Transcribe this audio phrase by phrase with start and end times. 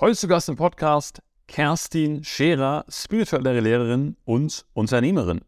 [0.00, 5.40] Heute zu Gast im Podcast Kerstin Scherer, spirituelle Lehrerin und Unternehmerin.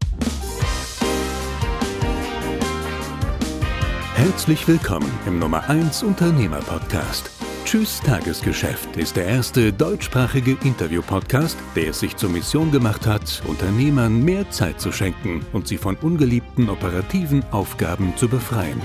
[4.13, 7.31] Herzlich willkommen im Nummer 1 Unternehmer Podcast.
[7.63, 14.21] Tschüss Tagesgeschäft ist der erste deutschsprachige Interview-Podcast, der es sich zur Mission gemacht hat, Unternehmern
[14.21, 18.81] mehr Zeit zu schenken und sie von ungeliebten operativen Aufgaben zu befreien.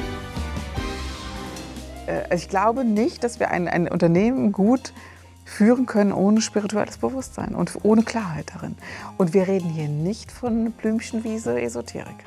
[2.07, 4.93] Äh, ich glaube nicht, dass wir ein, ein Unternehmen gut
[5.47, 8.77] führen können ohne spirituelles Bewusstsein und ohne Klarheit darin.
[9.17, 12.25] Und wir reden hier nicht von Blümchenwiese Esoterik.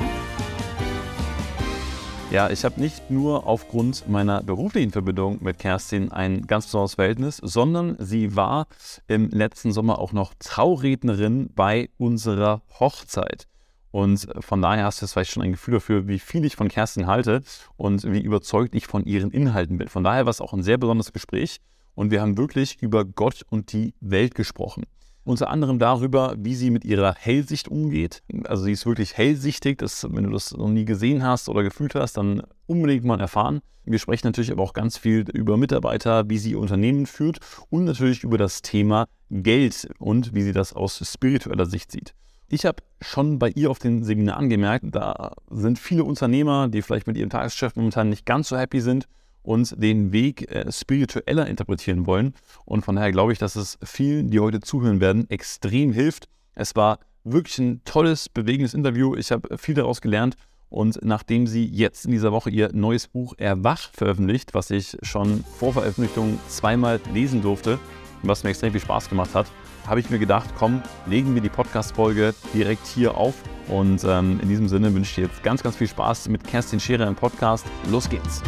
[2.32, 7.38] Ja, ich habe nicht nur aufgrund meiner beruflichen Verbindung mit Kerstin ein ganz besonderes Verhältnis,
[7.38, 8.68] sondern sie war
[9.08, 13.48] im letzten Sommer auch noch Traurednerin bei unserer Hochzeit.
[13.92, 16.68] Und von daher hast du jetzt vielleicht schon ein Gefühl dafür, wie viel ich von
[16.68, 17.42] Kerstin halte
[17.76, 19.88] und wie überzeugt ich von ihren Inhalten bin.
[19.88, 21.60] Von daher war es auch ein sehr besonderes Gespräch
[22.00, 24.86] und wir haben wirklich über Gott und die Welt gesprochen.
[25.26, 28.24] Unter anderem darüber, wie sie mit ihrer Hellsicht umgeht.
[28.46, 29.80] Also sie ist wirklich hellsichtig.
[29.80, 33.60] Das, wenn du das noch nie gesehen hast oder gefühlt hast, dann unbedingt mal erfahren.
[33.84, 37.84] Wir sprechen natürlich aber auch ganz viel über Mitarbeiter, wie sie ihr Unternehmen führt und
[37.84, 42.14] natürlich über das Thema Geld und wie sie das aus spiritueller Sicht sieht.
[42.48, 47.08] Ich habe schon bei ihr auf den Seminaren gemerkt, da sind viele Unternehmer, die vielleicht
[47.08, 49.10] mit ihrem Tagesgeschäft momentan nicht ganz so happy sind
[49.44, 52.34] und den Weg äh, spiritueller interpretieren wollen.
[52.66, 56.28] Und von daher glaube ich, dass es vielen, die heute zuhören werden, extrem hilft.
[56.56, 59.16] Es war wirklich ein tolles, bewegendes Interview.
[59.16, 60.36] Ich habe viel daraus gelernt.
[60.70, 65.44] Und nachdem sie jetzt in dieser Woche ihr neues Buch Erwacht veröffentlicht, was ich schon
[65.58, 67.80] vor Veröffentlichung zweimal lesen durfte,
[68.22, 69.48] was mir extrem viel Spaß gemacht hat,
[69.88, 73.34] habe ich mir gedacht, komm, legen wir die Podcast-Folge direkt hier auf.
[73.68, 76.80] Und ähm, in diesem Sinne wünsche ich dir jetzt ganz, ganz viel Spaß mit Kerstin
[76.80, 77.66] Scherer im Podcast.
[77.90, 78.44] Los geht's!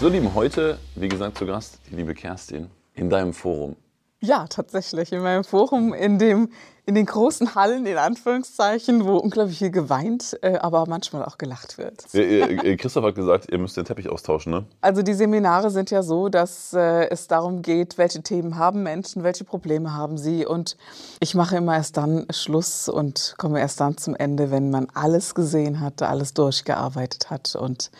[0.00, 3.74] So, Lieben, heute, wie gesagt, zu Gast die liebe Kerstin in deinem Forum.
[4.20, 5.12] Ja, tatsächlich.
[5.12, 6.50] In meinem Forum, in, dem,
[6.86, 11.78] in den großen Hallen, in Anführungszeichen, wo unglaublich viel geweint, äh, aber manchmal auch gelacht
[11.78, 12.04] wird.
[12.78, 14.66] Christoph hat gesagt, ihr müsst den Teppich austauschen, ne?
[14.82, 19.24] Also die Seminare sind ja so, dass äh, es darum geht, welche Themen haben Menschen,
[19.24, 20.46] welche Probleme haben sie.
[20.46, 20.76] Und
[21.18, 25.34] ich mache immer erst dann Schluss und komme erst dann zum Ende, wenn man alles
[25.34, 27.90] gesehen hat, alles durchgearbeitet hat und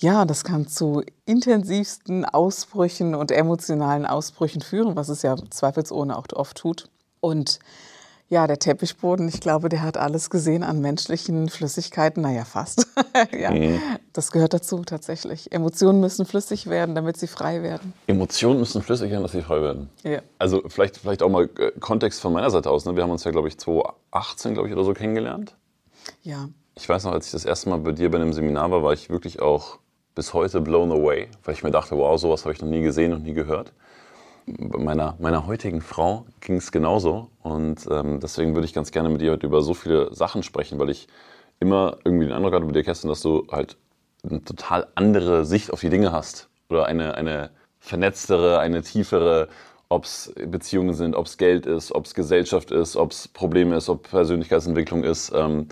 [0.00, 6.26] ja, das kann zu intensivsten Ausbrüchen und emotionalen Ausbrüchen führen, was es ja zweifelsohne auch
[6.34, 6.88] oft tut.
[7.20, 7.58] Und
[8.30, 12.22] ja, der Teppichboden, ich glaube, der hat alles gesehen an menschlichen Flüssigkeiten.
[12.22, 12.86] Naja, fast.
[13.38, 13.80] ja, mhm.
[14.12, 15.52] Das gehört dazu tatsächlich.
[15.52, 17.92] Emotionen müssen flüssig werden, damit sie frei werden.
[18.06, 19.90] Emotionen müssen flüssig werden, dass sie frei werden.
[20.04, 20.22] Ja.
[20.38, 22.86] Also vielleicht, vielleicht auch mal äh, Kontext von meiner Seite aus.
[22.86, 22.94] Ne?
[22.94, 25.56] Wir haben uns ja, glaube ich, 2018, glaube ich, oder so kennengelernt.
[26.22, 26.48] Ja.
[26.76, 28.92] Ich weiß noch, als ich das erste Mal bei dir bei einem Seminar war, war
[28.92, 29.80] ich wirklich auch
[30.14, 33.12] bis heute blown away, weil ich mir dachte, wow, sowas habe ich noch nie gesehen
[33.12, 33.72] und nie gehört.
[34.46, 39.08] Bei meiner, meiner heutigen Frau ging es genauso und ähm, deswegen würde ich ganz gerne
[39.08, 41.08] mit dir heute über so viele Sachen sprechen, weil ich
[41.60, 43.76] immer irgendwie den Eindruck hatte bei dir, Kerstin, dass du halt
[44.28, 49.48] eine total andere Sicht auf die Dinge hast oder eine, eine vernetztere, eine tiefere,
[49.88, 53.76] ob es Beziehungen sind, ob es Geld ist, ob es Gesellschaft ist, ob es Probleme
[53.76, 55.32] ist, ob Persönlichkeitsentwicklung ist.
[55.34, 55.68] Ähm,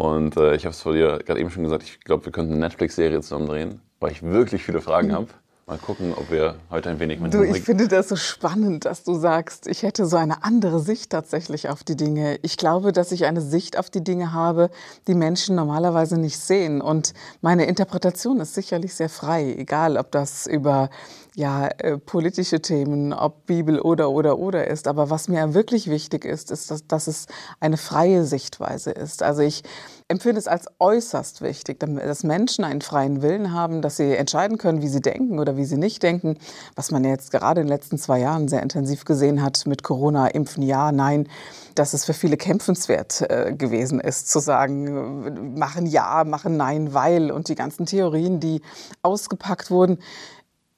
[0.00, 2.52] und äh, ich habe es vor dir gerade eben schon gesagt, ich glaube, wir könnten
[2.52, 5.12] eine Netflix-Serie zusammen drehen, weil ich wirklich viele Fragen mhm.
[5.12, 5.26] habe.
[5.66, 9.04] Mal gucken, ob wir heute ein wenig mit Du, ich finde das so spannend, dass
[9.04, 12.38] du sagst, ich hätte so eine andere Sicht tatsächlich auf die Dinge.
[12.40, 14.70] Ich glaube, dass ich eine Sicht auf die Dinge habe,
[15.06, 16.80] die Menschen normalerweise nicht sehen.
[16.80, 17.12] Und
[17.42, 20.88] meine Interpretation ist sicherlich sehr frei, egal ob das über
[21.34, 24.88] ja, äh, politische Themen, ob Bibel oder oder oder ist.
[24.88, 27.26] Aber was mir wirklich wichtig ist, ist, dass, dass es
[27.60, 29.22] eine freie Sichtweise ist.
[29.22, 29.62] Also ich
[30.08, 34.82] empfinde es als äußerst wichtig, dass Menschen einen freien Willen haben, dass sie entscheiden können,
[34.82, 36.36] wie sie denken oder wie sie nicht denken.
[36.74, 40.26] Was man jetzt gerade in den letzten zwei Jahren sehr intensiv gesehen hat mit Corona,
[40.26, 41.28] impfen ja, nein,
[41.76, 47.30] dass es für viele kämpfenswert äh, gewesen ist, zu sagen, machen ja, machen nein, weil
[47.30, 48.62] und die ganzen Theorien, die
[49.02, 49.98] ausgepackt wurden.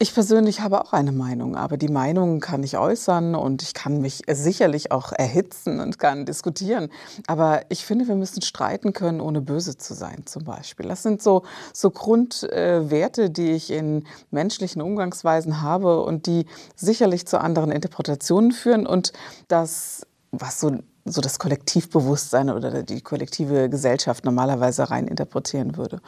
[0.02, 4.00] Ich persönlich habe auch eine Meinung, aber die Meinung kann ich äußern und ich kann
[4.00, 6.88] mich sicherlich auch erhitzen und kann diskutieren.
[7.28, 10.88] Aber ich finde, wir müssen streiten können, ohne böse zu sein, zum Beispiel.
[10.88, 14.02] Das sind so, so Grundwerte, die ich in
[14.32, 19.12] menschlichen Umgangsweisen habe und die sicherlich zu anderen Interpretationen führen und
[19.46, 26.00] das was so so das Kollektivbewusstsein oder die kollektive Gesellschaft normalerweise rein interpretieren würde.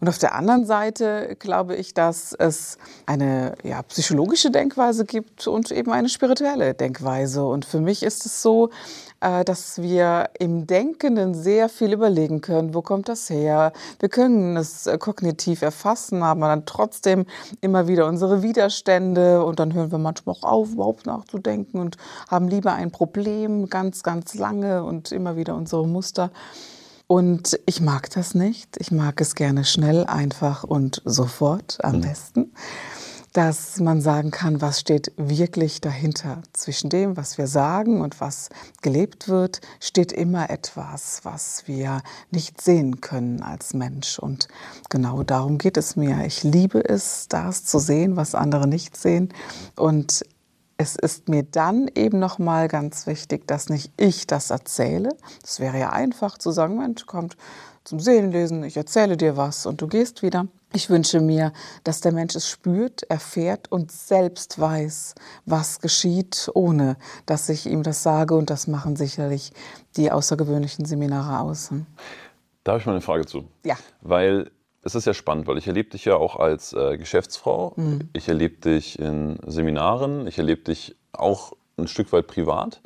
[0.00, 2.76] Und auf der anderen Seite glaube ich, dass es
[3.06, 7.44] eine ja, psychologische Denkweise gibt und eben eine spirituelle Denkweise.
[7.46, 8.70] Und für mich ist es so,
[9.22, 13.72] dass wir im Denkenden sehr viel überlegen können, wo kommt das her?
[14.00, 17.26] Wir können es äh, kognitiv erfassen, haben dann trotzdem
[17.60, 21.96] immer wieder unsere Widerstände und dann hören wir manchmal auch auf, überhaupt nachzudenken und
[22.28, 26.30] haben lieber ein Problem ganz, ganz lange und immer wieder unsere Muster.
[27.06, 28.76] Und ich mag das nicht.
[28.78, 32.00] Ich mag es gerne schnell, einfach und sofort am mhm.
[32.00, 32.52] besten
[33.32, 36.42] dass man sagen kann, was steht wirklich dahinter.
[36.52, 38.50] Zwischen dem, was wir sagen und was
[38.82, 44.18] gelebt wird, steht immer etwas, was wir nicht sehen können als Mensch.
[44.18, 44.48] Und
[44.90, 46.24] genau darum geht es mir.
[46.26, 49.32] Ich liebe es, das zu sehen, was andere nicht sehen.
[49.76, 50.24] Und
[50.76, 55.10] es ist mir dann eben noch mal ganz wichtig, dass nicht ich das erzähle.
[55.42, 57.36] Es wäre ja einfach zu sagen, Mensch, kommt
[57.84, 60.46] zum Seelenlesen, ich erzähle dir was und du gehst wieder.
[60.74, 61.52] Ich wünsche mir,
[61.84, 65.14] dass der Mensch es spürt, erfährt und selbst weiß,
[65.44, 66.96] was geschieht, ohne
[67.26, 68.34] dass ich ihm das sage.
[68.34, 69.52] Und das machen sicherlich
[69.96, 71.70] die außergewöhnlichen Seminare aus.
[72.64, 73.44] Da habe ich mal eine Frage zu.
[73.64, 73.76] Ja.
[74.00, 74.50] Weil
[74.82, 77.74] es ist ja spannend, weil ich erlebe dich ja auch als äh, Geschäftsfrau.
[77.76, 78.08] Mhm.
[78.14, 80.26] Ich erlebe dich in Seminaren.
[80.26, 82.80] Ich erlebe dich auch ein Stück weit privat.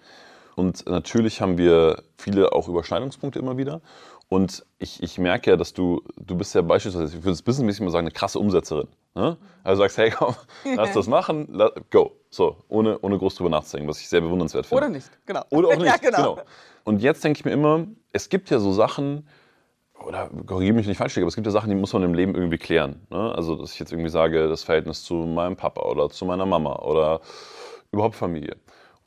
[0.57, 3.83] Und natürlich haben wir viele auch Überschneidungspunkte immer wieder.
[4.29, 7.83] Und ich, ich merke ja, dass du, du bist ja beispielsweise, ich würde es businessmäßig
[7.83, 8.89] mal sagen, eine krasse Umsetzerin.
[9.15, 9.37] Ne?
[9.63, 10.35] Also sagst, hey komm,
[10.77, 11.49] lass das machen,
[11.91, 12.13] go.
[12.31, 14.85] So, ohne, ohne groß drüber nachzudenken, was ich sehr bewundernswert finde.
[14.85, 15.43] Oder nicht, genau.
[15.51, 16.35] Oder auch nicht, ja, genau.
[16.35, 16.47] genau.
[16.85, 19.29] Und jetzt denke ich mir immer, es gibt ja so Sachen,
[20.05, 22.35] oder korrigiere mich nicht falsch, aber es gibt ja Sachen, die muss man im Leben
[22.35, 23.07] irgendwie klären.
[23.11, 23.33] Ne?
[23.35, 26.77] Also, dass ich jetzt irgendwie sage, das Verhältnis zu meinem Papa oder zu meiner Mama
[26.81, 27.21] oder
[27.93, 28.57] überhaupt Familie.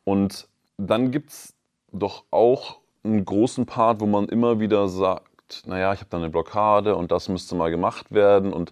[0.06, 1.54] Und dann gibt es
[1.92, 6.30] doch auch einen großen Part, wo man immer wieder sagt, naja, ich habe da eine
[6.30, 8.72] Blockade und das müsste mal gemacht werden und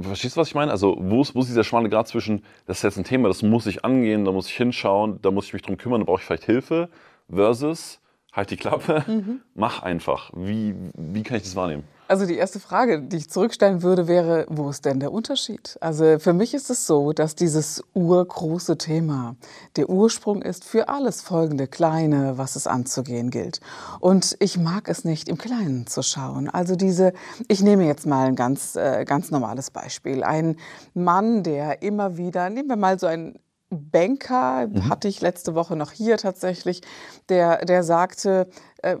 [0.00, 0.70] Verstehst du, was ich meine?
[0.70, 3.42] Also, wo ist, wo ist dieser schmale Grad zwischen, das ist jetzt ein Thema, das
[3.42, 6.20] muss ich angehen, da muss ich hinschauen, da muss ich mich drum kümmern, da brauche
[6.20, 6.88] ich vielleicht Hilfe,
[7.30, 8.00] versus,
[8.32, 9.42] halt die Klappe, mhm.
[9.54, 10.30] mach einfach.
[10.34, 11.84] Wie, wie kann ich das wahrnehmen?
[12.12, 15.78] Also die erste Frage, die ich zurückstellen würde, wäre, wo ist denn der Unterschied?
[15.80, 19.34] Also für mich ist es so, dass dieses urgroße Thema
[19.76, 23.62] der Ursprung ist für alles folgende Kleine, was es anzugehen gilt.
[23.98, 26.50] Und ich mag es nicht, im Kleinen zu schauen.
[26.50, 27.14] Also diese,
[27.48, 30.22] ich nehme jetzt mal ein ganz, äh, ganz normales Beispiel.
[30.22, 30.58] Ein
[30.92, 33.38] Mann, der immer wieder, nehmen wir mal so ein
[33.72, 34.90] Banker, mhm.
[34.90, 36.82] hatte ich letzte Woche noch hier tatsächlich,
[37.30, 38.48] der, der sagte,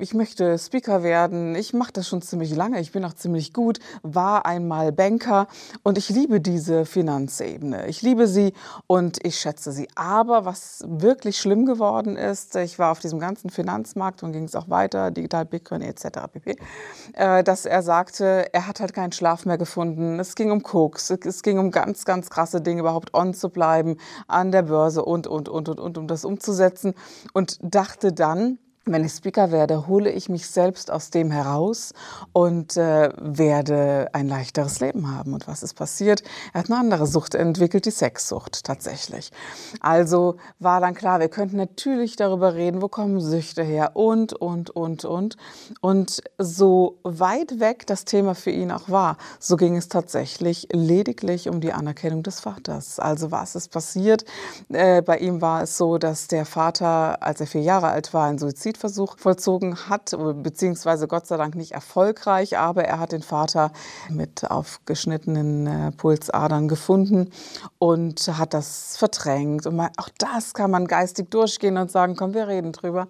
[0.00, 3.80] ich möchte Speaker werden, ich mache das schon ziemlich lange, ich bin auch ziemlich gut,
[4.02, 5.48] war einmal Banker
[5.82, 7.88] und ich liebe diese Finanzebene.
[7.88, 8.52] Ich liebe sie
[8.86, 9.88] und ich schätze sie.
[9.94, 14.54] Aber was wirklich schlimm geworden ist, ich war auf diesem ganzen Finanzmarkt und ging es
[14.54, 16.04] auch weiter, Digital Bitcoin etc.
[16.32, 16.56] pp.,
[17.14, 20.20] äh, dass er sagte, er hat halt keinen Schlaf mehr gefunden.
[20.20, 23.96] Es ging um Koks, es ging um ganz, ganz krasse Dinge, überhaupt on zu bleiben
[24.28, 26.94] an der Börse und, und, und, und, und, um das umzusetzen
[27.32, 31.92] und dachte dann, wenn ich Speaker werde, hole ich mich selbst aus dem heraus
[32.32, 35.34] und äh, werde ein leichteres Leben haben.
[35.34, 36.22] Und was ist passiert?
[36.52, 39.30] Er hat eine andere Sucht entwickelt, die Sexsucht tatsächlich.
[39.80, 44.70] Also war dann klar, wir könnten natürlich darüber reden, wo kommen Süchte her und, und,
[44.70, 45.36] und, und.
[45.80, 51.48] Und so weit weg das Thema für ihn auch war, so ging es tatsächlich lediglich
[51.48, 52.98] um die Anerkennung des Vaters.
[52.98, 54.24] Also was ist passiert?
[54.70, 58.26] Äh, bei ihm war es so, dass der Vater, als er vier Jahre alt war,
[58.26, 63.22] ein Suizid Suizidversuch vollzogen hat, beziehungsweise Gott sei Dank nicht erfolgreich, aber er hat den
[63.22, 63.72] Vater
[64.10, 67.30] mit aufgeschnittenen äh, Pulsadern gefunden
[67.78, 69.66] und hat das verdrängt.
[69.66, 73.08] Und auch das kann man geistig durchgehen und sagen, komm, wir reden drüber.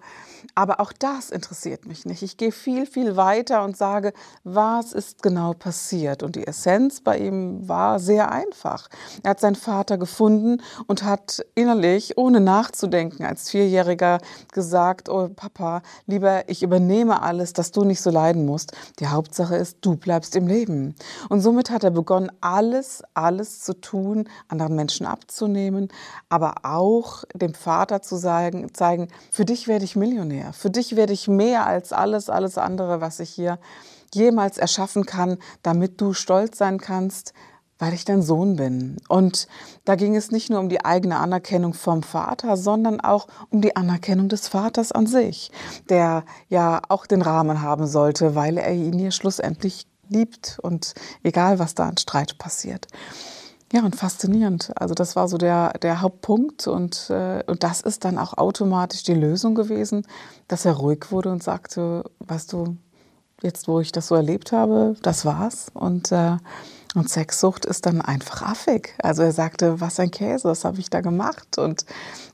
[0.55, 2.21] Aber auch das interessiert mich nicht.
[2.21, 6.21] Ich gehe viel, viel weiter und sage, was ist genau passiert?
[6.21, 8.87] Und die Essenz bei ihm war sehr einfach.
[9.23, 14.19] Er hat seinen Vater gefunden und hat innerlich, ohne nachzudenken, als Vierjähriger
[14.51, 18.73] gesagt, oh Papa, lieber, ich übernehme alles, dass du nicht so leiden musst.
[18.99, 20.93] Die Hauptsache ist, du bleibst im Leben.
[21.29, 25.87] Und somit hat er begonnen, alles, alles zu tun, anderen Menschen abzunehmen,
[26.29, 30.53] aber auch dem Vater zu sagen, zeigen, für dich werde ich Millionär mehr.
[30.53, 33.59] Für dich werde ich mehr als alles, alles andere, was ich hier
[34.13, 37.33] jemals erschaffen kann, damit du stolz sein kannst,
[37.79, 38.97] weil ich dein Sohn bin.
[39.09, 39.47] Und
[39.85, 43.75] da ging es nicht nur um die eigene Anerkennung vom Vater, sondern auch um die
[43.75, 45.51] Anerkennung des Vaters an sich,
[45.89, 51.59] der ja auch den Rahmen haben sollte, weil er ihn hier schlussendlich liebt und egal,
[51.59, 52.87] was da an Streit passiert.
[53.73, 54.71] Ja, und faszinierend.
[54.75, 59.01] Also das war so der, der Hauptpunkt und, äh, und das ist dann auch automatisch
[59.01, 60.05] die Lösung gewesen,
[60.47, 62.77] dass er ruhig wurde und sagte, weißt du,
[63.41, 65.71] jetzt wo ich das so erlebt habe, das war's.
[65.73, 66.37] Und, äh,
[66.93, 68.93] und Sexsucht ist dann einfach affig.
[69.01, 71.83] Also er sagte, was ein Käse, das habe ich da gemacht und,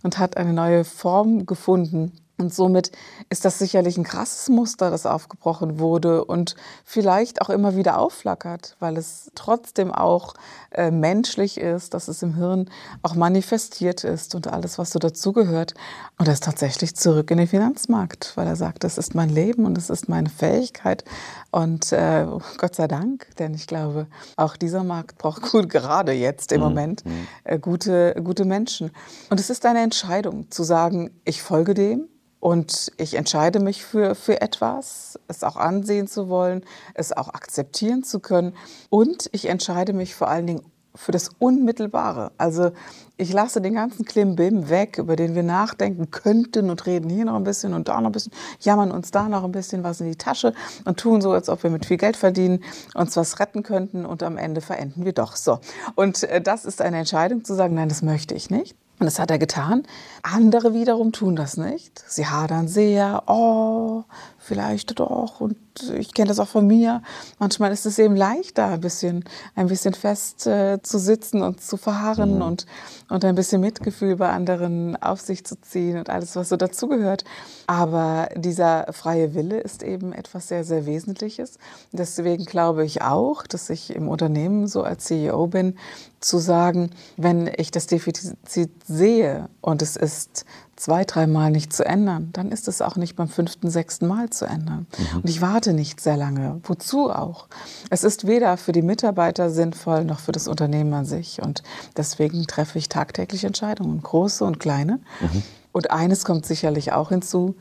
[0.03, 2.91] und hat eine neue Form gefunden und somit
[3.29, 6.55] ist das sicherlich ein krasses Muster, das aufgebrochen wurde und
[6.85, 10.33] vielleicht auch immer wieder aufflackert, weil es trotzdem auch
[10.71, 12.69] äh, menschlich ist, dass es im Hirn
[13.01, 15.73] auch manifestiert ist und alles, was so dazugehört.
[16.17, 19.65] Und er ist tatsächlich zurück in den Finanzmarkt, weil er sagt, das ist mein Leben
[19.65, 21.03] und es ist meine Fähigkeit.
[21.51, 22.25] Und äh,
[22.57, 26.67] Gott sei Dank, denn ich glaube, auch dieser Markt braucht gut, gerade jetzt im mhm.
[26.67, 27.27] Moment mhm.
[27.43, 28.91] äh, gute, gute Menschen.
[29.29, 32.07] Und es ist eine Entscheidung zu sagen, ich folge dem
[32.39, 38.03] und ich entscheide mich für, für etwas, es auch ansehen zu wollen, es auch akzeptieren
[38.03, 38.55] zu können.
[38.89, 40.61] Und ich entscheide mich vor allen Dingen
[40.95, 42.31] für das Unmittelbare.
[42.37, 42.71] Also
[43.17, 47.35] ich lasse den ganzen Klimbim weg, über den wir nachdenken könnten und reden hier noch
[47.35, 50.07] ein bisschen und da noch ein bisschen, jammern uns da noch ein bisschen was in
[50.07, 50.53] die Tasche
[50.85, 52.63] und tun so, als ob wir mit viel Geld verdienen,
[52.95, 55.59] uns was retten könnten und am Ende verenden wir doch so.
[55.95, 58.75] Und äh, das ist eine Entscheidung zu sagen, nein, das möchte ich nicht.
[58.99, 59.83] Und das hat er getan.
[60.23, 62.03] Andere wiederum tun das nicht.
[62.05, 64.03] Sie hadern sehr, oh,
[64.37, 65.39] vielleicht doch.
[65.39, 65.55] Und
[65.97, 67.01] ich kenne das auch von mir.
[67.39, 69.23] Manchmal ist es eben leichter, ein bisschen,
[69.55, 72.41] ein bisschen fest äh, zu sitzen und zu verharren mhm.
[72.41, 72.65] und,
[73.09, 77.23] und ein bisschen Mitgefühl bei anderen auf sich zu ziehen und alles, was so dazugehört.
[77.67, 81.57] Aber dieser freie Wille ist eben etwas sehr, sehr Wesentliches.
[81.91, 85.75] Deswegen glaube ich auch, dass ich im Unternehmen so als CEO bin,
[86.19, 90.45] zu sagen, wenn ich das Defizit sehe und es ist
[90.79, 94.45] zwei, dreimal nicht zu ändern, dann ist es auch nicht beim fünften, sechsten Mal zu
[94.45, 94.87] ändern.
[94.97, 95.17] Mhm.
[95.17, 96.61] Und ich warte nicht sehr lange.
[96.63, 97.47] Wozu auch?
[97.89, 101.41] Es ist weder für die Mitarbeiter sinnvoll noch für das Unternehmen an sich.
[101.41, 101.63] Und
[101.97, 104.99] deswegen treffe ich tagtäglich Entscheidungen, große und kleine.
[105.21, 105.43] Mhm.
[105.71, 107.55] Und eines kommt sicherlich auch hinzu.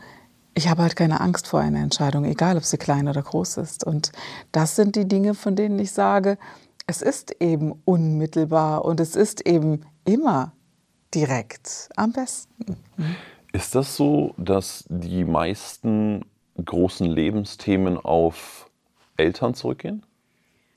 [0.55, 3.85] Ich habe halt keine Angst vor einer Entscheidung, egal ob sie klein oder groß ist.
[3.85, 4.11] Und
[4.51, 6.39] das sind die Dinge, von denen ich sage,
[6.89, 10.53] es ist eben unmittelbar und es ist eben immer
[11.15, 12.77] direkt am besten.
[13.53, 16.25] Ist das so, dass die meisten
[16.65, 18.69] großen Lebensthemen auf
[19.17, 20.05] Eltern zurückgehen?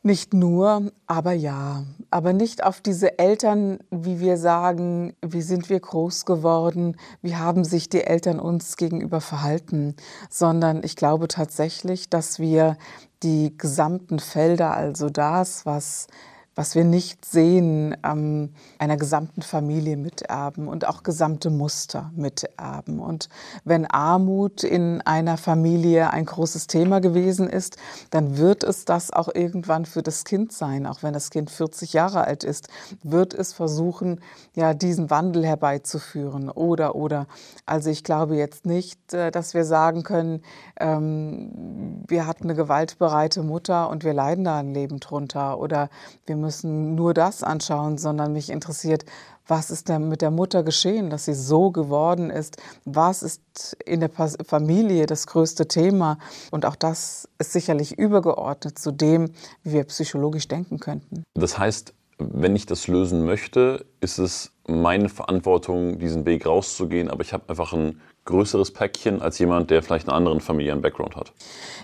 [0.03, 1.83] Nicht nur, aber ja.
[2.09, 7.63] Aber nicht auf diese Eltern, wie wir sagen, wie sind wir groß geworden, wie haben
[7.63, 9.95] sich die Eltern uns gegenüber verhalten,
[10.29, 12.77] sondern ich glaube tatsächlich, dass wir
[13.21, 16.07] die gesamten Felder, also das, was
[16.53, 22.99] was wir nicht sehen, ähm, einer gesamten Familie miterben und auch gesamte Muster miterben.
[22.99, 23.29] Und
[23.63, 27.77] wenn Armut in einer Familie ein großes Thema gewesen ist,
[28.09, 30.85] dann wird es das auch irgendwann für das Kind sein.
[30.85, 32.67] Auch wenn das Kind 40 Jahre alt ist,
[33.01, 34.19] wird es versuchen,
[34.53, 36.49] ja, diesen Wandel herbeizuführen.
[36.49, 37.27] Oder, oder.
[37.65, 40.41] Also ich glaube jetzt nicht, äh, dass wir sagen können,
[40.79, 45.57] ähm, wir hatten eine gewaltbereite Mutter und wir leiden da ein Leben drunter.
[45.57, 45.89] Oder
[46.25, 49.05] wir müssen nur das anschauen, sondern mich interessiert,
[49.47, 52.57] was ist denn mit der Mutter geschehen, dass sie so geworden ist?
[52.85, 53.41] Was ist
[53.85, 56.17] in der Familie das größte Thema?
[56.51, 59.31] Und auch das ist sicherlich übergeordnet zu dem,
[59.63, 61.23] wie wir psychologisch denken könnten.
[61.33, 67.21] Das heißt, wenn ich das lösen möchte, ist es meine Verantwortung, diesen Weg rauszugehen, aber
[67.21, 71.33] ich habe einfach ein größeres Päckchen als jemand, der vielleicht einen anderen familiären Background hat.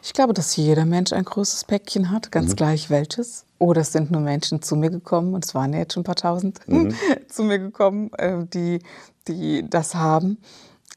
[0.03, 2.55] Ich glaube, dass jeder Mensch ein größeres Päckchen hat, ganz mhm.
[2.55, 3.47] gleich welches.
[3.59, 6.05] Oder es sind nur Menschen zu mir gekommen, und es waren ja jetzt schon ein
[6.05, 6.93] paar tausend mhm.
[7.27, 8.79] zu mir gekommen, äh, die,
[9.27, 10.37] die das haben.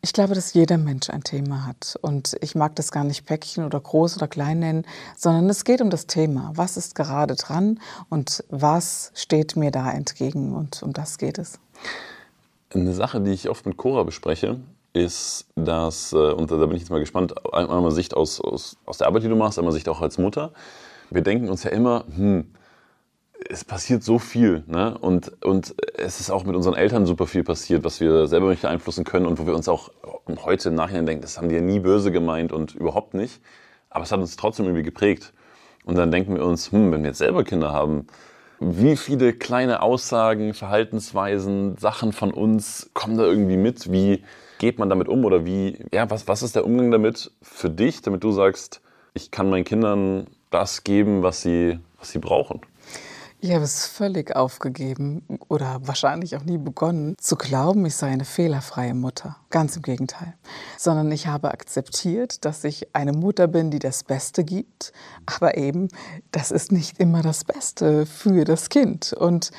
[0.03, 1.99] Ich glaube, dass jeder Mensch ein Thema hat.
[2.01, 4.87] Und ich mag das gar nicht Päckchen oder groß oder klein nennen,
[5.17, 6.53] sondern es geht um das Thema.
[6.55, 10.55] Was ist gerade dran und was steht mir da entgegen?
[10.55, 11.59] Und um das geht es.
[12.73, 14.61] Eine Sache, die ich oft mit Cora bespreche,
[14.93, 18.99] ist, dass, äh, und da bin ich jetzt mal gespannt, einmal Sicht aus, aus, aus
[18.99, 20.53] der Arbeit, die du machst, einmal Sicht auch als Mutter.
[21.11, 22.47] Wir denken uns ja immer, hm,
[23.49, 24.63] es passiert so viel.
[24.67, 24.97] Ne?
[24.99, 28.63] Und, und es ist auch mit unseren Eltern super viel passiert, was wir selber nicht
[28.63, 29.91] beeinflussen können und wo wir uns auch
[30.45, 33.41] heute im Nachhinein denken, das haben die ja nie böse gemeint und überhaupt nicht.
[33.89, 35.33] Aber es hat uns trotzdem irgendwie geprägt.
[35.85, 38.07] Und dann denken wir uns, hm, wenn wir jetzt selber Kinder haben,
[38.61, 43.91] wie viele kleine Aussagen, Verhaltensweisen, Sachen von uns kommen da irgendwie mit?
[43.91, 44.23] Wie
[44.59, 45.25] geht man damit um?
[45.25, 48.83] Oder wie, ja, was, was ist der Umgang damit für dich, damit du sagst,
[49.15, 52.61] ich kann meinen Kindern das geben, was sie, was sie brauchen?
[53.43, 58.27] Ich habe es völlig aufgegeben oder wahrscheinlich auch nie begonnen zu glauben, ich sei eine
[58.27, 59.37] fehlerfreie Mutter.
[59.49, 60.35] Ganz im Gegenteil.
[60.77, 64.93] Sondern ich habe akzeptiert, dass ich eine Mutter bin, die das Beste gibt.
[65.25, 65.89] Aber eben,
[66.33, 69.15] das ist nicht immer das Beste für das Kind.
[69.15, 69.53] Und,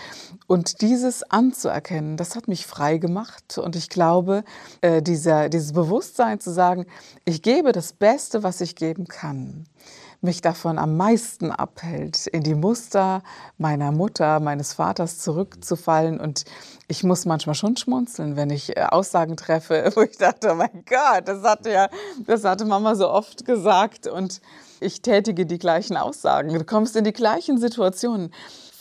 [0.46, 3.58] und dieses anzuerkennen, das hat mich frei gemacht.
[3.58, 4.44] Und ich glaube,
[4.82, 6.86] äh, dieser, dieses Bewusstsein zu sagen,
[7.26, 9.66] ich gebe das Beste, was ich geben kann
[10.22, 13.24] mich davon am meisten abhält, in die Muster
[13.58, 16.20] meiner Mutter, meines Vaters zurückzufallen.
[16.20, 16.46] Und
[16.88, 20.86] ich muss manchmal schon schmunzeln, wenn ich äh, Aussagen treffe, wo ich dachte, oh mein
[20.88, 21.90] Gott, das hatte ja,
[22.26, 24.08] das hatte Mama so oft gesagt.
[24.08, 24.42] Und
[24.80, 26.54] ich tätige die gleichen Aussagen.
[26.54, 28.32] Du kommst in die gleichen Situationen.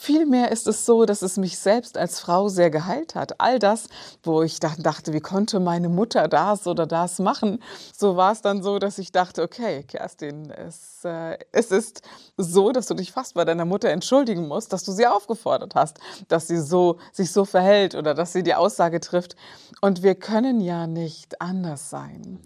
[0.03, 3.39] Vielmehr ist es so, dass es mich selbst als Frau sehr geheilt hat.
[3.39, 3.87] All das,
[4.23, 7.61] wo ich dachte, wie konnte meine Mutter das oder das machen,
[7.95, 12.01] so war es dann so, dass ich dachte, okay, Kerstin, es, äh, es ist
[12.35, 15.99] so, dass du dich fast bei deiner Mutter entschuldigen musst, dass du sie aufgefordert hast,
[16.29, 19.35] dass sie so, sich so verhält oder dass sie die Aussage trifft.
[19.81, 22.39] Und wir können ja nicht anders sein.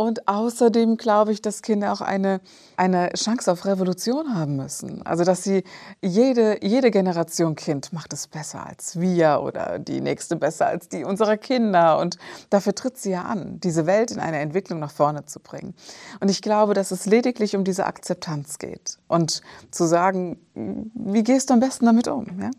[0.00, 2.40] Und außerdem glaube ich, dass Kinder auch eine,
[2.78, 5.04] eine Chance auf Revolution haben müssen.
[5.04, 5.62] Also, dass sie
[6.00, 11.04] jede, jede Generation Kind macht es besser als wir oder die nächste besser als die
[11.04, 11.98] unserer Kinder.
[11.98, 12.16] Und
[12.48, 15.74] dafür tritt sie ja an, diese Welt in eine Entwicklung nach vorne zu bringen.
[16.20, 18.96] Und ich glaube, dass es lediglich um diese Akzeptanz geht.
[19.06, 22.24] Und zu sagen, wie gehst du am besten damit um?
[22.40, 22.50] Ja?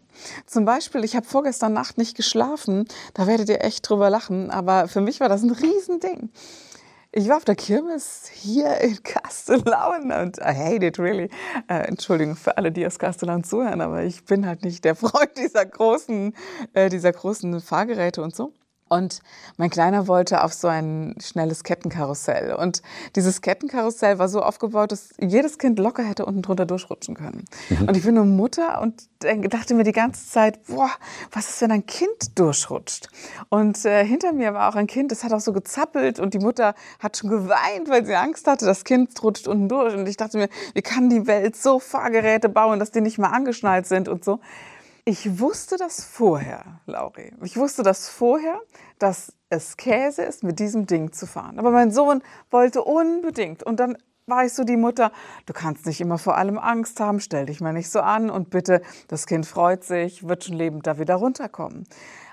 [0.46, 2.86] Zum Beispiel, ich habe vorgestern Nacht nicht geschlafen.
[3.16, 4.52] Da werdet ihr echt drüber lachen.
[4.52, 6.30] Aber für mich war das ein Riesending.
[7.14, 11.30] Ich war auf der Kirmes hier in Castellan und I hate it really.
[11.68, 15.38] Äh, Entschuldigung für alle, die aus Castellan zuhören, aber ich bin halt nicht der Freund
[15.38, 16.34] dieser großen,
[16.74, 18.54] äh, dieser großen Fahrgeräte und so.
[18.92, 19.22] Und
[19.56, 22.54] mein Kleiner wollte auf so ein schnelles Kettenkarussell.
[22.54, 22.82] Und
[23.16, 27.46] dieses Kettenkarussell war so aufgebaut, dass jedes Kind locker hätte unten drunter durchrutschen können.
[27.70, 27.88] Mhm.
[27.88, 30.90] Und ich bin eine Mutter und dachte mir die ganze Zeit, boah,
[31.32, 33.08] was ist, wenn ein Kind durchrutscht?
[33.48, 36.40] Und äh, hinter mir war auch ein Kind, das hat auch so gezappelt und die
[36.40, 39.96] Mutter hat schon geweint, weil sie Angst hatte, das Kind rutscht unten durch.
[39.96, 43.30] Und ich dachte mir, wie kann die Welt so Fahrgeräte bauen, dass die nicht mal
[43.30, 44.42] angeschnallt sind und so.
[45.04, 47.34] Ich wusste das vorher, Lauri.
[47.44, 48.62] Ich wusste das vorher,
[49.00, 51.58] dass es Käse ist, mit diesem Ding zu fahren.
[51.58, 53.64] Aber mein Sohn wollte unbedingt.
[53.64, 53.98] Und dann
[54.46, 55.12] ich so die Mutter,
[55.46, 58.50] du kannst nicht immer vor allem Angst haben, stell dich mal nicht so an und
[58.50, 61.86] bitte, das Kind freut sich, wird schon lebend da wieder runterkommen.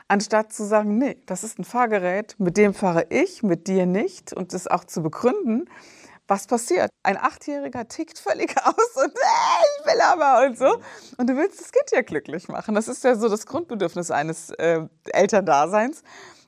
[0.06, 4.32] Anstatt zu sagen, nee, das ist ein Fahrgerät, mit dem fahre ich, mit dir nicht
[4.32, 5.68] und das auch zu begründen,
[6.28, 6.90] was passiert?
[7.02, 10.78] Ein Achtjähriger tickt völlig aus und äh, ich will aber und so.
[11.16, 12.74] Und du willst das Kind ja glücklich machen.
[12.74, 16.02] Das ist ja so das Grundbedürfnis eines äh, Elterndaseins.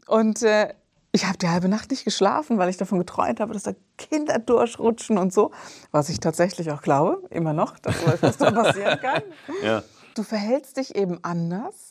[0.06, 0.74] Und äh,
[1.12, 4.38] ich habe die halbe Nacht nicht geschlafen, weil ich davon geträumt habe, dass da Kinder
[4.38, 5.50] durchrutschen und so.
[5.90, 9.22] Was ich tatsächlich auch glaube, immer noch, dass das passieren kann.
[9.62, 9.82] Ja.
[10.14, 11.89] Du verhältst dich eben anders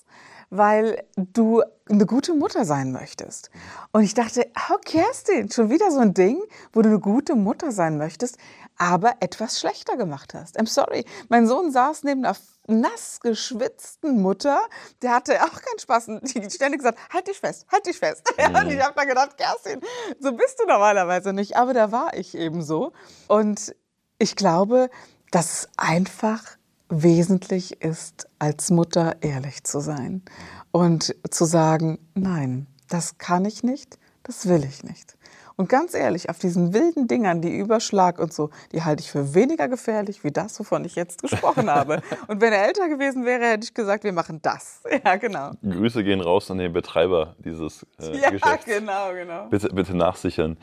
[0.49, 3.49] weil du eine gute Mutter sein möchtest.
[3.91, 6.41] Und ich dachte, oh Kerstin, schon wieder so ein Ding,
[6.73, 8.38] wo du eine gute Mutter sein möchtest,
[8.77, 10.59] aber etwas schlechter gemacht hast.
[10.59, 11.05] I'm sorry.
[11.27, 14.62] Mein Sohn saß neben einer nass geschwitzten Mutter,
[15.01, 16.05] der hatte auch keinen Spaß.
[16.21, 18.23] Die hat ständig gesagt, halt dich fest, halt dich fest.
[18.39, 18.55] Mhm.
[18.55, 19.81] und ich habe dann gedacht, Kerstin,
[20.19, 21.57] so bist du normalerweise nicht.
[21.57, 22.93] Aber da war ich eben so.
[23.27, 23.75] Und
[24.17, 24.89] ich glaube,
[25.31, 26.57] dass es einfach
[26.89, 30.23] wesentlich ist, als Mutter ehrlich zu sein
[30.71, 35.15] und zu sagen, nein, das kann ich nicht, das will ich nicht.
[35.60, 39.34] Und ganz ehrlich, auf diesen wilden Dingern, die Überschlag und so, die halte ich für
[39.36, 42.02] weniger gefährlich wie das, wovon ich jetzt gesprochen habe.
[42.28, 44.82] Und wenn er älter gewesen wäre, hätte ich gesagt, wir machen das.
[45.04, 45.52] Ja, genau.
[45.62, 48.67] Grüße gehen raus an den Betreiber dieses äh, ja, Geschäfts.
[48.67, 49.47] Ja, genau, genau.
[49.49, 50.58] Bitte, bitte nachsichern.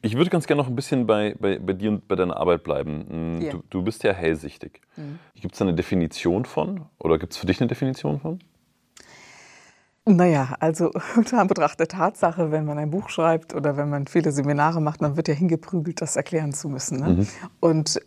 [0.00, 2.62] Ich würde ganz gerne noch ein bisschen bei, bei, bei dir und bei deiner Arbeit
[2.62, 3.40] bleiben.
[3.42, 3.54] Yeah.
[3.54, 4.80] Mm, du, du, bist ja hellsichtig.
[4.96, 5.18] Mhm.
[5.34, 6.86] Gibt es eine Definition von?
[6.98, 8.38] Oder gibt es für dich eine Definition von?
[10.04, 14.32] Naja, also unter Anbetracht der Tatsache, wenn man ein Buch schreibt oder wenn man viele
[14.32, 17.00] Seminare macht, dann wird ja hingeprügelt, das erklären zu müssen.
[17.00, 17.08] Ne?
[17.08, 17.26] Mhm.
[17.60, 18.00] Und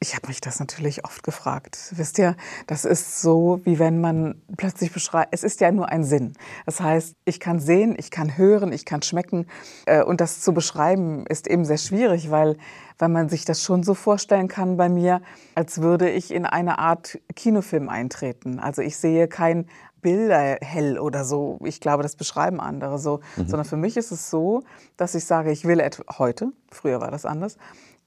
[0.00, 1.92] ich habe mich das natürlich oft gefragt.
[1.96, 6.04] Wisst ihr, das ist so, wie wenn man plötzlich beschreibt, es ist ja nur ein
[6.04, 6.34] Sinn.
[6.66, 9.46] Das heißt, ich kann sehen, ich kann hören, ich kann schmecken.
[9.86, 12.56] Äh, und das zu beschreiben ist eben sehr schwierig, weil,
[12.98, 15.20] weil man sich das schon so vorstellen kann bei mir,
[15.56, 18.60] als würde ich in eine Art Kinofilm eintreten.
[18.60, 19.66] Also ich sehe kein
[20.00, 21.58] Bilder hell oder so.
[21.64, 23.20] Ich glaube, das beschreiben andere so.
[23.36, 23.48] Mhm.
[23.48, 24.62] Sondern für mich ist es so,
[24.96, 25.82] dass ich sage, ich will
[26.18, 27.56] heute, früher war das anders,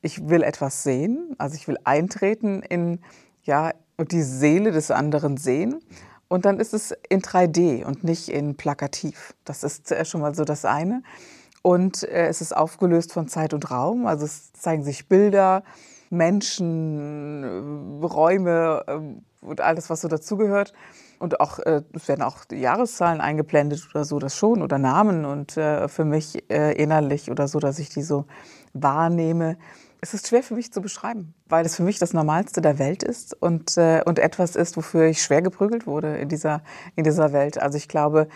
[0.01, 2.99] ich will etwas sehen, also ich will eintreten in
[3.43, 5.79] ja, die Seele des anderen sehen.
[6.27, 9.33] Und dann ist es in 3D und nicht in plakativ.
[9.43, 11.03] Das ist äh, schon mal so das eine.
[11.61, 14.07] Und äh, es ist aufgelöst von Zeit und Raum.
[14.07, 15.63] Also es zeigen sich Bilder
[16.09, 17.43] Menschen,
[18.01, 20.73] Räume äh, und alles, was so dazugehört.
[21.19, 25.25] Und auch, es werden auch Jahreszahlen eingeblendet oder so, das schon, oder Namen.
[25.25, 28.25] Und für mich innerlich oder so, dass ich die so
[28.73, 29.57] wahrnehme.
[30.03, 33.03] Es ist schwer für mich zu beschreiben, weil es für mich das Normalste der Welt
[33.03, 36.63] ist und, äh, und etwas ist, wofür ich schwer geprügelt wurde in dieser,
[36.95, 37.61] in dieser Welt.
[37.61, 38.27] Also ich glaube,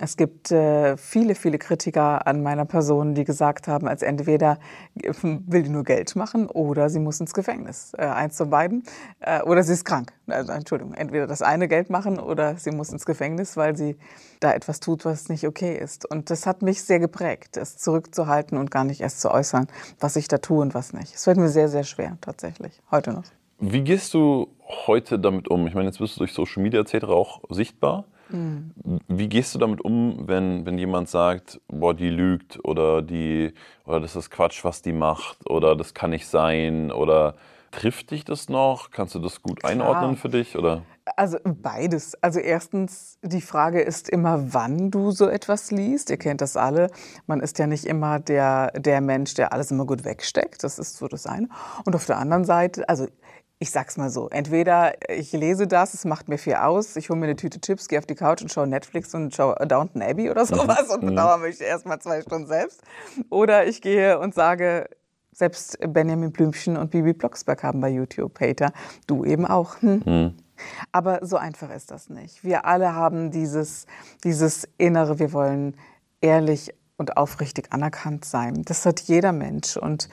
[0.00, 4.58] es gibt äh, viele, viele Kritiker an meiner Person, die gesagt haben, als entweder
[5.22, 7.92] will die nur Geld machen oder sie muss ins Gefängnis.
[7.98, 8.84] Äh, eins von beiden.
[9.18, 10.12] Äh, oder sie ist krank.
[10.28, 13.96] Also, Entschuldigung, entweder das eine Geld machen oder sie muss ins Gefängnis, weil sie
[14.38, 16.08] da etwas tut, was nicht okay ist.
[16.08, 19.66] Und das hat mich sehr geprägt, es zurückzuhalten und gar nicht erst zu äußern,
[19.98, 21.16] was ich da tue und was nicht.
[21.16, 23.24] Es fällt mir sehr, sehr schwer, tatsächlich, heute noch.
[23.58, 24.54] Wie gehst du
[24.86, 25.66] heute damit um?
[25.66, 27.06] Ich meine, jetzt bist du durch Social Media etc.
[27.06, 28.04] auch sichtbar.
[28.30, 28.72] Mhm.
[29.08, 33.52] Wie gehst du damit um, wenn, wenn jemand sagt, boah, die lügt oder die
[33.84, 37.34] oder das ist Quatsch, was die macht oder das kann nicht sein oder
[37.70, 38.90] trifft dich das noch?
[38.90, 39.72] Kannst du das gut Klar.
[39.72, 40.82] einordnen für dich oder?
[41.16, 42.14] Also beides.
[42.22, 46.10] Also erstens, die Frage ist immer, wann du so etwas liest.
[46.10, 46.90] Ihr kennt das alle.
[47.26, 50.64] Man ist ja nicht immer der, der Mensch, der alles immer gut wegsteckt.
[50.64, 51.48] Das ist so das eine.
[51.84, 53.06] Und auf der anderen Seite, also
[53.60, 57.18] ich sag's mal so, entweder ich lese das, es macht mir viel aus, ich hole
[57.18, 60.30] mir eine Tüte Chips, gehe auf die Couch und schaue Netflix und schaue Downton Abbey
[60.30, 60.94] oder sowas mhm.
[60.94, 62.82] und bedauere mich erstmal zwei Stunden selbst.
[63.30, 64.88] Oder ich gehe und sage,
[65.32, 68.72] selbst Benjamin Blümchen und Bibi Blocksberg haben bei YouTube Hater,
[69.06, 69.80] du eben auch.
[69.80, 70.02] Hm.
[70.04, 70.34] Mhm.
[70.90, 72.42] Aber so einfach ist das nicht.
[72.42, 73.86] Wir alle haben dieses,
[74.24, 75.76] dieses Innere, wir wollen
[76.20, 78.62] ehrlich und aufrichtig anerkannt sein.
[78.64, 80.08] Das hat jeder Mensch und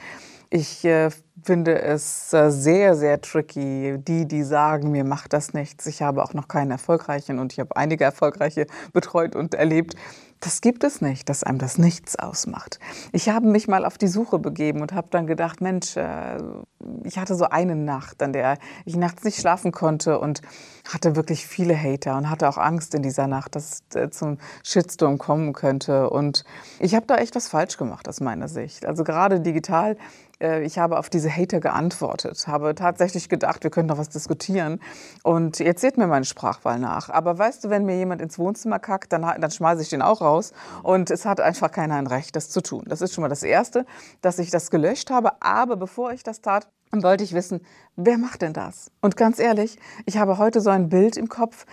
[0.50, 1.10] ich äh,
[1.44, 5.86] finde es äh, sehr, sehr tricky, die, die sagen, mir macht das nichts.
[5.86, 9.96] Ich habe auch noch keinen erfolgreichen und ich habe einige erfolgreiche betreut und erlebt.
[10.42, 12.80] Das gibt es nicht, dass einem das nichts ausmacht.
[13.14, 16.38] Ich habe mich mal auf die Suche begeben und habe dann gedacht, Mensch, äh,
[17.04, 20.42] ich hatte so eine Nacht, an der ich nachts nicht schlafen konnte und
[20.88, 24.38] hatte wirklich viele Hater und hatte auch Angst in dieser Nacht, dass es äh, zum
[24.64, 26.10] Shitstorm kommen könnte.
[26.10, 26.44] Und
[26.80, 28.86] ich habe da echt was falsch gemacht aus meiner Sicht.
[28.86, 29.98] Also gerade digital
[30.40, 34.82] ich habe auf diese Hater geantwortet, habe tatsächlich gedacht, wir können doch was diskutieren.
[35.24, 37.10] Und jetzt seht mir meine Sprachwahl nach.
[37.10, 40.22] Aber weißt du, wenn mir jemand ins Wohnzimmer kackt, dann, dann schmeiße ich den auch
[40.22, 40.52] raus.
[40.84, 42.84] Und es hat einfach keiner ein Recht, das zu tun.
[42.88, 43.86] Das ist schon mal das Erste,
[44.22, 45.42] dass ich das gelöscht habe.
[45.42, 47.62] Aber bevor ich das tat, wollte ich wissen,
[47.96, 48.92] wer macht denn das?
[49.02, 51.66] Und ganz ehrlich, ich habe heute so ein Bild im Kopf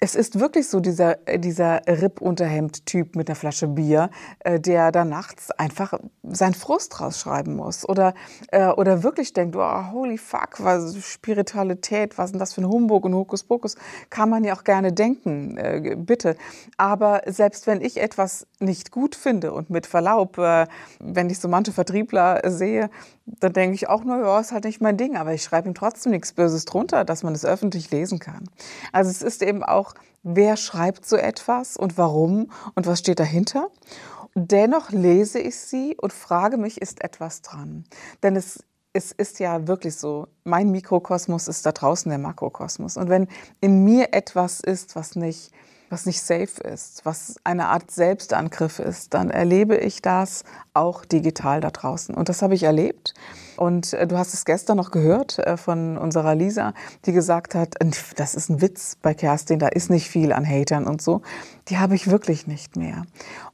[0.00, 5.04] es ist wirklich so dieser, äh, dieser Rippunterhemd-Typ mit einer Flasche Bier, äh, der da
[5.04, 7.88] nachts einfach seinen Frust rausschreiben muss.
[7.88, 8.14] Oder,
[8.50, 12.68] äh, oder wirklich denkt, oh, holy fuck, was Spiritualität, was ist denn das für ein
[12.68, 13.76] Humbug und Hokuspokus?
[14.10, 16.36] Kann man ja auch gerne denken, bitte.
[16.76, 21.72] Aber selbst wenn ich etwas nicht gut finde und mit Verlaub, wenn ich so manche
[21.72, 22.90] Vertriebler sehe,
[23.26, 26.12] dann denke ich auch, naja, ist halt nicht mein Ding, aber ich schreibe ihm trotzdem
[26.12, 28.44] nichts Böses drunter, dass man es öffentlich lesen kann.
[28.92, 29.93] Also es ist eben auch,
[30.24, 33.68] wer schreibt so etwas und warum und was steht dahinter.
[34.34, 37.84] Dennoch lese ich sie und frage mich, ist etwas dran?
[38.22, 38.64] Denn es
[38.96, 42.96] es ist ja wirklich so, mein Mikrokosmos ist da draußen der Makrokosmos.
[42.96, 43.26] Und wenn
[43.60, 45.50] in mir etwas ist, was nicht
[45.94, 51.60] was nicht safe ist, was eine Art Selbstangriff ist, dann erlebe ich das auch digital
[51.60, 52.16] da draußen.
[52.16, 53.14] Und das habe ich erlebt.
[53.56, 57.76] Und äh, du hast es gestern noch gehört äh, von unserer Lisa, die gesagt hat,
[58.16, 61.22] das ist ein Witz bei Kerstin, da ist nicht viel an Hatern und so.
[61.68, 63.04] Die habe ich wirklich nicht mehr.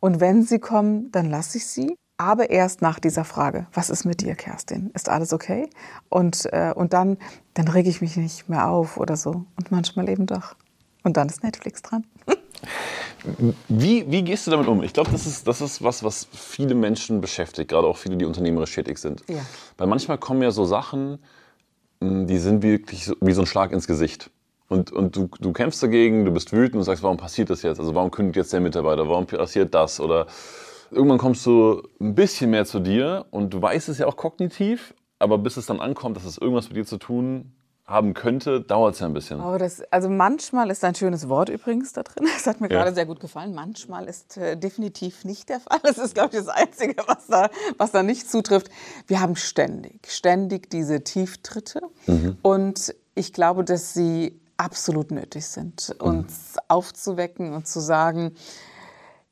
[0.00, 4.06] Und wenn sie kommen, dann lasse ich sie aber erst nach dieser Frage, was ist
[4.06, 4.90] mit dir, Kerstin?
[4.94, 5.68] Ist alles okay?
[6.08, 7.18] Und, äh, und dann,
[7.52, 9.44] dann rege ich mich nicht mehr auf oder so.
[9.56, 10.54] Und manchmal eben doch.
[11.02, 12.04] Und dann ist Netflix dran.
[13.68, 14.82] Wie, wie gehst du damit um?
[14.82, 18.24] Ich glaube, das ist, das ist was, was viele Menschen beschäftigt, gerade auch viele, die
[18.24, 19.22] unternehmerisch tätig sind.
[19.28, 19.44] Ja.
[19.76, 21.18] Weil manchmal kommen ja so Sachen,
[22.00, 24.30] hm, die sind wirklich so, wie so ein Schlag ins Gesicht.
[24.68, 27.80] Und, und du, du kämpfst dagegen, du bist wütend und sagst, warum passiert das jetzt?
[27.80, 29.08] Also warum kündigt jetzt der Mitarbeiter?
[29.08, 30.00] Warum passiert das?
[30.00, 30.26] Oder
[30.90, 34.94] irgendwann kommst du ein bisschen mehr zu dir und du weißt es ja auch kognitiv,
[35.18, 37.52] aber bis es dann ankommt, dass es irgendwas mit dir zu tun
[37.90, 39.40] haben könnte, dauert es ja ein bisschen.
[39.40, 42.26] Oh, das, also manchmal ist ein schönes Wort übrigens da drin.
[42.40, 42.78] Das hat mir ja.
[42.78, 43.54] gerade sehr gut gefallen.
[43.54, 45.80] Manchmal ist äh, definitiv nicht der Fall.
[45.82, 48.70] Das ist, glaube ich, das Einzige, was da, was da nicht zutrifft.
[49.06, 51.82] Wir haben ständig, ständig diese Tieftritte.
[52.06, 52.38] Mhm.
[52.42, 56.60] Und ich glaube, dass sie absolut nötig sind, uns mhm.
[56.68, 58.32] aufzuwecken und zu sagen,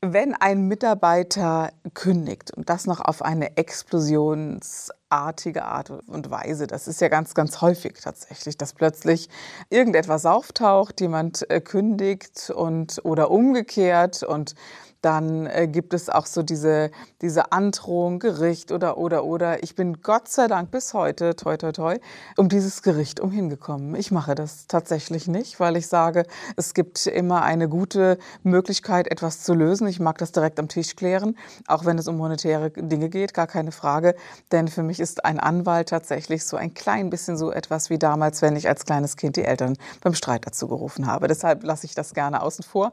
[0.01, 6.67] wenn ein Mitarbeiter kündigt und das noch auf eine Explosions artige Art und Weise.
[6.67, 9.29] Das ist ja ganz, ganz häufig tatsächlich, dass plötzlich
[9.71, 14.55] irgendetwas auftaucht, jemand äh, kündigt und oder umgekehrt und
[15.01, 16.91] dann äh, gibt es auch so diese,
[17.23, 19.63] diese Androhung, Gericht oder, oder, oder.
[19.63, 21.97] Ich bin Gott sei Dank bis heute, toi, toi, toi,
[22.37, 23.95] um dieses Gericht umhingekommen.
[23.95, 26.25] Ich mache das tatsächlich nicht, weil ich sage,
[26.57, 29.87] es gibt immer eine gute Möglichkeit, etwas zu lösen.
[29.87, 33.47] Ich mag das direkt am Tisch klären, auch wenn es um monetäre Dinge geht, gar
[33.47, 34.17] keine Frage.
[34.51, 38.43] Denn für mich ist ein Anwalt tatsächlich so ein klein bisschen so etwas wie damals,
[38.43, 41.29] wenn ich als kleines Kind die Eltern beim Streit dazu gerufen habe.
[41.29, 42.93] Deshalb lasse ich das gerne außen vor.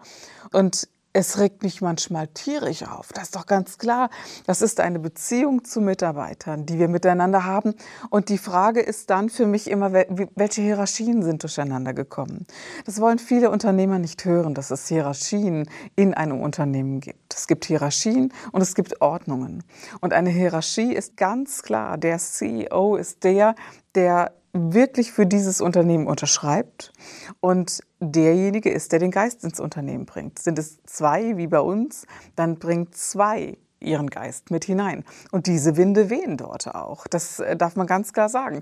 [0.52, 3.14] Und es regt mich manchmal tierisch auf.
[3.14, 4.10] Das ist doch ganz klar.
[4.48, 7.74] Das ist eine Beziehung zu Mitarbeitern, die wir miteinander haben.
[8.10, 12.46] Und die Frage ist dann für mich immer, welche Hierarchien sind durcheinander gekommen?
[12.86, 17.34] Das wollen viele Unternehmer nicht hören, dass es Hierarchien in einem Unternehmen gibt.
[17.34, 19.64] Es gibt Hierarchien und es gibt Ordnungen.
[20.02, 23.56] Und eine Hierarchie ist ganz klar, der CEO ist der,
[23.96, 26.94] der wirklich für dieses Unternehmen unterschreibt
[27.42, 30.40] und derjenige ist, der den Geist ins Unternehmen bringt.
[30.40, 35.04] Sind es zwei wie bei uns, dann bringt zwei ihren Geist mit hinein.
[35.32, 37.06] Und diese Winde wehen dort auch.
[37.08, 38.62] Das äh, darf man ganz klar sagen.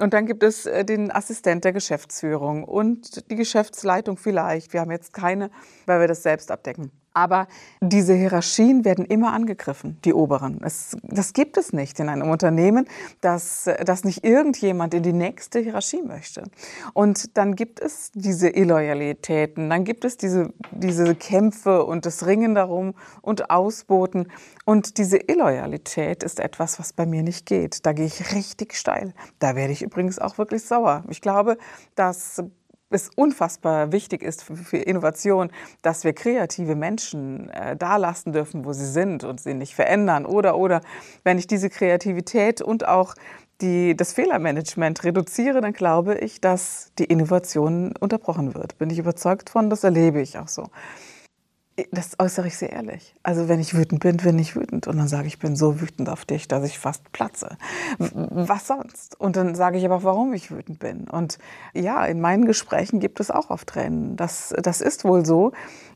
[0.00, 4.72] Und dann gibt es äh, den Assistent der Geschäftsführung und die Geschäftsleitung vielleicht.
[4.72, 5.50] Wir haben jetzt keine,
[5.86, 6.90] weil wir das selbst abdecken.
[7.14, 7.46] Aber
[7.80, 10.60] diese Hierarchien werden immer angegriffen, die oberen.
[10.64, 12.86] Es, das gibt es nicht in einem Unternehmen,
[13.20, 16.42] dass, dass nicht irgendjemand in die nächste Hierarchie möchte.
[16.92, 22.56] Und dann gibt es diese Illoyalitäten, dann gibt es diese, diese Kämpfe und das Ringen
[22.56, 24.26] darum und Ausboten.
[24.64, 27.86] Und diese Illoyalität ist etwas, was bei mir nicht geht.
[27.86, 29.14] Da gehe ich richtig steil.
[29.38, 31.04] Da werde ich übrigens auch wirklich sauer.
[31.08, 31.58] Ich glaube,
[31.94, 32.42] dass
[32.94, 35.50] es unfassbar wichtig ist für, Innovation,
[35.82, 40.24] dass wir kreative Menschen äh, da lassen dürfen, wo sie sind und sie nicht verändern.
[40.26, 40.80] Oder, oder,
[41.24, 43.14] wenn ich diese Kreativität und auch
[43.60, 48.78] die, das Fehlermanagement reduziere, dann glaube ich, dass die Innovation unterbrochen wird.
[48.78, 50.68] Bin ich überzeugt von, das erlebe ich auch so.
[51.90, 53.16] Das äußere ich sehr ehrlich.
[53.24, 54.86] Also wenn ich wütend bin, bin ich wütend.
[54.86, 57.56] Und dann sage ich, ich bin so wütend auf dich, dass ich fast platze.
[57.98, 59.20] Was sonst?
[59.20, 61.08] Und dann sage ich aber, warum ich wütend bin.
[61.08, 61.38] Und
[61.72, 64.16] ja, in meinen Gesprächen gibt es auch oft Tränen.
[64.16, 65.52] Das, das ist wohl so.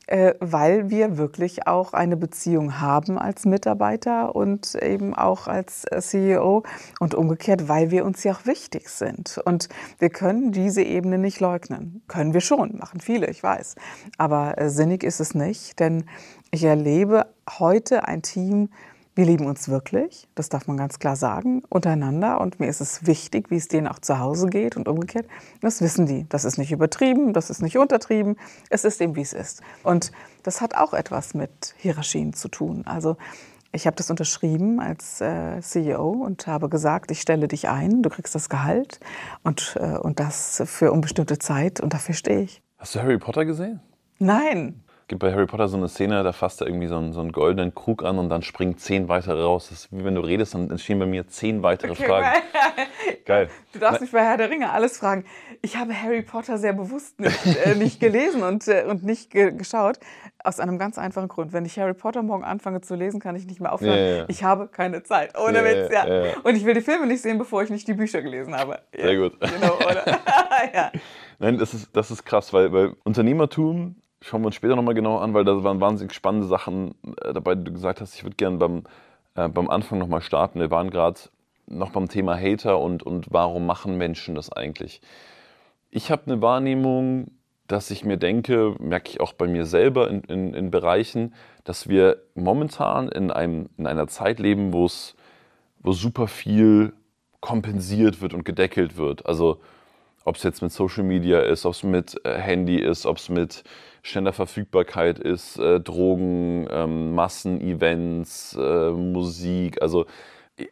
[0.08, 6.00] Äh, weil wir wirklich auch eine Beziehung haben als Mitarbeiter und eben auch als äh,
[6.00, 6.62] CEO
[6.98, 9.38] und umgekehrt, weil wir uns ja auch wichtig sind.
[9.44, 9.68] Und
[9.98, 12.00] wir können diese Ebene nicht leugnen.
[12.08, 13.74] Können wir schon, machen viele, ich weiß.
[14.16, 16.06] Aber äh, sinnig ist es nicht, denn
[16.52, 17.26] ich erlebe
[17.58, 18.70] heute ein Team,
[19.18, 22.40] wir lieben uns wirklich, das darf man ganz klar sagen, untereinander.
[22.40, 25.26] Und mir ist es wichtig, wie es denen auch zu Hause geht und umgekehrt.
[25.60, 26.28] Das wissen die.
[26.28, 28.36] Das ist nicht übertrieben, das ist nicht untertrieben.
[28.70, 29.60] Es ist eben, wie es ist.
[29.82, 30.12] Und
[30.44, 32.84] das hat auch etwas mit Hierarchien zu tun.
[32.86, 33.16] Also
[33.72, 38.10] ich habe das unterschrieben als äh, CEO und habe gesagt, ich stelle dich ein, du
[38.10, 39.00] kriegst das Gehalt
[39.42, 42.62] und, äh, und das für unbestimmte Zeit und dafür stehe ich.
[42.78, 43.80] Hast du Harry Potter gesehen?
[44.20, 47.20] Nein gibt bei Harry Potter so eine Szene, da fasst er irgendwie so einen, so
[47.20, 49.68] einen goldenen Krug an und dann springen zehn weitere raus.
[49.70, 52.42] Das ist wie wenn du redest, dann entstehen bei mir zehn weitere okay, Fragen.
[53.24, 53.48] Geil.
[53.72, 55.24] Du darfst mich bei Herr der Ringe alles fragen.
[55.62, 59.52] Ich habe Harry Potter sehr bewusst nicht, äh, nicht gelesen und, äh, und nicht ge
[59.52, 59.98] geschaut.
[60.44, 61.52] Aus einem ganz einfachen Grund.
[61.52, 63.98] Wenn ich Harry Potter morgen anfange zu lesen, kann ich nicht mehr aufhören.
[63.98, 64.24] Ja, ja.
[64.28, 65.36] Ich habe keine Zeit.
[65.38, 66.32] Ohne Witz, ja, ja.
[66.42, 68.80] Und ich will die Filme nicht sehen, bevor ich nicht die Bücher gelesen habe.
[68.94, 69.40] Sehr gut.
[69.40, 70.06] Genau, oder?
[70.74, 70.92] ja.
[71.38, 75.18] Nein, das ist, das ist krass, weil, weil Unternehmertum schauen wir uns später nochmal genau
[75.18, 78.36] an, weil da waren wahnsinnig spannende Sachen äh, dabei, die du gesagt hast, ich würde
[78.36, 78.84] gerne beim,
[79.34, 80.60] äh, beim Anfang nochmal starten.
[80.60, 81.20] Wir waren gerade
[81.66, 85.00] noch beim Thema Hater und, und warum machen Menschen das eigentlich.
[85.90, 87.30] Ich habe eine Wahrnehmung,
[87.66, 91.88] dass ich mir denke, merke ich auch bei mir selber in, in, in Bereichen, dass
[91.88, 95.14] wir momentan in, einem, in einer Zeit leben, wo es
[95.80, 96.92] wo super viel
[97.40, 99.26] kompensiert wird und gedeckelt wird.
[99.26, 99.60] Also
[100.24, 103.28] ob es jetzt mit Social Media ist, ob es mit äh, Handy ist, ob es
[103.28, 103.62] mit
[104.08, 110.06] schneller Verfügbarkeit ist, äh, Drogen, ähm, Massenevents, äh, Musik, also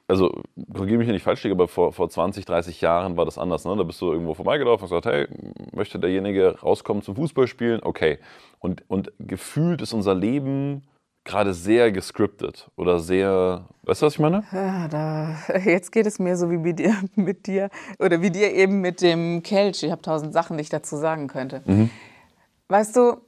[0.08, 3.38] also korrigiere mich, wenn ich falsch liege, aber vor, vor 20, 30 Jahren war das
[3.38, 3.64] anders.
[3.64, 3.76] Ne?
[3.76, 5.28] Da bist du irgendwo vorbeigelaufen und gesagt, hey,
[5.72, 7.82] möchte derjenige rauskommen zum Fußballspielen?
[7.82, 8.18] Okay.
[8.58, 10.82] Und, und gefühlt ist unser Leben
[11.24, 14.44] gerade sehr gescriptet oder sehr, weißt du, was ich meine?
[14.52, 17.68] Ja, da, jetzt geht es mir so wie mit dir, mit dir
[17.98, 19.82] oder wie dir eben mit dem Kelch.
[19.82, 21.62] Ich habe tausend Sachen, die ich dazu sagen könnte.
[21.66, 21.90] Mhm.
[22.68, 23.18] Weißt du,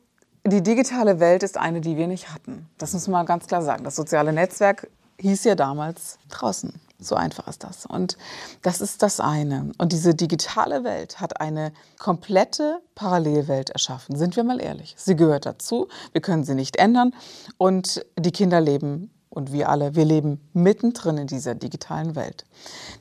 [0.48, 2.68] die digitale Welt ist eine, die wir nicht hatten.
[2.78, 3.84] Das muss man ganz klar sagen.
[3.84, 6.72] Das soziale Netzwerk hieß ja damals draußen.
[7.00, 7.87] So einfach ist das.
[7.87, 8.18] Und
[8.62, 9.72] das ist das eine.
[9.78, 14.16] Und diese digitale Welt hat eine komplette Parallelwelt erschaffen.
[14.16, 14.94] Sind wir mal ehrlich.
[14.98, 15.88] Sie gehört dazu.
[16.12, 17.14] Wir können sie nicht ändern.
[17.56, 22.44] Und die Kinder leben und wir alle, wir leben mittendrin in dieser digitalen Welt.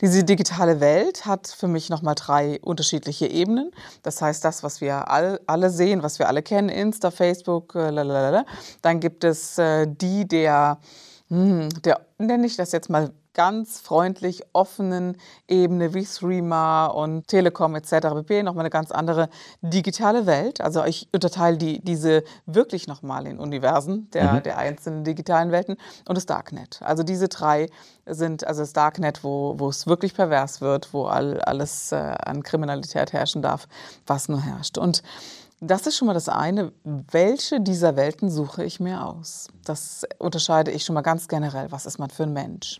[0.01, 3.71] Diese digitale Welt hat für mich nochmal drei unterschiedliche Ebenen.
[4.03, 7.89] Das heißt, das, was wir all, alle sehen, was wir alle kennen, Insta, Facebook, äh,
[7.89, 8.45] lalalala.
[8.81, 10.79] dann gibt es äh, die der,
[11.29, 15.15] hm, der, nenne ich das jetzt mal ganz freundlich offenen
[15.47, 18.08] Ebene wie Threema und Telekom etc.
[18.15, 18.41] pp.
[18.41, 19.30] nochmal eine ganz andere
[19.62, 20.60] digitale Welt.
[20.60, 24.43] Also ich unterteile die, diese wirklich nochmal in Universen der, mhm.
[24.43, 25.78] der einzelnen digitalen Welten
[26.10, 26.80] und das Darknet.
[26.84, 27.69] Also diese drei
[28.08, 32.41] sind, also das Darknet, wo, wo es wirklich pervers wird, wo all, alles äh, an
[32.41, 33.67] Kriminalität herrschen darf,
[34.08, 34.80] was nur herrscht.
[34.80, 35.04] Und
[35.60, 36.71] das ist schon mal das eine.
[36.84, 39.47] Welche dieser Welten suche ich mir aus?
[39.65, 41.71] Das unterscheide ich schon mal ganz generell.
[41.71, 42.80] Was ist man für ein Mensch?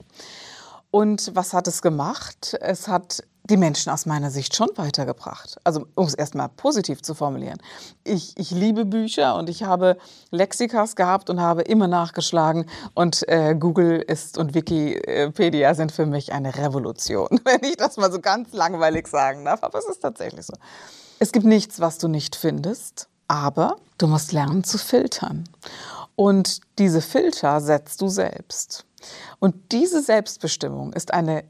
[0.92, 2.58] Und was hat es gemacht?
[2.62, 5.58] Es hat die Menschen aus meiner Sicht schon weitergebracht.
[5.64, 7.58] Also um es erstmal positiv zu formulieren.
[8.04, 9.98] Ich, ich liebe Bücher und ich habe
[10.32, 12.66] Lexikas gehabt und habe immer nachgeschlagen.
[12.94, 18.12] Und äh, Google ist und Wikipedia sind für mich eine Revolution, wenn ich das mal
[18.12, 19.64] so ganz langweilig sagen darf.
[19.64, 20.54] Aber es ist tatsächlich so.
[21.20, 25.46] Es gibt nichts, was du nicht findest, aber du musst lernen zu filtern.
[26.20, 28.86] Und diese Filter setzt du selbst.
[29.38, 31.44] Und diese Selbstbestimmung ist eine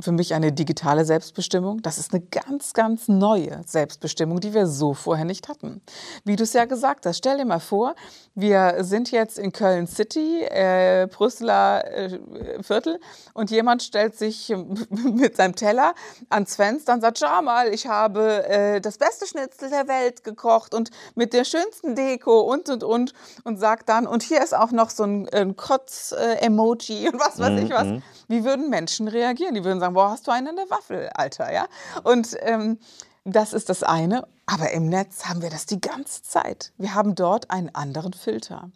[0.00, 1.82] für mich eine digitale Selbstbestimmung.
[1.82, 5.80] Das ist eine ganz, ganz neue Selbstbestimmung, die wir so vorher nicht hatten.
[6.24, 7.94] Wie du es ja gesagt hast, stell dir mal vor,
[8.34, 13.00] wir sind jetzt in Köln City, äh, Brüsseler äh, Viertel
[13.34, 14.48] und jemand stellt sich
[14.90, 15.94] mit seinem Teller
[16.28, 20.74] ans Fenster und sagt, schau mal, ich habe äh, das beste Schnitzel der Welt gekocht
[20.74, 23.14] und mit der schönsten Deko und, und, und
[23.44, 27.60] und sagt dann, und hier ist auch noch so ein, ein Kotz-Emoji und was weiß
[27.60, 27.84] ich was.
[27.84, 28.02] Mhm.
[28.30, 29.56] Wie würden Menschen reagieren?
[29.56, 31.66] Die würden sagen, boah, hast du einen in der Waffel, Alter, ja?
[32.04, 32.78] Und ähm,
[33.24, 34.24] das ist das eine.
[34.46, 36.72] Aber im Netz haben wir das die ganze Zeit.
[36.78, 38.70] Wir haben dort einen anderen Filter.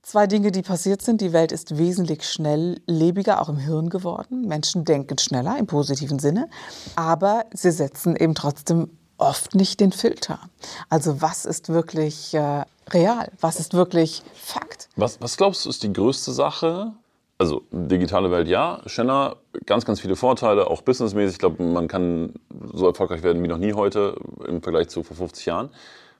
[0.00, 1.20] Zwei Dinge, die passiert sind.
[1.20, 4.48] Die Welt ist wesentlich schnelllebiger, auch im Hirn geworden.
[4.48, 6.48] Menschen denken schneller im positiven Sinne,
[6.96, 10.40] aber sie setzen eben trotzdem oft nicht den Filter.
[10.88, 13.30] Also was ist wirklich äh, real?
[13.38, 14.88] Was ist wirklich Fakt?
[14.96, 16.94] Was, was glaubst du, ist die größte Sache,
[17.42, 21.34] also digitale Welt ja, schneller, ganz, ganz viele Vorteile, auch businessmäßig.
[21.34, 22.34] Ich glaube, man kann
[22.72, 24.14] so erfolgreich werden wie noch nie heute
[24.46, 25.70] im Vergleich zu vor 50 Jahren.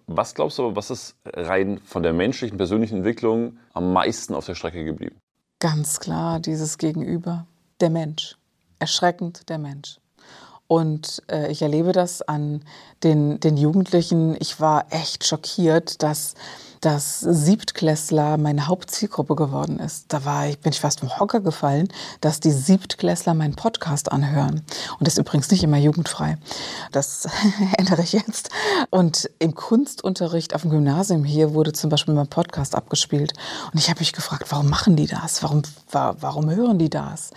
[0.08, 4.56] Was glaubst du, was ist rein von der menschlichen, persönlichen Entwicklung am meisten auf der
[4.56, 5.16] Strecke geblieben?
[5.60, 7.46] Ganz klar dieses Gegenüber,
[7.80, 8.36] der Mensch.
[8.80, 10.00] Erschreckend der Mensch.
[10.66, 12.64] Und äh, ich erlebe das an
[13.04, 14.36] den, den Jugendlichen.
[14.40, 16.34] Ich war echt schockiert, dass
[16.82, 20.12] dass Siebtklässler meine Hauptzielgruppe geworden ist.
[20.12, 21.88] Da war ich, bin ich fast vom Hocker gefallen,
[22.20, 24.64] dass die Siebtklässler meinen Podcast anhören.
[24.98, 26.38] Und das ist übrigens nicht immer jugendfrei.
[26.90, 27.28] Das
[27.78, 28.50] ändere ich jetzt.
[28.90, 33.32] Und im Kunstunterricht auf dem Gymnasium hier wurde zum Beispiel mein Podcast abgespielt.
[33.72, 35.42] Und ich habe mich gefragt, warum machen die das?
[35.42, 37.30] Warum, warum hören die das?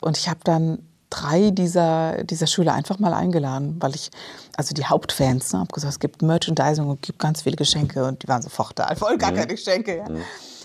[0.00, 0.78] Und ich habe dann
[1.12, 4.10] drei dieser, dieser Schüler einfach mal eingeladen, weil ich,
[4.56, 8.04] also die Hauptfans, ne, habe gesagt, es gibt Merchandising und es gibt ganz viele Geschenke
[8.04, 9.36] und die waren sofort da, voll gar mhm.
[9.36, 9.98] keine Geschenke.
[9.98, 10.08] Ja.
[10.08, 10.22] Mhm.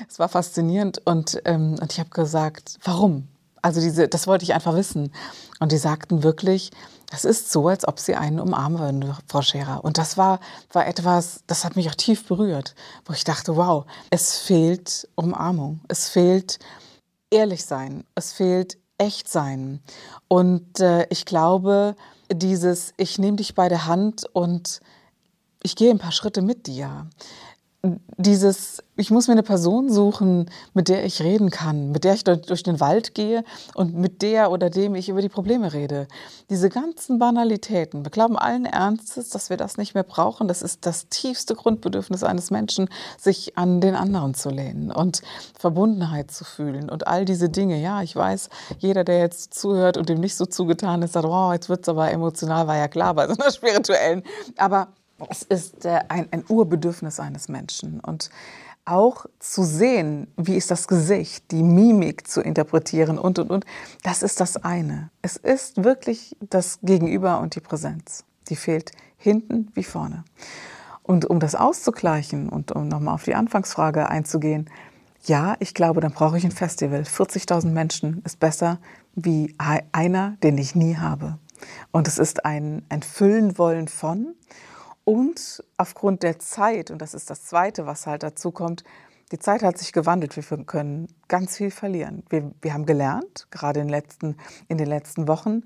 [0.07, 3.27] Es war faszinierend und, ähm, und ich habe gesagt, warum?
[3.61, 5.11] Also diese, das wollte ich einfach wissen.
[5.59, 6.71] Und die sagten wirklich,
[7.11, 9.83] es ist so, als ob sie einen umarmen würden, Frau Scherer.
[9.83, 10.39] Und das war,
[10.71, 15.81] war etwas, das hat mich auch tief berührt, wo ich dachte, wow, es fehlt Umarmung,
[15.87, 16.59] es fehlt
[17.31, 19.81] ehrlich sein, es fehlt echt sein.
[20.27, 21.95] Und äh, ich glaube,
[22.31, 24.81] dieses, ich nehme dich bei der Hand und
[25.63, 27.07] ich gehe ein paar Schritte mit dir
[28.17, 32.23] dieses, ich muss mir eine Person suchen, mit der ich reden kann, mit der ich
[32.23, 33.43] durch den Wald gehe
[33.75, 36.07] und mit der oder dem ich über die Probleme rede.
[36.49, 38.03] Diese ganzen Banalitäten.
[38.03, 40.47] Wir glauben allen Ernstes, dass wir das nicht mehr brauchen.
[40.47, 45.21] Das ist das tiefste Grundbedürfnis eines Menschen, sich an den anderen zu lehnen und
[45.57, 47.79] Verbundenheit zu fühlen und all diese Dinge.
[47.79, 51.53] Ja, ich weiß, jeder, der jetzt zuhört und dem nicht so zugetan ist, sagt, oh,
[51.53, 54.23] jetzt wird es aber emotional, war ja klar bei so einer spirituellen.
[54.57, 54.87] Aber
[55.29, 57.99] es ist äh, ein, ein Urbedürfnis eines Menschen.
[57.99, 58.29] Und
[58.85, 63.65] auch zu sehen, wie ist das Gesicht, die Mimik zu interpretieren und, und, und,
[64.03, 65.09] das ist das eine.
[65.21, 68.23] Es ist wirklich das Gegenüber und die Präsenz.
[68.49, 70.23] Die fehlt hinten wie vorne.
[71.03, 74.69] Und um das auszugleichen und um nochmal auf die Anfangsfrage einzugehen,
[75.23, 77.01] ja, ich glaube, dann brauche ich ein Festival.
[77.01, 78.79] 40.000 Menschen ist besser
[79.15, 79.53] wie
[79.91, 81.37] einer, den ich nie habe.
[81.91, 84.35] Und es ist ein, ein Füllen wollen von
[85.07, 88.83] und aufgrund der Zeit, und das ist das Zweite, was halt dazu kommt,
[89.31, 90.35] die Zeit hat sich gewandelt.
[90.35, 92.23] Wir können ganz viel verlieren.
[92.27, 94.35] Wir, wir haben gelernt, gerade in, letzten,
[94.67, 95.63] in den letzten Wochen,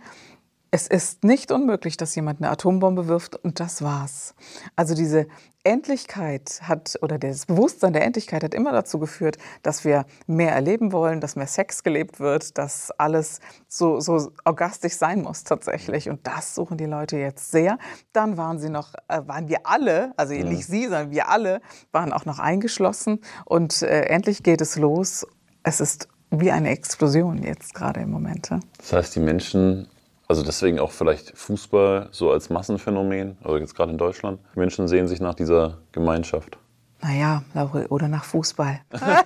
[0.73, 4.35] Es ist nicht unmöglich, dass jemand eine Atombombe wirft und das war's.
[4.77, 5.27] Also diese
[5.65, 10.93] Endlichkeit hat oder das Bewusstsein der Endlichkeit hat immer dazu geführt, dass wir mehr erleben
[10.93, 16.09] wollen, dass mehr Sex gelebt wird, dass alles so, so orgastisch sein muss tatsächlich.
[16.09, 17.77] Und das suchen die Leute jetzt sehr.
[18.13, 20.45] Dann waren sie noch, äh, waren wir alle, also ja.
[20.45, 21.59] nicht sie, sondern wir alle,
[21.91, 23.19] waren auch noch eingeschlossen.
[23.43, 25.27] Und äh, endlich geht es los.
[25.63, 28.49] Es ist wie eine Explosion jetzt gerade im Moment.
[28.49, 28.61] Ja?
[28.77, 29.89] Das heißt, die Menschen
[30.31, 34.39] also deswegen auch vielleicht Fußball so als Massenphänomen, also jetzt gerade in Deutschland.
[34.55, 36.57] Menschen sehen sich nach dieser Gemeinschaft.
[37.01, 37.43] Naja,
[37.89, 38.79] oder nach Fußball.
[38.93, 39.23] ja,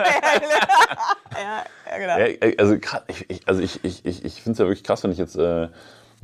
[1.35, 2.17] ja, genau.
[2.17, 2.73] Ja, also
[3.27, 5.67] ich, also ich, ich, ich, ich finde es ja wirklich krass, wenn ich jetzt äh,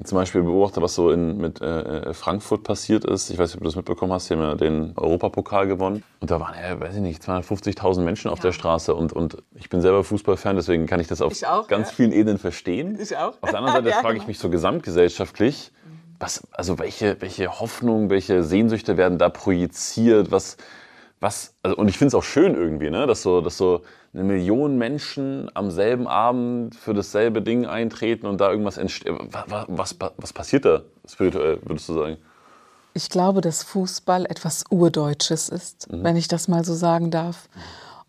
[0.03, 1.65] zum Beispiel beobachte, was so in, mit äh,
[2.09, 3.29] äh, Frankfurt passiert ist.
[3.29, 4.29] Ich weiß nicht, ob du das mitbekommen hast.
[4.29, 6.03] Die haben ja den Europapokal gewonnen.
[6.19, 8.43] Und da waren, ja, weiß ich nicht, 250.000 Menschen auf ja.
[8.43, 8.95] der Straße.
[8.95, 11.95] Und, und ich bin selber Fußballfan, deswegen kann ich das auf ich auch, ganz ja.
[11.95, 12.97] vielen Ebenen verstehen.
[12.99, 13.33] Ich auch.
[13.41, 14.27] Auf der anderen Seite ja, frage ich genau.
[14.29, 15.71] mich so gesamtgesellschaftlich,
[16.19, 20.31] was, also welche, welche Hoffnungen, welche Sehnsüchte werden da projiziert?
[20.31, 20.57] Was,
[21.19, 23.81] was, also, und ich finde es auch schön irgendwie, ne, dass so, dass so
[24.13, 29.13] eine Million Menschen am selben Abend für dasselbe Ding eintreten und da irgendwas entsteht.
[29.47, 32.17] Was, was, was passiert da spirituell, würdest du sagen?
[32.93, 36.03] Ich glaube, dass Fußball etwas Urdeutsches ist, mhm.
[36.03, 37.47] wenn ich das mal so sagen darf.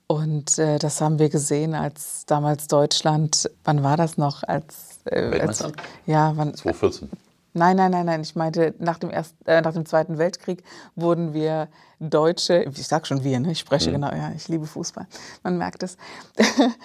[0.08, 4.42] Und äh, das haben wir gesehen, als damals Deutschland, wann war das noch?
[4.42, 5.64] Als, äh, als
[6.06, 7.08] ja, wann, 2014.
[7.54, 8.20] Nein, nein, nein, nein.
[8.22, 10.62] Ich meinte, nach dem, Erst, äh, nach dem Zweiten Weltkrieg
[10.94, 11.68] wurden wir
[12.00, 13.52] Deutsche, ich sag schon wir, ne?
[13.52, 13.94] ich spreche mhm.
[13.94, 15.06] genau, ja, ich liebe Fußball,
[15.42, 15.96] man merkt es,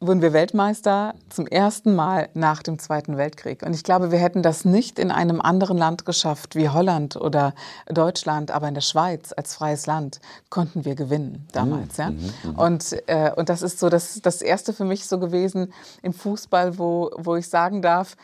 [0.00, 3.64] wurden wir Weltmeister zum ersten Mal nach dem Zweiten Weltkrieg.
[3.64, 7.52] Und ich glaube, wir hätten das nicht in einem anderen Land geschafft, wie Holland oder
[7.86, 11.98] Deutschland, aber in der Schweiz als freies Land konnten wir gewinnen damals.
[11.98, 12.04] Mhm.
[12.04, 12.10] Ja?
[12.10, 12.32] Mhm.
[12.44, 12.58] mhm.
[12.58, 16.78] Und, äh, und das ist so das, das Erste für mich so gewesen im Fußball,
[16.78, 18.16] wo, wo ich sagen darf,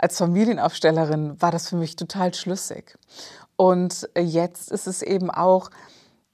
[0.00, 2.96] als Familienaufstellerin war das für mich total schlüssig.
[3.56, 5.70] Und jetzt ist es eben auch,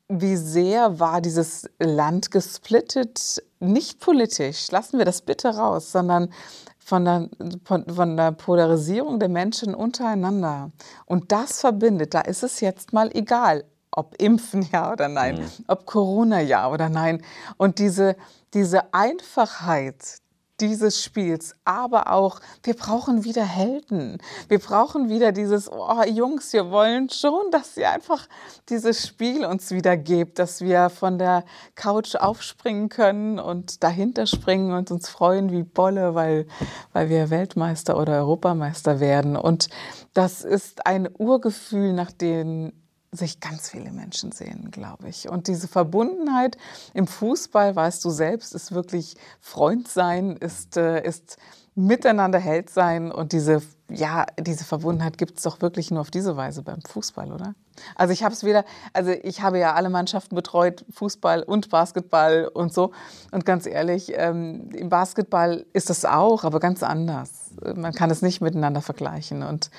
[0.09, 6.33] wie sehr war dieses Land gesplittet, nicht politisch, lassen wir das bitte raus, sondern
[6.79, 7.29] von der,
[7.65, 10.71] von der Polarisierung der Menschen untereinander.
[11.05, 15.65] Und das verbindet, da ist es jetzt mal egal, ob Impfen ja oder nein, mhm.
[15.67, 17.23] ob Corona ja oder nein.
[17.57, 18.15] Und diese,
[18.55, 20.19] diese Einfachheit,
[20.61, 24.19] dieses Spiels, aber auch, wir brauchen wieder Helden.
[24.49, 28.27] Wir brauchen wieder dieses, oh Jungs, wir wollen schon, dass ihr einfach
[28.69, 31.45] dieses Spiel uns wieder gebt, dass wir von der
[31.75, 36.47] Couch aufspringen können und dahinter springen und uns freuen wie Bolle, weil,
[36.93, 39.37] weil wir Weltmeister oder Europameister werden.
[39.37, 39.69] Und
[40.15, 42.73] das ist ein Urgefühl, nach dem
[43.13, 45.29] sich ganz viele Menschen sehen, glaube ich.
[45.29, 46.57] Und diese Verbundenheit
[46.95, 51.39] im Fußball, weißt du selbst, ist wirklich Freund sein, ist, äh, ist
[51.77, 53.13] miteinander Held sein.
[53.13, 57.33] Und diese, ja, diese Verbundenheit gibt es doch wirklich nur auf diese Weise beim Fußball,
[57.33, 57.55] oder?
[57.95, 62.51] Also ich habe es wieder, also ich habe ja alle Mannschaften betreut, Fußball und Basketball
[62.53, 62.93] und so.
[63.31, 67.53] Und ganz ehrlich, ähm, im Basketball ist das auch, aber ganz anders.
[67.75, 69.43] Man kann es nicht miteinander vergleichen.
[69.43, 69.71] Und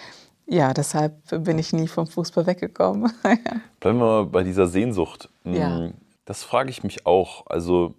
[0.48, 3.12] ja, deshalb bin ich nie vom Fußball weggekommen.
[3.80, 5.30] Bleiben wir mal bei dieser Sehnsucht.
[5.44, 5.78] Ja.
[5.78, 5.94] Hm,
[6.26, 7.46] das frage ich mich auch.
[7.48, 7.94] Also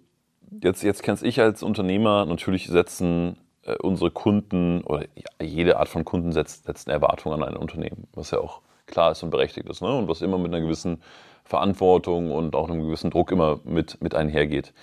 [0.61, 5.89] jetzt, jetzt kennst ich als Unternehmer, natürlich setzen äh, unsere Kunden oder ja, jede Art
[5.89, 9.29] von Kunden setzt, setzt eine Erwartung an ein Unternehmen, was ja auch klar ist und
[9.29, 9.95] berechtigt ist ne?
[9.95, 11.01] und was immer mit einer gewissen
[11.43, 14.73] Verantwortung und auch einem gewissen Druck immer mit, mit einhergeht.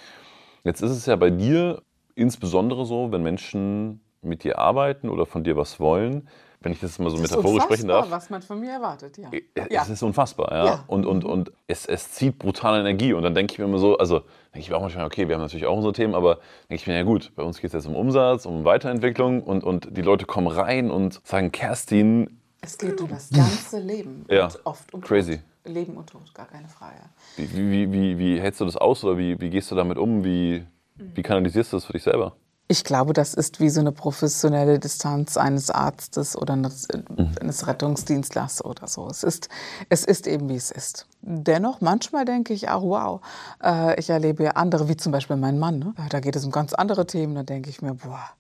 [0.64, 1.82] Jetzt ist es ja bei dir
[2.14, 6.28] insbesondere so, wenn Menschen mit dir arbeiten oder von dir was wollen,
[6.66, 8.10] wenn ich das mal so das metaphorisch sprechen darf.
[8.10, 9.30] was man von mir erwartet, ja.
[9.54, 9.84] Es ja.
[9.84, 10.64] ist unfassbar, ja.
[10.66, 10.84] ja.
[10.88, 13.12] Und, und, und es, es zieht brutale Energie.
[13.12, 15.36] Und dann denke ich mir immer so, also denke ich mir auch manchmal, okay, wir
[15.36, 17.72] haben natürlich auch unsere Themen, aber denke ich mir, ja gut, bei uns geht es
[17.74, 22.40] jetzt um Umsatz, um Weiterentwicklung und, und die Leute kommen rein und sagen, Kerstin.
[22.62, 24.24] Es geht um das ganze Leben.
[24.30, 24.48] Ja.
[24.64, 25.36] oft um Crazy.
[25.36, 25.72] Tod.
[25.72, 26.96] Leben und Tod, gar keine Frage.
[27.36, 30.24] Wie, wie, wie, wie hältst du das aus oder wie, wie gehst du damit um?
[30.24, 30.64] Wie,
[30.96, 32.34] wie kanalisierst du das für dich selber?
[32.68, 37.30] Ich glaube, das ist wie so eine professionelle Distanz eines Arztes oder eines, mhm.
[37.40, 39.08] eines Rettungsdienstlers oder so.
[39.08, 39.48] Es ist,
[39.88, 41.06] es ist eben, wie es ist.
[41.22, 43.20] Dennoch, manchmal denke ich auch, wow,
[43.62, 45.78] äh, ich erlebe andere, wie zum Beispiel mein Mann.
[45.78, 45.94] Ne?
[46.10, 47.36] Da geht es um ganz andere Themen.
[47.36, 48.30] Da denke ich mir, boah,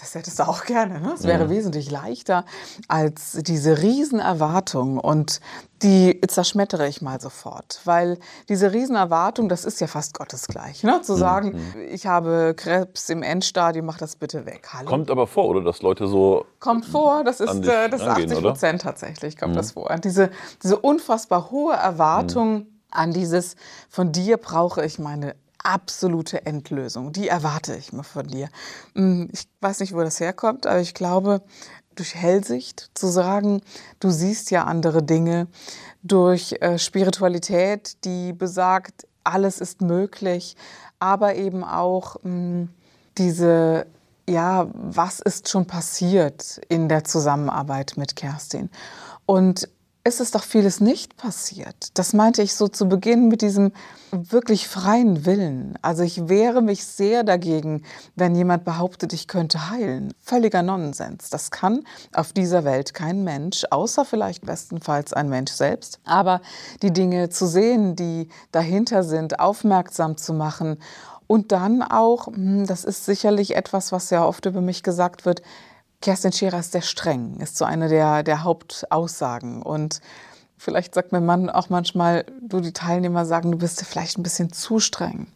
[0.00, 1.00] das hättest du auch gerne.
[1.00, 1.12] Ne?
[1.14, 1.50] Es wäre ja.
[1.50, 2.44] wesentlich leichter
[2.86, 4.98] als diese Riesenerwartung.
[4.98, 5.40] Und
[5.82, 7.80] die zerschmettere ich mal sofort.
[7.84, 8.18] Weil
[8.48, 10.82] diese Riesenerwartung, das ist ja fast gottesgleich.
[10.82, 11.00] Ne?
[11.02, 11.80] Zu sagen, mhm.
[11.90, 14.68] ich habe Krebs im Endstadium, mach das bitte weg.
[14.72, 14.88] Hallo?
[14.88, 15.62] Kommt aber vor, oder?
[15.62, 16.46] Dass Leute so.
[16.60, 19.56] Kommt vor, das ist, äh, das ist 80 Prozent tatsächlich, kommt mhm.
[19.56, 19.94] das vor.
[20.02, 20.30] Diese,
[20.62, 22.66] diese unfassbar hohe Erwartung mhm.
[22.90, 23.56] an dieses,
[23.88, 27.12] von dir brauche ich meine absolute Endlösung.
[27.12, 28.48] Die erwarte ich mal von dir.
[28.94, 31.42] Hm, ich weiß nicht, wo das herkommt, aber ich glaube,
[31.94, 33.60] durch Hellsicht zu sagen,
[34.00, 35.48] du siehst ja andere Dinge,
[36.02, 40.56] durch äh, Spiritualität, die besagt, alles ist möglich,
[41.00, 42.68] aber eben auch mh, hm,
[43.18, 43.86] diese,
[44.28, 48.70] ja, was ist schon passiert in der Zusammenarbeit mit Kerstin?
[49.26, 49.68] Und
[50.08, 51.90] es ist doch vieles nicht passiert.
[51.94, 53.72] Das meinte ich so zu Beginn mit diesem
[54.10, 55.78] wirklich freien Willen.
[55.82, 57.82] Also ich wehre mich sehr dagegen,
[58.16, 60.14] wenn jemand behauptet, ich könnte heilen.
[60.22, 61.28] Völliger Nonsens.
[61.28, 61.84] Das kann
[62.14, 66.00] auf dieser Welt kein Mensch, außer vielleicht bestenfalls ein Mensch selbst.
[66.04, 66.40] Aber
[66.80, 70.78] die Dinge zu sehen, die dahinter sind, aufmerksam zu machen
[71.26, 75.42] und dann auch, hm, das ist sicherlich etwas, was ja oft über mich gesagt wird,
[76.00, 79.62] Kerstin Scherer ist sehr streng, ist so eine der, der Hauptaussagen.
[79.62, 80.00] Und
[80.56, 84.52] vielleicht sagt mein Mann auch manchmal, du, die Teilnehmer sagen, du bist vielleicht ein bisschen
[84.52, 85.26] zu streng.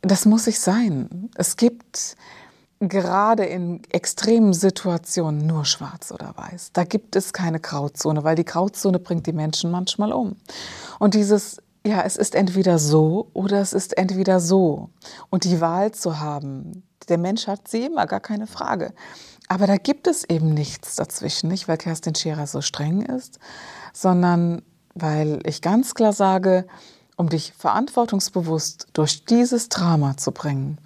[0.00, 1.30] Das muss ich sein.
[1.36, 2.16] Es gibt
[2.88, 6.70] gerade in extremen Situationen nur schwarz oder weiß.
[6.72, 10.36] Da gibt es keine Grauzone, weil die Grauzone bringt die Menschen manchmal um.
[10.98, 14.90] Und dieses, ja, es ist entweder so oder es ist entweder so.
[15.30, 18.92] Und die Wahl zu haben, der Mensch hat sie immer, gar keine Frage.
[19.52, 23.38] Aber da gibt es eben nichts dazwischen, nicht weil Kerstin Scherer so streng ist,
[23.92, 24.62] sondern
[24.94, 26.66] weil ich ganz klar sage,
[27.16, 30.78] um dich verantwortungsbewusst durch dieses Drama zu bringen,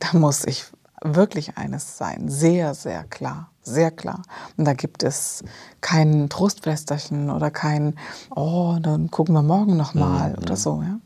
[0.00, 0.64] da muss ich
[1.00, 4.24] wirklich eines sein, sehr, sehr klar, sehr klar.
[4.56, 5.44] Und da gibt es
[5.80, 7.94] kein Trostflästerchen oder kein,
[8.34, 10.38] oh, dann gucken wir morgen nochmal mhm.
[10.38, 10.82] oder so.
[10.82, 10.98] Ja?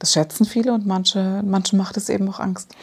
[0.00, 2.74] Das schätzen viele und manche, manche macht es eben auch Angst.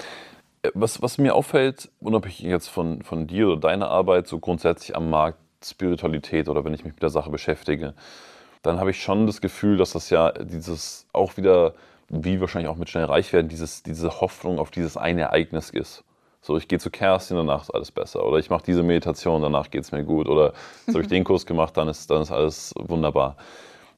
[0.74, 5.10] Was, was mir auffällt, unabhängig jetzt von, von dir oder deiner Arbeit, so grundsätzlich am
[5.10, 7.94] Markt Spiritualität oder wenn ich mich mit der Sache beschäftige,
[8.62, 11.74] dann habe ich schon das Gefühl, dass das ja dieses auch wieder,
[12.10, 16.04] wie wahrscheinlich auch mit schnell reich werden, dieses, diese Hoffnung auf dieses eine Ereignis ist.
[16.44, 18.26] So, ich gehe zu Kerstin, danach ist alles besser.
[18.26, 20.28] Oder ich mache diese Meditation, danach geht es mir gut.
[20.28, 20.54] Oder
[20.88, 23.36] so habe ich den Kurs gemacht, dann ist, dann ist alles wunderbar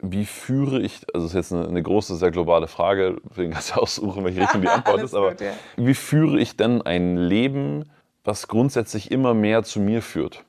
[0.03, 3.71] wie führe ich, also das ist jetzt eine, eine große, sehr globale Frage, deswegen kannst
[3.71, 5.53] du aussuchen, welche Richtung die Antwort ist, aber gut, ja.
[5.77, 7.89] wie führe ich denn ein Leben,
[8.25, 10.43] was grundsätzlich immer mehr zu mir führt?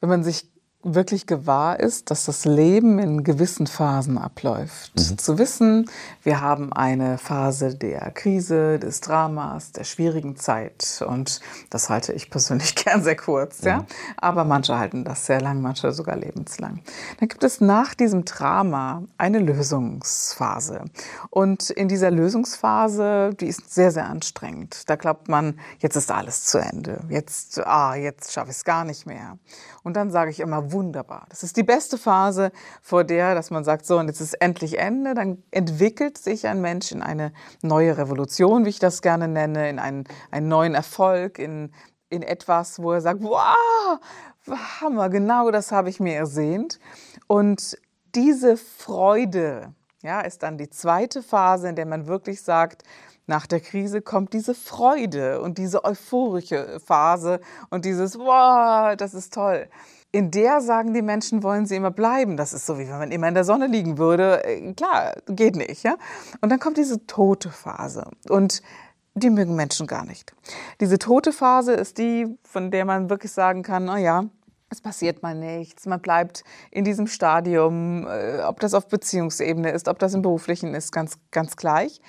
[0.00, 0.51] Wenn man sich
[0.82, 4.92] wirklich gewahr ist, dass das Leben in gewissen Phasen abläuft.
[4.96, 5.18] Mhm.
[5.18, 5.88] Zu wissen,
[6.22, 11.04] wir haben eine Phase der Krise, des Dramas, der schwierigen Zeit.
[11.06, 13.62] Und das halte ich persönlich gern sehr kurz.
[13.62, 13.68] Mhm.
[13.68, 13.86] Ja?
[14.16, 16.80] Aber manche halten das sehr lang, manche sogar lebenslang.
[17.20, 20.84] Dann gibt es nach diesem Drama eine Lösungsphase.
[21.30, 24.88] Und in dieser Lösungsphase, die ist sehr, sehr anstrengend.
[24.88, 27.00] Da glaubt man, jetzt ist alles zu Ende.
[27.08, 29.38] Jetzt, ah, jetzt schaffe ich es gar nicht mehr.
[29.82, 31.26] Und dann sage ich immer, wunderbar.
[31.28, 34.78] Das ist die beste Phase, vor der, dass man sagt, so, und jetzt ist endlich
[34.78, 35.14] Ende.
[35.14, 39.78] Dann entwickelt sich ein Mensch in eine neue Revolution, wie ich das gerne nenne, in
[39.78, 41.72] einen, einen neuen Erfolg, in,
[42.08, 44.00] in etwas, wo er sagt, wow,
[44.80, 46.80] Hammer, genau das habe ich mir ersehnt.
[47.26, 47.78] Und
[48.14, 52.82] diese Freude, ja, ist dann die zweite Phase, in der man wirklich sagt,
[53.26, 59.32] nach der Krise kommt diese Freude und diese euphorische Phase und dieses, wow, das ist
[59.32, 59.68] toll.
[60.12, 62.36] In der sagen die Menschen, wollen sie immer bleiben.
[62.36, 64.44] Das ist so, wie wenn man immer in der Sonne liegen würde.
[64.44, 65.82] Äh, klar, geht nicht.
[65.82, 65.96] Ja?
[66.42, 68.10] Und dann kommt diese tote Phase.
[68.28, 68.62] Und
[69.14, 70.34] die mögen Menschen gar nicht.
[70.80, 74.24] Diese tote Phase ist die, von der man wirklich sagen kann, na ja,
[74.70, 79.86] es passiert mal nichts, man bleibt in diesem Stadium, äh, ob das auf Beziehungsebene ist,
[79.86, 82.00] ob das im beruflichen ist, ganz, ganz gleich.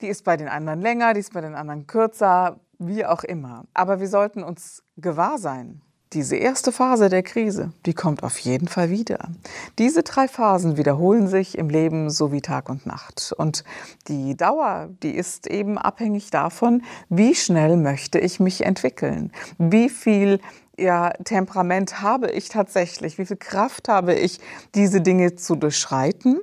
[0.00, 3.64] Die ist bei den anderen länger, die ist bei den anderen kürzer, wie auch immer.
[3.72, 5.80] Aber wir sollten uns gewahr sein.
[6.14, 9.30] Diese erste Phase der Krise, die kommt auf jeden Fall wieder.
[9.78, 13.34] Diese drei Phasen wiederholen sich im Leben so wie Tag und Nacht.
[13.36, 13.64] Und
[14.06, 20.38] die Dauer, die ist eben abhängig davon, wie schnell möchte ich mich entwickeln, wie viel
[20.78, 24.38] ja, Temperament habe ich tatsächlich, wie viel Kraft habe ich,
[24.76, 26.40] diese Dinge zu durchschreiten.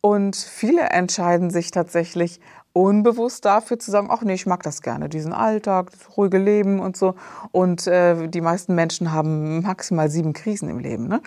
[0.00, 2.40] Und viele entscheiden sich tatsächlich
[2.72, 6.80] unbewusst dafür zu sagen, ach nee, ich mag das gerne, diesen Alltag, das ruhige Leben
[6.80, 7.14] und so.
[7.50, 11.06] Und äh, die meisten Menschen haben maximal sieben Krisen im Leben.
[11.06, 11.20] Ne?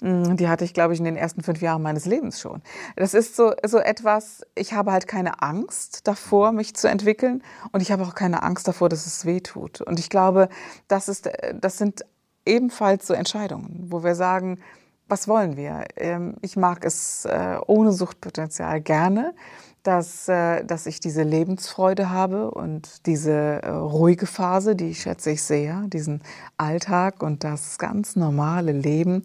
[0.00, 2.62] Mm, die hatte ich, glaube ich, in den ersten fünf Jahren meines Lebens schon.
[2.96, 7.42] Das ist so, so etwas, ich habe halt keine Angst davor, mich zu entwickeln.
[7.72, 9.80] Und ich habe auch keine Angst davor, dass es weh tut.
[9.80, 10.48] Und ich glaube,
[10.86, 11.28] das, ist,
[11.60, 12.04] das sind
[12.46, 14.60] ebenfalls so Entscheidungen, wo wir sagen,
[15.08, 15.84] was wollen wir?
[15.96, 19.34] Ähm, ich mag es äh, ohne Suchtpotenzial gerne
[19.82, 25.42] dass, äh, dass ich diese Lebensfreude habe und diese äh, ruhige Phase, die schätze ich
[25.42, 26.22] sehr, diesen
[26.56, 29.24] Alltag und das ganz normale Leben,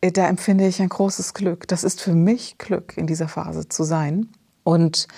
[0.00, 1.66] äh, da empfinde ich ein großes Glück.
[1.68, 4.28] Das ist für mich Glück, in dieser Phase zu sein.
[4.62, 5.08] Und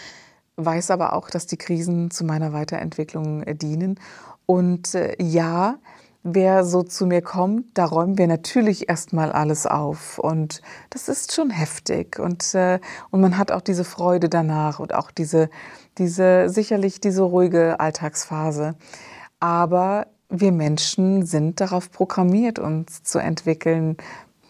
[0.57, 3.99] weiß aber auch, dass die Krisen zu meiner Weiterentwicklung dienen.
[4.47, 5.79] Und ja,
[6.23, 10.19] wer so zu mir kommt, da räumen wir natürlich erstmal alles auf.
[10.19, 10.61] Und
[10.91, 12.19] das ist schon heftig.
[12.19, 12.79] Und, äh,
[13.11, 15.49] und man hat auch diese Freude danach und auch diese,
[15.99, 18.75] diese, sicherlich diese ruhige Alltagsphase.
[19.41, 23.97] Aber wir Menschen sind darauf programmiert, uns zu entwickeln,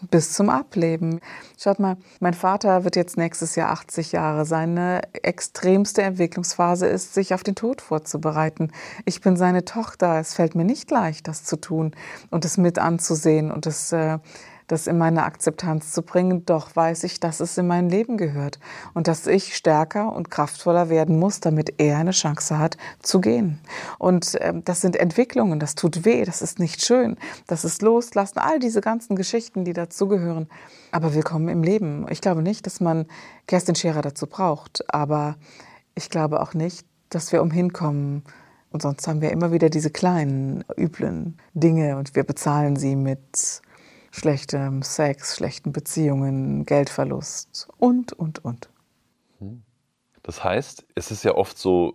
[0.09, 1.19] bis zum Ableben.
[1.57, 4.45] Schaut mal, mein Vater wird jetzt nächstes Jahr 80 Jahre.
[4.45, 8.71] Seine extremste Entwicklungsphase ist, sich auf den Tod vorzubereiten.
[9.05, 10.19] Ich bin seine Tochter.
[10.19, 11.91] Es fällt mir nicht leicht, das zu tun
[12.29, 14.17] und es mit anzusehen und es äh,
[14.67, 18.59] das in meine Akzeptanz zu bringen, doch weiß ich, dass es in mein Leben gehört
[18.93, 23.59] und dass ich stärker und kraftvoller werden muss, damit er eine Chance hat zu gehen.
[23.97, 28.39] Und äh, das sind Entwicklungen, das tut weh, das ist nicht schön, das ist Loslassen,
[28.39, 30.47] all diese ganzen Geschichten, die dazugehören.
[30.91, 32.05] Aber willkommen im Leben.
[32.09, 33.05] Ich glaube nicht, dass man
[33.47, 35.35] Kerstin Scherer dazu braucht, aber
[35.95, 38.23] ich glaube auch nicht, dass wir umhin kommen,
[38.71, 43.61] und sonst haben wir immer wieder diese kleinen, üblen Dinge und wir bezahlen sie mit
[44.11, 48.69] schlechtem Sex, schlechten Beziehungen, Geldverlust und, und, und.
[50.23, 51.93] Das heißt, es ist ja oft so,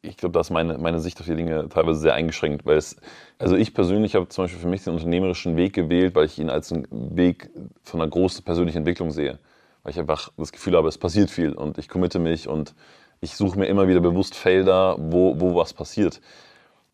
[0.00, 2.96] ich glaube, da ist meine, meine Sicht auf die Dinge teilweise sehr eingeschränkt, weil es,
[3.38, 6.48] also ich persönlich habe zum Beispiel für mich den unternehmerischen Weg gewählt, weil ich ihn
[6.48, 7.50] als einen Weg
[7.82, 9.38] von einer großen persönlichen Entwicklung sehe.
[9.82, 12.74] Weil ich einfach das Gefühl habe, es passiert viel und ich committe mich und
[13.20, 16.20] ich suche mir immer wieder bewusst Felder, wo, wo was passiert.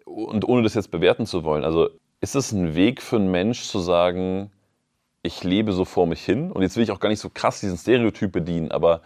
[0.05, 3.65] Und ohne das jetzt bewerten zu wollen, also ist es ein Weg für einen Mensch
[3.65, 4.51] zu sagen,
[5.23, 6.51] ich lebe so vor mich hin.
[6.51, 9.03] Und jetzt will ich auch gar nicht so krass diesen Stereotyp bedienen, aber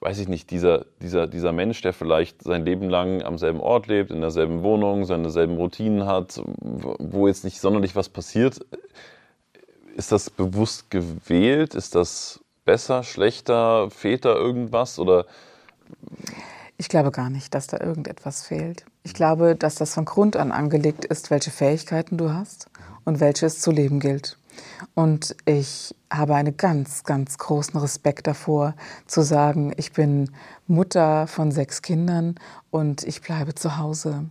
[0.00, 3.86] weiß ich nicht, dieser, dieser, dieser Mensch, der vielleicht sein Leben lang am selben Ort
[3.86, 8.64] lebt, in derselben Wohnung, seine selben Routinen hat, wo jetzt nicht sonderlich was passiert,
[9.96, 11.74] ist das bewusst gewählt?
[11.74, 15.26] Ist das besser, schlechter, fehlt da irgendwas oder?
[16.78, 18.86] Ich glaube gar nicht, dass da irgendetwas fehlt.
[19.02, 22.70] Ich glaube, dass das von Grund an angelegt ist, welche Fähigkeiten du hast
[23.04, 24.38] und welche es zu leben gilt.
[24.94, 28.74] Und ich habe einen ganz, ganz großen Respekt davor,
[29.06, 30.30] zu sagen, ich bin
[30.66, 32.34] Mutter von sechs Kindern
[32.70, 34.24] und ich bleibe zu Hause.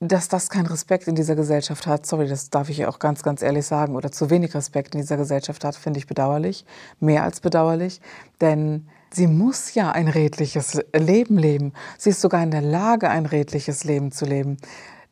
[0.00, 3.42] Dass das keinen Respekt in dieser Gesellschaft hat, sorry, das darf ich auch ganz, ganz
[3.42, 6.64] ehrlich sagen, oder zu wenig Respekt in dieser Gesellschaft hat, finde ich bedauerlich,
[7.00, 8.00] mehr als bedauerlich,
[8.40, 11.72] denn sie muss ja ein redliches Leben leben.
[11.96, 14.58] Sie ist sogar in der Lage, ein redliches Leben zu leben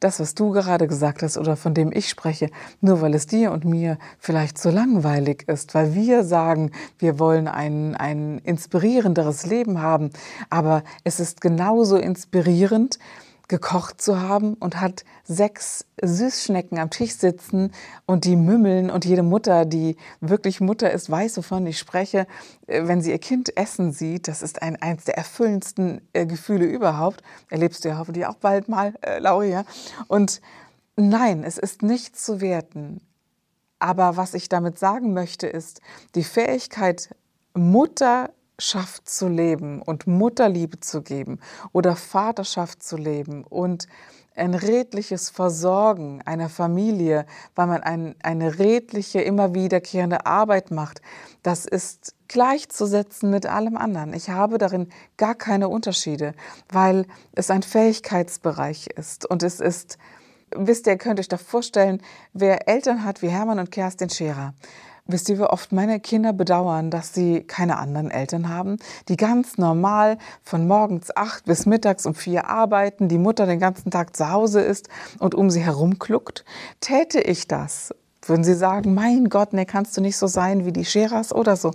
[0.00, 3.52] das, was du gerade gesagt hast oder von dem ich spreche, nur weil es dir
[3.52, 9.80] und mir vielleicht so langweilig ist, weil wir sagen, wir wollen ein, ein inspirierenderes Leben
[9.80, 10.10] haben.
[10.50, 12.98] Aber es ist genauso inspirierend,
[13.48, 17.72] gekocht zu haben und hat sechs Süßschnecken am Tisch sitzen
[18.04, 22.26] und die mümmeln und jede Mutter, die wirklich Mutter ist, weiß, wovon ich spreche,
[22.66, 26.66] äh, wenn sie ihr Kind essen sieht, das ist ein, eines der erfüllendsten äh, Gefühle
[26.66, 27.22] überhaupt.
[27.48, 29.64] Erlebst du ja hoffentlich auch bald mal, äh, Lauria.
[30.08, 30.40] Und
[30.96, 33.00] nein, es ist nicht zu werten.
[33.78, 35.80] Aber was ich damit sagen möchte, ist,
[36.14, 37.14] die Fähigkeit,
[37.54, 41.40] Mutter Vaterschaft zu leben und Mutterliebe zu geben
[41.72, 43.86] oder Vaterschaft zu leben und
[44.34, 51.02] ein redliches Versorgen einer Familie, weil man ein, eine redliche, immer wiederkehrende Arbeit macht,
[51.42, 54.14] das ist gleichzusetzen mit allem anderen.
[54.14, 54.88] Ich habe darin
[55.18, 56.32] gar keine Unterschiede,
[56.70, 59.98] weil es ein Fähigkeitsbereich ist und es ist,
[60.54, 62.00] wisst ihr, könnt euch da vorstellen,
[62.32, 64.54] wer Eltern hat wie Hermann und Kerstin Scherer,
[65.08, 68.76] Wisst ihr, wie oft meine Kinder bedauern, dass sie keine anderen Eltern haben,
[69.08, 73.90] die ganz normal von morgens acht bis mittags um vier arbeiten, die Mutter den ganzen
[73.90, 74.88] Tag zu Hause ist
[75.20, 76.44] und um sie herum kluckt?
[76.80, 80.72] Täte ich das, würden sie sagen, mein Gott, ne, kannst du nicht so sein wie
[80.72, 81.70] die Scheras oder so.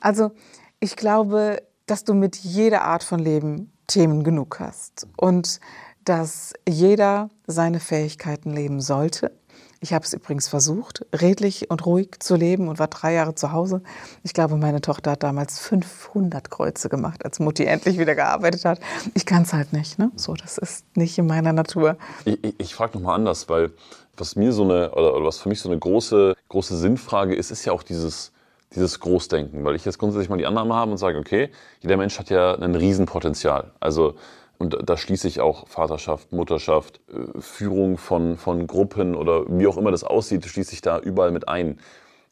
[0.00, 0.32] Also
[0.78, 5.60] ich glaube, dass du mit jeder Art von Leben Themen genug hast und
[6.04, 9.32] dass jeder seine Fähigkeiten leben sollte
[9.80, 13.52] ich habe es übrigens versucht, redlich und ruhig zu leben und war drei Jahre zu
[13.52, 13.82] Hause.
[14.22, 18.80] Ich glaube, meine Tochter hat damals 500 Kreuze gemacht, als Mutti endlich wieder gearbeitet hat.
[19.14, 19.98] Ich kann es halt nicht.
[19.98, 20.10] Ne?
[20.16, 21.96] So, das ist nicht in meiner Natur.
[22.24, 23.72] Ich, ich, ich frage nochmal anders, weil
[24.16, 27.50] was mir so eine, oder, oder was für mich so eine große, große Sinnfrage ist,
[27.50, 28.32] ist ja auch dieses,
[28.74, 31.50] dieses Großdenken, weil ich jetzt grundsätzlich mal die Annahme habe und sage, okay,
[31.80, 33.72] jeder Mensch hat ja ein Riesenpotenzial.
[33.80, 34.14] Also
[34.58, 39.76] und da schließe ich auch Vaterschaft, Mutterschaft, äh, Führung von, von Gruppen oder wie auch
[39.76, 41.78] immer das aussieht, schließe ich da überall mit ein.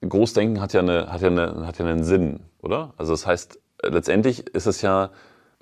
[0.07, 2.93] Großdenken hat ja, eine, hat, ja eine, hat ja einen Sinn, oder?
[2.97, 5.11] Also das heißt, letztendlich ist es ja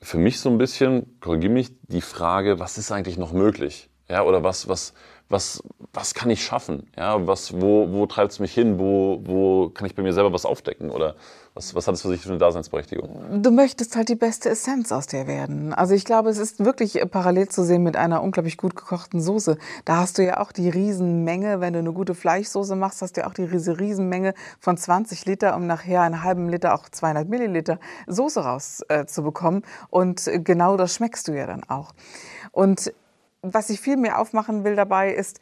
[0.00, 3.88] für mich so ein bisschen, korrigiere mich, die Frage, was ist eigentlich noch möglich?
[4.08, 4.94] Ja, oder was, was,
[5.28, 6.90] was, was kann ich schaffen?
[6.96, 8.78] Ja, was, wo, wo treibt es mich hin?
[8.78, 10.90] Wo, wo kann ich bei mir selber was aufdecken?
[10.90, 11.14] Oder
[11.54, 13.42] Was, was hat es für sich für eine Daseinsberechtigung?
[13.42, 15.74] Du möchtest halt die beste Essenz aus dir werden.
[15.74, 19.58] Also ich glaube, es ist wirklich parallel zu sehen mit einer unglaublich gut gekochten Soße.
[19.84, 23.20] Da hast du ja auch die Riesenmenge, wenn du eine gute Fleischsoße machst, hast du
[23.20, 27.28] ja auch die riese Riesenmenge von 20 Liter, um nachher einen halben Liter, auch 200
[27.28, 29.62] Milliliter Soße rauszubekommen.
[29.62, 31.92] Äh, Und genau das schmeckst du ja dann auch.
[32.52, 32.94] Und
[33.42, 35.38] was ich viel mehr aufmachen will dabei ist,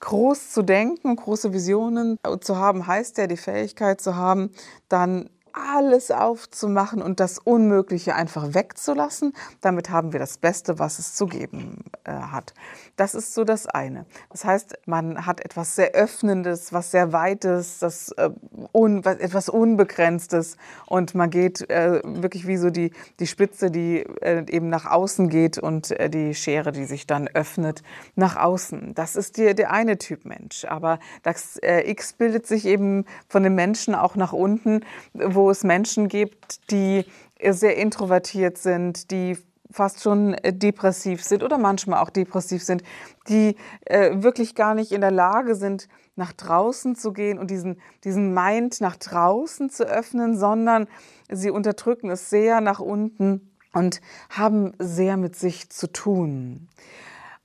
[0.00, 4.50] groß zu denken, große Visionen zu haben, heißt ja die Fähigkeit zu haben,
[4.88, 9.32] dann alles aufzumachen und das Unmögliche einfach wegzulassen.
[9.60, 12.54] Damit haben wir das Beste, was es zu geben äh, hat.
[12.96, 14.06] Das ist so das eine.
[14.30, 18.30] Das heißt, man hat etwas sehr Öffnendes, was sehr Weites, das, äh,
[18.72, 22.90] un, was, etwas Unbegrenztes und man geht äh, wirklich wie so die,
[23.20, 27.28] die Spitze, die äh, eben nach außen geht und äh, die Schere, die sich dann
[27.28, 27.82] öffnet,
[28.16, 28.94] nach außen.
[28.94, 30.64] Das ist die, der eine Typ Mensch.
[30.64, 34.80] Aber das äh, X bildet sich eben von den Menschen auch nach unten,
[35.12, 37.04] wo es Menschen gibt, die
[37.40, 39.36] sehr introvertiert sind, die
[39.70, 42.82] fast schon äh, depressiv sind oder manchmal auch depressiv sind,
[43.28, 47.80] die äh, wirklich gar nicht in der Lage sind, nach draußen zu gehen und diesen,
[48.04, 50.86] diesen Mind nach draußen zu öffnen, sondern
[51.28, 56.68] sie unterdrücken es sehr nach unten und haben sehr mit sich zu tun.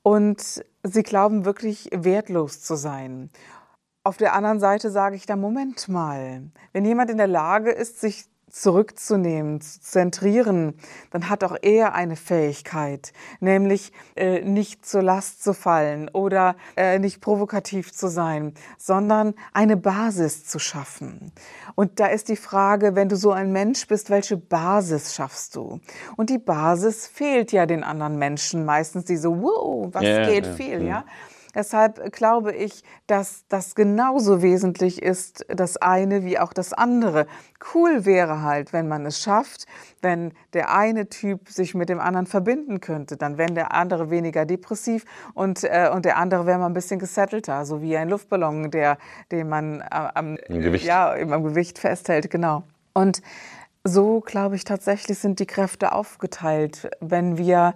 [0.04, 3.32] Und sie glauben wirklich wertlos zu sein.
[4.10, 6.42] Auf der anderen Seite sage ich da, Moment mal,
[6.74, 10.74] wenn jemand in der Lage ist, sich zurückzunehmen, zu zentrieren,
[11.12, 16.98] dann hat auch er eine Fähigkeit, nämlich äh, nicht zur Last zu fallen oder äh,
[16.98, 21.32] nicht provokativ zu sein, sondern eine Basis zu schaffen.
[21.76, 25.82] Und da ist die Frage, wenn du so ein Mensch bist, welche Basis schaffst du?
[26.18, 30.48] Und die Basis fehlt ja den anderen Menschen meistens, die so, wow, was Ja, geht
[30.48, 30.88] ja, viel, ja.
[30.88, 31.06] ja?
[31.56, 37.26] Deshalb glaube ich, dass das genauso wesentlich ist, das eine wie auch das andere.
[37.74, 39.66] Cool wäre halt, wenn man es schafft,
[40.02, 43.18] wenn der eine Typ sich mit dem anderen verbinden könnte.
[43.18, 47.00] Dann wäre der andere weniger depressiv und, äh, und der andere wäre mal ein bisschen
[47.00, 48.98] gesettelter, so wie ein Luftballon, der,
[49.32, 50.86] den man äh, am, Im Gewicht.
[50.86, 52.64] Ja, eben am Gewicht festhält, genau.
[52.94, 53.22] Und
[53.84, 57.74] so, glaube ich, tatsächlich sind die Kräfte aufgeteilt, wenn wir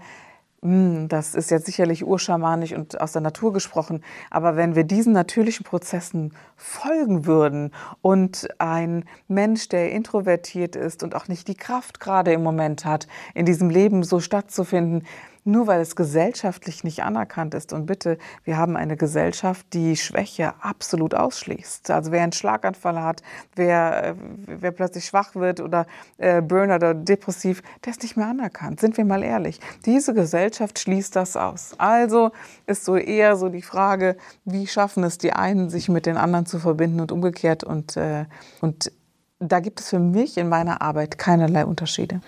[0.66, 5.66] Das ist jetzt sicherlich urschamanisch und aus der Natur gesprochen, aber wenn wir diesen natürlichen
[5.66, 12.32] Prozessen folgen würden und ein Mensch, der introvertiert ist und auch nicht die Kraft gerade
[12.32, 15.04] im Moment hat, in diesem Leben so stattzufinden,
[15.44, 17.74] nur weil es gesellschaftlich nicht anerkannt ist.
[17.74, 21.92] Und bitte, wir haben eine Gesellschaft, die Schwäche absolut ausschließt.
[21.92, 23.22] Also wer einen Schlaganfall hat,
[23.56, 24.16] wer, äh,
[24.46, 25.86] wer plötzlich schwach wird oder
[26.18, 28.80] äh, Burner oder depressiv, der ist nicht mehr anerkannt.
[28.80, 29.60] Sind wir mal ehrlich.
[29.86, 31.74] Diese Gesellschaft schließt das aus.
[31.78, 32.32] Also
[32.66, 36.46] ist so eher so die Frage, wie schaffen es die einen, sich mit den anderen
[36.46, 37.64] zu verbinden und umgekehrt.
[37.64, 38.26] Und, äh,
[38.62, 38.92] und
[39.40, 42.22] da gibt es für mich in meiner Arbeit keinerlei Unterschiede.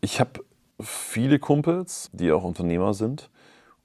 [0.00, 0.40] Ich habe
[0.82, 3.30] viele Kumpels, die auch Unternehmer sind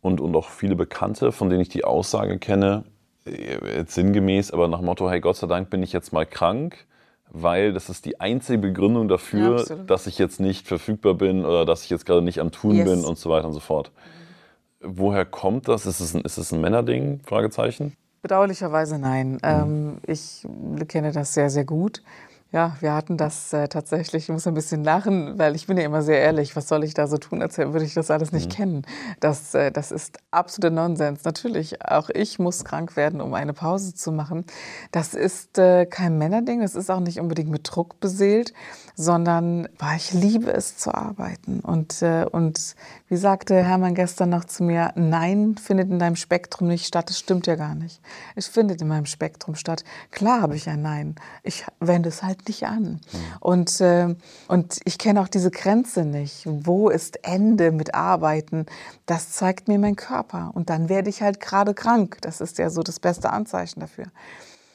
[0.01, 2.83] und, und auch viele Bekannte, von denen ich die Aussage kenne,
[3.25, 6.85] äh, jetzt sinngemäß, aber nach Motto, hey, Gott sei Dank bin ich jetzt mal krank,
[7.29, 9.89] weil das ist die einzige Begründung Ja, dafür, absolut.
[9.89, 12.89] dass ich jetzt nicht verfügbar bin oder dass ich jetzt gerade nicht am Tun Yes.
[12.89, 13.91] bin und so weiter und so fort.
[14.81, 15.85] Woher kommt das?
[15.85, 17.19] Ist es ein, ist es ein Männerding?
[17.25, 17.95] Fragezeichen.
[18.21, 19.39] Bedauerlicherweise nein.
[19.43, 20.45] Ähm, ich
[20.87, 22.01] kenne das sehr, sehr gut.
[22.51, 25.83] Ja, wir hatten das äh, tatsächlich, ich muss ein bisschen lachen, weil ich bin ja
[25.83, 28.49] immer sehr ehrlich, was soll ich da so tun, als würde ich das alles nicht
[28.49, 28.83] kennen.
[29.19, 31.25] Das, äh, das ist absoluter Nonsens.
[31.25, 34.45] Natürlich, auch ich muss krank werden, um eine Pause zu machen.
[34.91, 38.53] Das ist äh, kein Männerding, das ist auch nicht unbedingt mit Druck beseelt,
[38.95, 41.59] sondern boah, ich liebe es zu arbeiten.
[41.59, 42.75] Und, äh, und
[43.07, 47.19] wie sagte Hermann gestern noch zu mir, nein findet in deinem Spektrum nicht statt, das
[47.19, 48.01] stimmt ja gar nicht.
[48.35, 49.83] Es findet in meinem Spektrum statt.
[50.11, 51.15] Klar habe ich ein Nein.
[51.41, 53.01] Ich wende es halt nicht an.
[53.39, 54.15] Und, äh,
[54.47, 56.43] und ich kenne auch diese Grenze nicht.
[56.45, 58.67] Wo ist Ende mit Arbeiten?
[59.07, 60.51] Das zeigt mir mein Körper.
[60.53, 62.19] Und dann werde ich halt gerade krank.
[62.21, 64.05] Das ist ja so das beste Anzeichen dafür.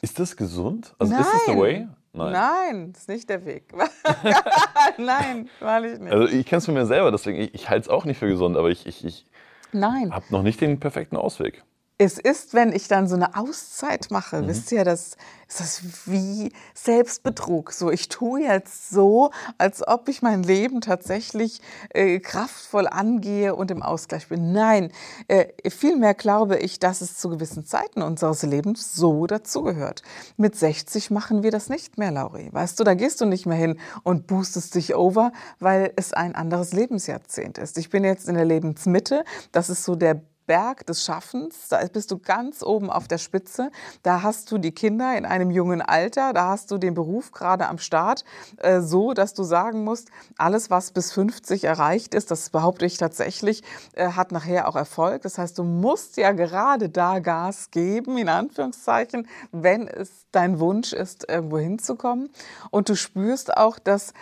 [0.01, 0.93] Ist das gesund?
[0.99, 1.87] Also ist das the way?
[2.13, 3.73] Nein, das ist nicht der Weg.
[4.97, 6.11] Nein, wahrlich nicht.
[6.11, 8.27] Also ich kenne es von mir selber, deswegen ich, ich halte es auch nicht für
[8.27, 9.25] gesund, aber ich, ich, ich
[9.71, 10.13] Nein.
[10.13, 11.63] habe noch nicht den perfekten Ausweg.
[12.03, 16.51] Es ist, wenn ich dann so eine Auszeit mache, wisst ihr, das ist das wie
[16.73, 17.71] Selbstbetrug.
[17.73, 19.29] So, ich tue jetzt so,
[19.59, 24.51] als ob ich mein Leben tatsächlich äh, kraftvoll angehe und im Ausgleich bin.
[24.51, 24.91] Nein,
[25.27, 30.01] äh, vielmehr glaube ich, dass es zu gewissen Zeiten unseres Lebens so dazugehört.
[30.37, 32.49] Mit 60 machen wir das nicht mehr, Lauri.
[32.51, 36.33] Weißt du, da gehst du nicht mehr hin und boostest dich over, weil es ein
[36.33, 37.77] anderes Lebensjahrzehnt ist.
[37.77, 39.23] Ich bin jetzt in der Lebensmitte.
[39.51, 41.69] Das ist so der Berg des Schaffens.
[41.69, 43.71] Da bist du ganz oben auf der Spitze.
[44.03, 46.33] Da hast du die Kinder in einem jungen Alter.
[46.33, 48.23] Da hast du den Beruf gerade am Start.
[48.57, 52.97] Äh, so, dass du sagen musst, alles, was bis 50 erreicht ist, das behaupte ich
[52.97, 53.63] tatsächlich,
[53.93, 55.21] äh, hat nachher auch Erfolg.
[55.21, 60.93] Das heißt, du musst ja gerade da Gas geben, in Anführungszeichen, wenn es dein Wunsch
[60.93, 62.29] ist, irgendwo hinzukommen.
[62.69, 64.13] Und du spürst auch, dass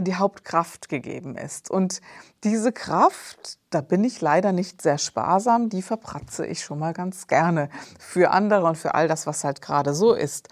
[0.00, 1.70] die Hauptkraft gegeben ist.
[1.70, 2.00] Und
[2.44, 7.26] diese Kraft, da bin ich leider nicht sehr sparsam, die verpratze ich schon mal ganz
[7.26, 10.48] gerne für andere und für all das, was halt gerade so ist.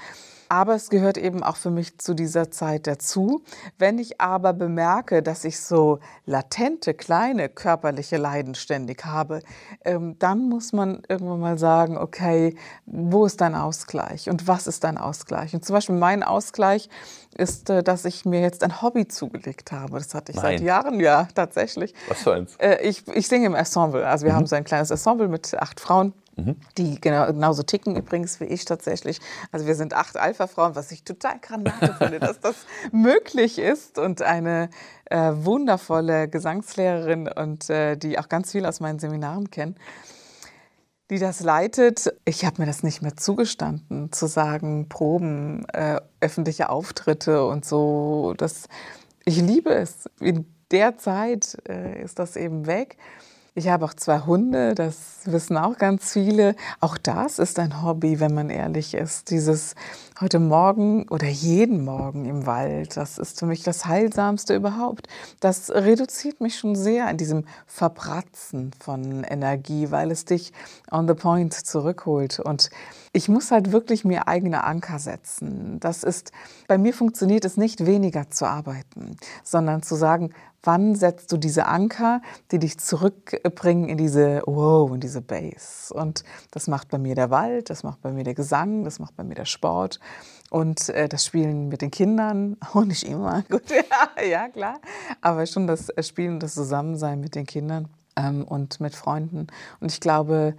[0.54, 3.42] Aber es gehört eben auch für mich zu dieser Zeit dazu.
[3.76, 9.40] Wenn ich aber bemerke, dass ich so latente, kleine körperliche Leiden ständig habe,
[9.84, 12.54] ähm, dann muss man irgendwann mal sagen, okay,
[12.86, 15.54] wo ist dein Ausgleich und was ist dein Ausgleich?
[15.54, 16.88] Und zum Beispiel mein Ausgleich
[17.36, 19.98] ist, äh, dass ich mir jetzt ein Hobby zugelegt habe.
[19.98, 20.58] Das hatte ich Nein.
[20.58, 21.94] seit Jahren, ja, tatsächlich.
[22.06, 22.54] Was für eins?
[22.58, 24.06] Äh, ich, ich singe im Ensemble.
[24.06, 24.36] Also wir mhm.
[24.36, 26.12] haben so ein kleines Ensemble mit acht Frauen.
[26.36, 26.56] Mhm.
[26.78, 29.20] Die genau, genauso ticken übrigens wie ich tatsächlich.
[29.52, 32.56] Also wir sind acht Alpha-Frauen, was ich total Granate finde, dass das
[32.92, 33.98] möglich ist.
[33.98, 34.70] Und eine
[35.06, 39.78] äh, wundervolle Gesangslehrerin und äh, die auch ganz viel aus meinen Seminaren kennt,
[41.10, 42.12] die das leitet.
[42.24, 48.34] Ich habe mir das nicht mehr zugestanden, zu sagen, Proben, äh, öffentliche Auftritte und so.
[48.36, 48.66] Das,
[49.24, 50.10] ich liebe es.
[50.18, 52.96] In der Zeit äh, ist das eben weg.
[53.56, 56.56] Ich habe auch zwei Hunde, das wissen auch ganz viele.
[56.80, 59.30] Auch das ist ein Hobby, wenn man ehrlich ist.
[59.30, 59.76] Dieses
[60.20, 65.06] heute Morgen oder jeden Morgen im Wald, das ist für mich das Heilsamste überhaupt.
[65.38, 70.52] Das reduziert mich schon sehr in diesem Verpratzen von Energie, weil es dich
[70.90, 72.40] on the point zurückholt.
[72.40, 72.70] Und
[73.12, 75.78] ich muss halt wirklich mir eigene Anker setzen.
[75.78, 76.32] Das ist,
[76.66, 80.34] bei mir funktioniert es nicht weniger zu arbeiten, sondern zu sagen,
[80.64, 85.92] wann setzt du diese Anker, die dich zurückbringen in diese Wow, in diese Base.
[85.94, 89.16] Und das macht bei mir der Wald, das macht bei mir der Gesang, das macht
[89.16, 90.00] bei mir der Sport
[90.50, 92.56] und äh, das Spielen mit den Kindern.
[92.72, 94.80] Auch nicht immer, gut, ja, ja klar,
[95.20, 99.46] aber schon das Spielen, das Zusammensein mit den Kindern ähm, und mit Freunden.
[99.80, 100.54] Und ich glaube,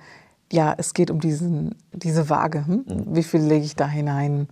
[0.51, 2.68] ja, es geht um diesen, diese Waage.
[2.68, 2.86] Hm?
[2.88, 3.16] Mhm.
[3.16, 4.47] Wie viel lege ich da hinein?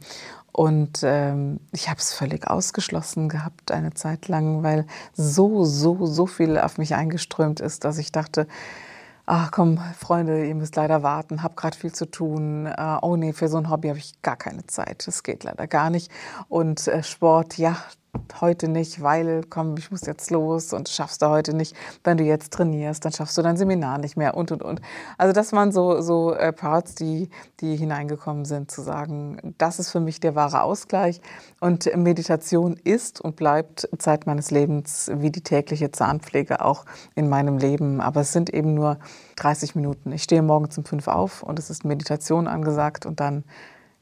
[0.54, 6.28] Und ähm, ich habe es völlig ausgeschlossen gehabt eine Zeit lang, weil so, so, so
[6.28, 8.48] viel auf mich eingeströmt ist, dass ich dachte,
[9.26, 12.68] ach komm, Freunde, ihr müsst leider warten, hab gerade viel zu tun.
[12.68, 15.08] Äh, oh nee, für so ein Hobby habe ich gar keine Zeit.
[15.08, 16.12] Das geht leider gar nicht.
[16.50, 17.76] Und äh, Sport, ja,
[18.42, 21.76] heute nicht, weil, komm, ich muss jetzt los und schaffst du heute nicht.
[22.04, 24.82] Wenn du jetzt trainierst, dann schaffst du dein Seminar nicht mehr und, und, und.
[25.18, 29.90] Also das waren so, so äh, Parts, die, die hineingekommen sind, zu sagen, das ist
[29.90, 31.22] für mich der wahre Ausgleich.
[31.60, 36.86] Und Meditation ist und bleibt Zeit meines Lebens wie die tägliche Zahnpflege auch
[37.16, 38.02] in meinem Leben.
[38.02, 38.98] Aber es sind eben nur
[39.38, 40.12] 30 Minuten.
[40.12, 43.44] Ich stehe morgens um fünf auf und es ist Meditation angesagt und dann,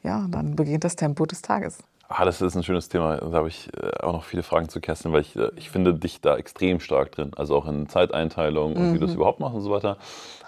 [0.04, 1.78] ja, dann beginnt das Tempo des Tages.
[2.14, 3.18] Ah, das ist ein schönes Thema.
[3.18, 5.94] Da habe ich äh, auch noch viele Fragen zu Kerstin, weil ich, äh, ich finde
[5.94, 7.32] dich da extrem stark drin.
[7.38, 8.94] Also auch in Zeiteinteilung und mhm.
[8.94, 9.98] wie du es überhaupt machst und so weiter.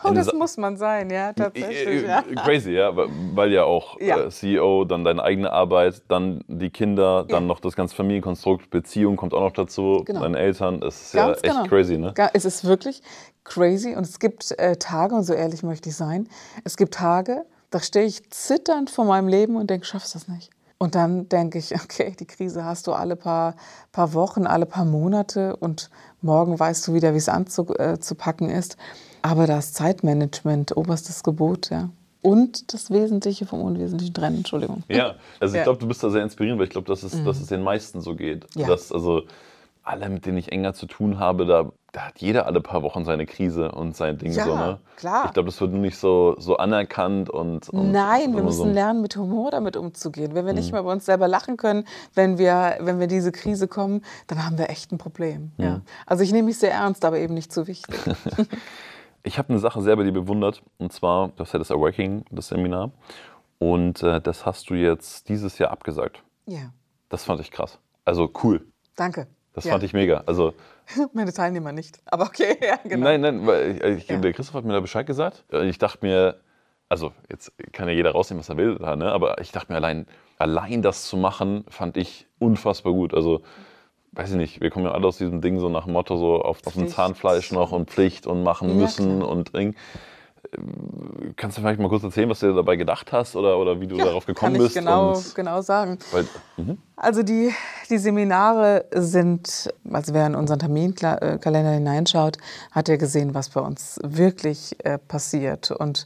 [0.03, 2.05] Oh, in das muss man sein, ja, tatsächlich.
[2.05, 2.21] Ja.
[2.43, 4.19] Crazy, ja, weil ja auch ja.
[4.19, 7.47] Äh, CEO, dann deine eigene Arbeit, dann die Kinder, dann ja.
[7.47, 10.21] noch das ganze Familienkonstrukt, Beziehung kommt auch noch dazu, genau.
[10.21, 10.81] deine Eltern.
[10.81, 11.67] Das ist Ganz ja echt genau.
[11.69, 12.13] crazy, ne?
[12.33, 13.01] Es ist wirklich
[13.45, 16.27] crazy und es gibt äh, Tage, und so ehrlich möchte ich sein,
[16.65, 20.51] es gibt Tage, da stehe ich zitternd vor meinem Leben und denke, schaffst das nicht.
[20.83, 23.55] Und dann denke ich, okay, die Krise hast du alle paar,
[23.93, 25.89] paar Wochen, alle paar Monate und
[26.21, 28.75] morgen weißt du wieder, wie es anzupacken äh, ist.
[29.21, 31.89] Aber das Zeitmanagement, oberstes Gebot, ja.
[32.21, 34.83] Und das Wesentliche vom Unwesentlichen trennen, Entschuldigung.
[34.89, 35.63] Ja, also ich ja.
[35.63, 37.23] glaube, du bist da sehr inspirierend, weil ich glaube, dass es, mhm.
[37.23, 38.45] dass es den meisten so geht.
[38.53, 38.67] Ja.
[38.67, 39.21] Dass, also
[39.83, 43.05] alle, mit denen ich enger zu tun habe, da da hat jeder alle paar Wochen
[43.05, 44.79] seine Krise und sein Ding ja, so, ne?
[44.97, 45.25] klar.
[45.27, 48.65] Ich glaube, das wird nur nicht so, so anerkannt und, und Nein, wir müssen so
[48.65, 50.33] lernen, mit Humor damit umzugehen.
[50.33, 50.71] Wenn wir nicht mhm.
[50.71, 51.85] mehr über uns selber lachen können,
[52.15, 55.51] wenn wir, wenn wir diese Krise kommen, dann haben wir echt ein Problem.
[55.57, 55.63] Mhm.
[55.63, 55.81] Ja.
[56.07, 57.95] Also ich nehme mich sehr ernst, aber eben nicht zu wichtig.
[59.23, 62.25] ich habe eine Sache sehr bei dir bewundert und zwar, das ist ja das Awakening,
[62.31, 62.89] das Seminar.
[63.59, 66.23] Und äh, das hast du jetzt dieses Jahr abgesagt.
[66.47, 66.73] Ja.
[67.09, 67.77] Das fand ich krass.
[68.03, 68.65] Also cool.
[68.95, 69.27] Danke.
[69.53, 69.73] Das ja.
[69.73, 70.23] fand ich mega.
[70.25, 70.55] Also
[71.13, 72.01] Meine Teilnehmer nicht.
[72.05, 73.05] Aber okay, ja, genau.
[73.05, 74.17] Nein, nein, weil ich, ja.
[74.17, 75.43] der Christoph hat mir da Bescheid gesagt.
[75.63, 76.39] Ich dachte mir,
[76.89, 79.11] also jetzt kann ja jeder rausnehmen, was er will, ne?
[79.11, 80.05] aber ich dachte mir, allein,
[80.37, 83.13] allein das zu machen, fand ich unfassbar gut.
[83.13, 83.41] Also,
[84.11, 86.41] weiß ich nicht, wir kommen ja alle aus diesem Ding so nach dem Motto, so
[86.41, 89.29] auf, auf dem Zahnfleisch noch und Pflicht und machen müssen klar.
[89.29, 89.75] und Ding.
[91.35, 93.95] Kannst du vielleicht mal kurz erzählen, was du dabei gedacht hast oder, oder wie du
[93.95, 94.75] ja, darauf gekommen kann ich bist?
[94.75, 95.97] Genau, genau sagen.
[96.11, 96.27] Weil,
[96.57, 96.77] mhm.
[96.95, 97.51] also die,
[97.89, 102.37] die Seminare sind, also wer in unseren Terminkalender hineinschaut,
[102.71, 105.71] hat ja gesehen, was bei uns wirklich äh, passiert.
[105.71, 106.05] Und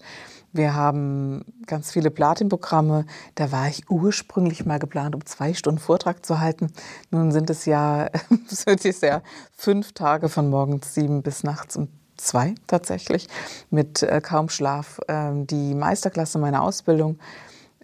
[0.54, 3.06] wir haben ganz viele Platin-Programme.
[3.36, 6.72] Da war ich ursprünglich mal geplant, um zwei Stunden Vortrag zu halten.
[7.12, 8.10] Nun sind es ja,
[8.48, 9.22] sind es ja
[9.56, 13.28] fünf Tage von morgens sieben bis nachts um zwei tatsächlich,
[13.70, 15.00] mit äh, kaum Schlaf.
[15.08, 17.20] Ähm, die Meisterklasse meiner Ausbildung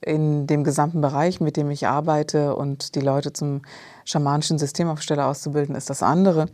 [0.01, 3.61] in dem gesamten Bereich, mit dem ich arbeite und die Leute zum
[4.05, 6.47] schamanischen Systemaufsteller auszubilden, ist das andere.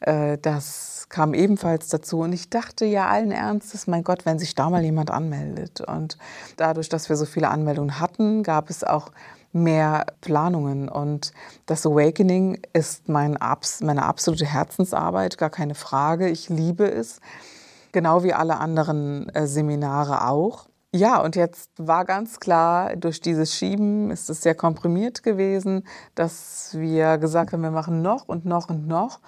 [0.00, 4.54] Äh, das kam ebenfalls dazu und ich dachte ja allen Ernstes, mein Gott, wenn sich
[4.54, 5.80] da mal jemand anmeldet.
[5.82, 6.18] Und
[6.56, 9.12] dadurch, dass wir so viele Anmeldungen hatten, gab es auch
[9.54, 10.88] mehr Planungen.
[10.88, 11.32] Und
[11.66, 13.38] das Awakening ist mein,
[13.80, 16.28] meine absolute Herzensarbeit, gar keine Frage.
[16.28, 17.20] Ich liebe es,
[17.92, 20.66] genau wie alle anderen äh, Seminare auch.
[20.92, 25.84] Ja, und jetzt war ganz klar, durch dieses Schieben ist es sehr komprimiert gewesen,
[26.14, 29.18] dass wir gesagt haben, wir machen noch und noch und noch.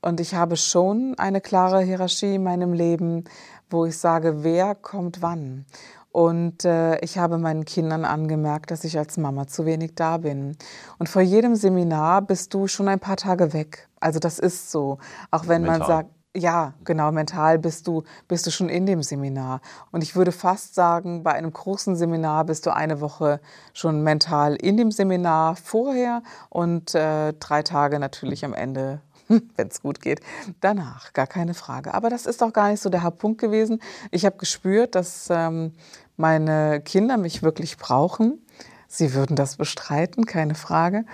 [0.00, 3.24] Und ich habe schon eine klare Hierarchie in meinem Leben,
[3.68, 5.66] wo ich sage, wer kommt wann.
[6.12, 10.56] Und äh, ich habe meinen Kindern angemerkt, dass ich als Mama zu wenig da bin.
[10.98, 13.88] Und vor jedem Seminar bist du schon ein paar Tage weg.
[14.00, 14.98] Also das ist so.
[15.30, 15.78] Auch wenn mental.
[15.78, 19.60] man sagt, ja, genau, mental bist du, bist du schon in dem Seminar.
[19.90, 23.40] Und ich würde fast sagen, bei einem großen Seminar bist du eine Woche
[23.72, 29.00] schon mental in dem Seminar vorher und äh, drei Tage natürlich am Ende
[29.56, 30.20] wenn es gut geht.
[30.60, 31.94] Danach, gar keine Frage.
[31.94, 33.80] Aber das ist auch gar nicht so der Hauptpunkt gewesen.
[34.10, 35.72] Ich habe gespürt, dass ähm,
[36.16, 38.44] meine Kinder mich wirklich brauchen.
[38.88, 41.04] Sie würden das bestreiten, keine Frage.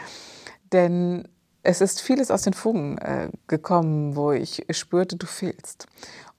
[0.73, 1.29] Denn
[1.63, 5.87] es ist vieles aus den Fugen äh, gekommen, wo ich spürte, du fehlst.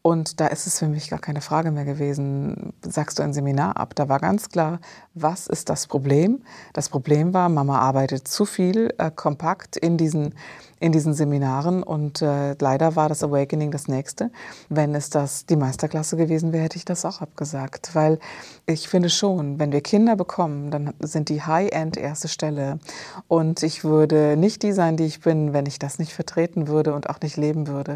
[0.08, 3.76] Und da ist es für mich gar keine Frage mehr gewesen, sagst du ein Seminar
[3.76, 3.94] ab.
[3.94, 4.80] Da war ganz klar,
[5.16, 6.44] was ist das Problem?
[6.72, 10.34] Das Problem war, Mama arbeitet zu viel äh, kompakt in diesen,
[10.80, 14.32] in diesen Seminaren und äh, leider war das Awakening das nächste.
[14.70, 18.18] Wenn es das die Meisterklasse gewesen wäre, hätte ich das auch abgesagt, weil
[18.66, 22.80] ich finde schon, wenn wir Kinder bekommen, dann sind die High-End erste Stelle
[23.28, 26.94] und ich würde nicht die sein, die ich bin, wenn ich das nicht vertreten würde
[26.94, 27.96] und auch nicht leben würde.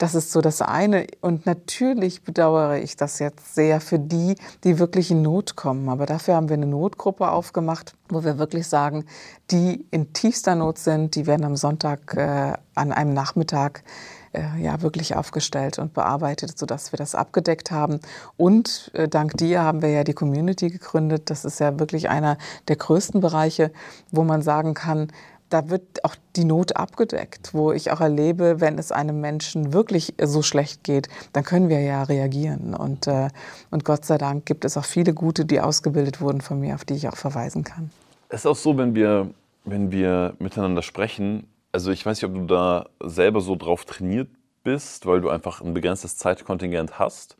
[0.00, 1.06] Das ist so das eine.
[1.20, 5.90] Und natürlich bedauere ich das jetzt sehr für die, die wirklich in Not kommen.
[5.90, 9.04] Aber dafür haben wir eine Notgruppe aufgemacht, wo wir wirklich sagen,
[9.50, 13.84] die in tiefster Not sind, die werden am Sonntag äh, an einem Nachmittag
[14.32, 18.00] äh, ja wirklich aufgestellt und bearbeitet, sodass wir das abgedeckt haben.
[18.38, 21.28] Und äh, dank dir haben wir ja die Community gegründet.
[21.28, 22.38] Das ist ja wirklich einer
[22.68, 23.70] der größten Bereiche,
[24.10, 25.08] wo man sagen kann,
[25.50, 30.14] da wird auch die Not abgedeckt, wo ich auch erlebe, wenn es einem Menschen wirklich
[30.22, 32.74] so schlecht geht, dann können wir ja reagieren.
[32.74, 33.28] Und, äh,
[33.70, 36.84] und Gott sei Dank gibt es auch viele Gute, die ausgebildet wurden von mir, auf
[36.84, 37.90] die ich auch verweisen kann.
[38.28, 39.30] Es ist auch so, wenn wir,
[39.64, 44.28] wenn wir miteinander sprechen, also ich weiß nicht, ob du da selber so drauf trainiert
[44.62, 47.36] bist, weil du einfach ein begrenztes Zeitkontingent hast.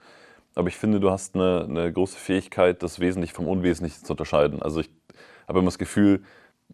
[0.55, 4.63] Aber ich finde, du hast eine, eine große Fähigkeit, das Wesentliche vom Unwesentlichen zu unterscheiden.
[4.63, 4.91] Also ich
[5.47, 6.23] habe immer das Gefühl,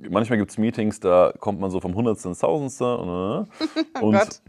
[0.09, 2.97] manchmal gibt es Meetings, da kommt man so vom Hundertsten ins Tausendste.
[2.99, 4.41] Und, äh, oh Gott.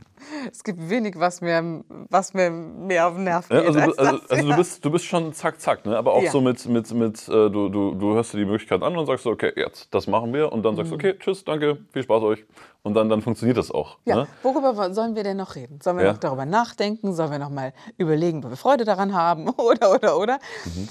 [0.51, 3.61] Es gibt wenig, was mir, was mir mehr auf den Nerv geht.
[3.61, 5.97] Ja, also, als also, also du, bist, du bist schon zack, zack, ne?
[5.97, 6.31] aber auch ja.
[6.31, 9.23] so mit, mit, mit äh, du, du, du hörst dir die Möglichkeit an und sagst
[9.23, 10.51] so, okay, jetzt, das machen wir.
[10.51, 11.01] Und dann sagst du, mhm.
[11.01, 12.45] okay, tschüss, danke, viel Spaß euch.
[12.83, 13.97] Und dann, dann funktioniert das auch.
[14.05, 14.27] Ja, ne?
[14.43, 15.79] worüber sollen wir denn noch reden?
[15.81, 16.13] Sollen wir ja.
[16.13, 17.13] noch darüber nachdenken?
[17.13, 19.49] Sollen wir noch mal überlegen, wo wir Freude daran haben?
[19.57, 20.39] Oder, oder, oder?
[20.65, 20.87] Mhm.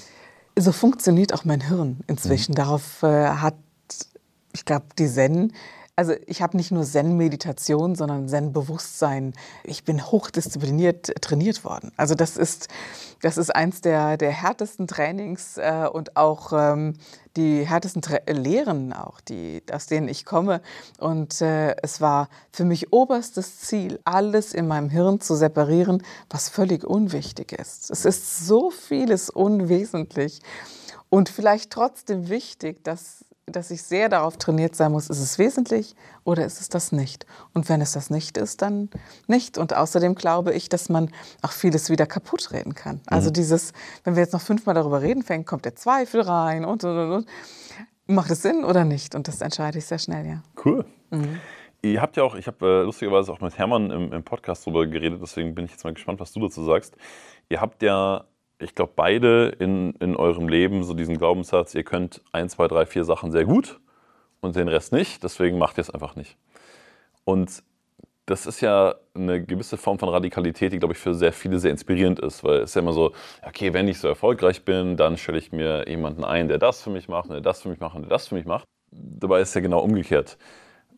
[0.55, 2.51] So funktioniert auch mein Hirn inzwischen.
[2.51, 2.55] Mhm.
[2.55, 3.55] Darauf äh, hat
[4.57, 5.53] ich glaube, die Zen,
[5.95, 9.33] also ich habe nicht nur Zen-Meditation, sondern Zen-Bewusstsein.
[9.63, 11.91] Ich bin hochdiszipliniert trainiert worden.
[11.95, 12.67] Also das ist,
[13.21, 16.93] das ist eins der, der härtesten Trainings äh, und auch ähm,
[17.35, 20.61] die härtesten Tra Lehren auch, die, aus denen ich komme.
[20.99, 26.49] Und äh, es war für mich oberstes Ziel, alles in meinem Hirn zu separieren, was
[26.49, 27.91] völlig unwichtig ist.
[27.91, 30.41] Es ist so vieles unwesentlich
[31.09, 35.95] und vielleicht trotzdem wichtig, dass dass ich sehr darauf trainiert sein muss, ist es wesentlich
[36.25, 37.25] oder ist es das nicht?
[37.53, 38.89] Und wenn es das nicht ist, dann
[39.27, 39.57] nicht.
[39.57, 41.09] Und außerdem glaube ich, dass man
[41.41, 42.99] auch vieles wieder kaputt reden kann.
[43.07, 43.33] Also mhm.
[43.33, 43.71] dieses,
[44.03, 47.11] wenn wir jetzt noch fünfmal darüber reden fängt, kommt der Zweifel rein und, und, und,
[47.11, 47.27] und.
[48.07, 49.15] Macht es Sinn oder nicht?
[49.15, 50.43] Und das entscheide ich sehr schnell, ja.
[50.63, 50.85] Cool.
[51.09, 51.39] Mhm.
[51.81, 54.87] Ihr habt ja auch, ich habe äh, lustigerweise auch mit Hermann im, im Podcast darüber
[54.87, 56.97] geredet, deswegen bin ich jetzt mal gespannt, was du dazu sagst.
[57.49, 58.25] Ihr habt ja
[58.59, 62.85] ich glaube, beide in, in eurem Leben so diesen Glaubenssatz, ihr könnt ein, zwei, drei,
[62.85, 63.79] vier Sachen sehr gut
[64.41, 66.37] und den Rest nicht, deswegen macht ihr es einfach nicht.
[67.23, 67.63] Und
[68.27, 71.71] das ist ja eine gewisse Form von Radikalität, die, glaube ich, für sehr viele sehr
[71.71, 72.43] inspirierend ist.
[72.43, 75.53] Weil es ist ja immer so, okay, wenn ich so erfolgreich bin, dann stelle ich
[75.53, 78.09] mir jemanden ein, der das für mich macht, der das für mich macht und der
[78.09, 78.65] das für mich macht.
[78.91, 80.37] Dabei ist es ja genau umgekehrt.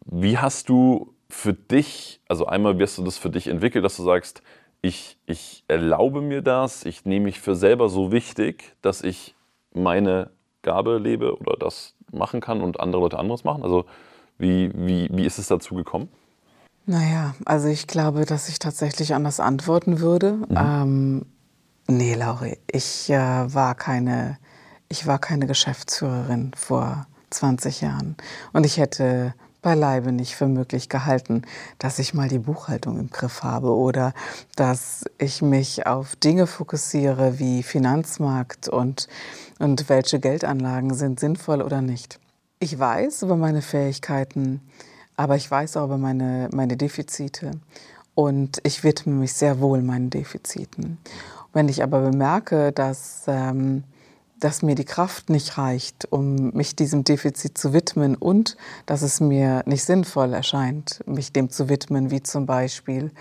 [0.05, 3.95] Wie hast du für dich, also einmal, wie hast du das für dich entwickelt, dass
[3.95, 4.41] du sagst,
[4.81, 9.35] ich, ich erlaube mir das, ich nehme mich für selber so wichtig, dass ich
[9.73, 13.63] meine Gabe lebe oder das machen kann und andere Leute anderes machen?
[13.63, 13.85] Also
[14.37, 16.09] wie, wie, wie ist es dazu gekommen?
[16.85, 20.33] Naja, also ich glaube, dass ich tatsächlich anders antworten würde.
[20.33, 20.57] Mhm.
[20.57, 21.25] Ähm,
[21.87, 24.39] nee, Lauri, ich äh, war keine,
[24.87, 28.15] ich war keine Geschäftsführerin vor 20 Jahren.
[28.53, 31.43] Und ich hätte beileibe nicht für möglich gehalten,
[31.77, 34.13] dass ich mal die Buchhaltung im Griff habe oder
[34.55, 39.07] dass ich mich auf Dinge fokussiere wie Finanzmarkt und,
[39.59, 42.19] und welche Geldanlagen sind sinnvoll oder nicht.
[42.59, 44.61] Ich weiß über meine Fähigkeiten,
[45.15, 47.51] aber ich weiß auch über meine, meine Defizite
[48.15, 50.97] und ich widme mich sehr wohl meinen Defiziten.
[51.53, 53.83] Wenn ich aber bemerke, dass, ähm,
[54.39, 59.19] dass mir die Kraft nicht reicht, um mich diesem Defizit zu widmen und dass es
[59.19, 63.11] mir nicht sinnvoll erscheint, mich dem zu widmen, wie zum Beispiel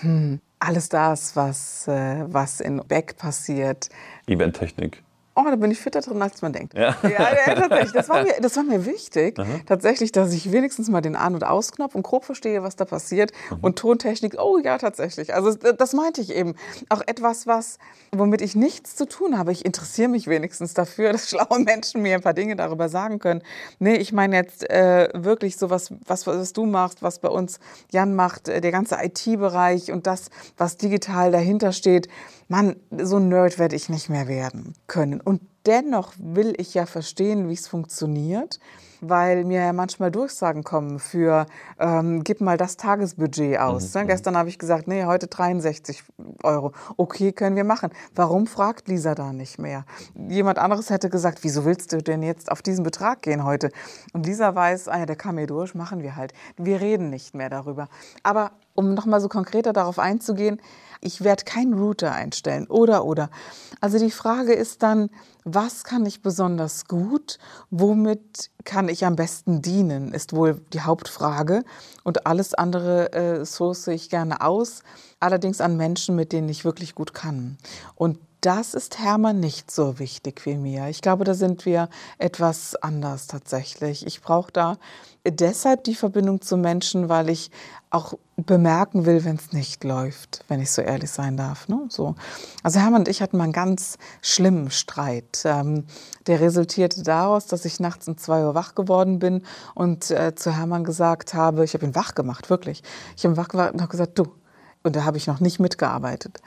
[0.00, 3.88] hm, alles das, was, äh, was in Beck passiert.
[4.26, 5.02] Eventtechnik
[5.36, 6.74] oh, da bin ich fitter drin, als man denkt.
[6.74, 7.92] Ja, ja, ja tatsächlich.
[7.92, 9.46] Das war mir, das war mir wichtig, Aha.
[9.66, 13.32] tatsächlich, dass ich wenigstens mal den An- und Ausknopf und grob verstehe, was da passiert.
[13.50, 13.58] Mhm.
[13.60, 15.34] Und Tontechnik, oh ja, tatsächlich.
[15.34, 16.54] Also das meinte ich eben.
[16.88, 17.78] Auch etwas, was,
[18.12, 19.52] womit ich nichts zu tun habe.
[19.52, 23.42] Ich interessiere mich wenigstens dafür, dass schlaue Menschen mir ein paar Dinge darüber sagen können.
[23.78, 27.58] Nee, ich meine jetzt äh, wirklich so was, was, was du machst, was bei uns
[27.90, 32.08] Jan macht, äh, der ganze IT-Bereich und das, was digital dahinter steht
[32.48, 35.20] Mann, so ein Nerd werde ich nicht mehr werden können.
[35.20, 38.58] Und dennoch will ich ja verstehen, wie es funktioniert,
[39.00, 41.46] weil mir ja manchmal Durchsagen kommen für,
[41.78, 43.94] ähm, gib mal das Tagesbudget aus.
[43.94, 44.00] Mhm.
[44.00, 44.06] Ne?
[44.08, 46.02] Gestern habe ich gesagt, nee, heute 63
[46.42, 46.72] Euro.
[46.96, 47.90] Okay, können wir machen.
[48.14, 49.84] Warum fragt Lisa da nicht mehr?
[50.28, 53.70] Jemand anderes hätte gesagt, wieso willst du denn jetzt auf diesen Betrag gehen heute?
[54.12, 56.32] Und Lisa weiß, ah ja, der kam mir durch, machen wir halt.
[56.56, 57.88] Wir reden nicht mehr darüber.
[58.22, 60.60] Aber um nochmal so konkreter darauf einzugehen,
[61.04, 63.30] ich werde keinen Router einstellen oder oder.
[63.80, 65.10] Also die Frage ist dann,
[65.44, 67.38] was kann ich besonders gut,
[67.70, 71.64] womit kann ich am besten dienen, ist wohl die Hauptfrage.
[72.02, 74.82] Und alles andere äh, source ich gerne aus,
[75.20, 77.58] allerdings an Menschen, mit denen ich wirklich gut kann.
[77.94, 80.88] Und das ist Hermann nicht so wichtig wie mir.
[80.88, 81.88] Ich glaube, da sind wir
[82.18, 84.06] etwas anders tatsächlich.
[84.06, 84.76] Ich brauche da
[85.26, 87.50] deshalb die Verbindung zu Menschen, weil ich
[87.88, 91.68] auch bemerken will, wenn es nicht läuft, wenn ich so ehrlich sein darf.
[91.68, 91.86] Ne?
[91.88, 92.16] So.
[92.62, 95.40] Also Hermann und ich hatten mal einen ganz schlimmen Streit.
[95.44, 95.84] Ähm,
[96.26, 99.42] der resultierte daraus, dass ich nachts um zwei Uhr wach geworden bin
[99.74, 102.82] und äh, zu Hermann gesagt habe, ich habe ihn wach gemacht, wirklich.
[103.16, 104.26] Ich habe ihn wach gemacht und habe gesagt, du,
[104.82, 106.42] und da habe ich noch nicht mitgearbeitet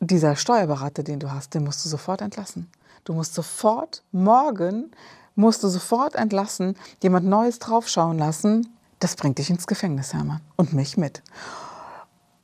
[0.00, 2.70] dieser Steuerberater, den du hast, den musst du sofort entlassen.
[3.04, 4.90] Du musst sofort, morgen
[5.34, 8.68] musst du sofort entlassen, jemand Neues draufschauen lassen.
[8.98, 10.40] Das bringt dich ins Gefängnis, Hermann.
[10.56, 11.22] Und mich mit.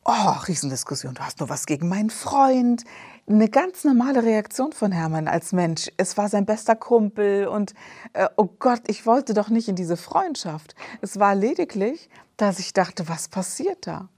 [0.05, 1.15] Oh, Riesendiskussion.
[1.15, 2.85] Du hast nur was gegen meinen Freund.
[3.27, 5.91] Eine ganz normale Reaktion von Hermann als Mensch.
[5.97, 7.73] Es war sein bester Kumpel und
[8.13, 10.75] äh, oh Gott, ich wollte doch nicht in diese Freundschaft.
[11.01, 14.09] Es war lediglich, dass ich dachte, was passiert da?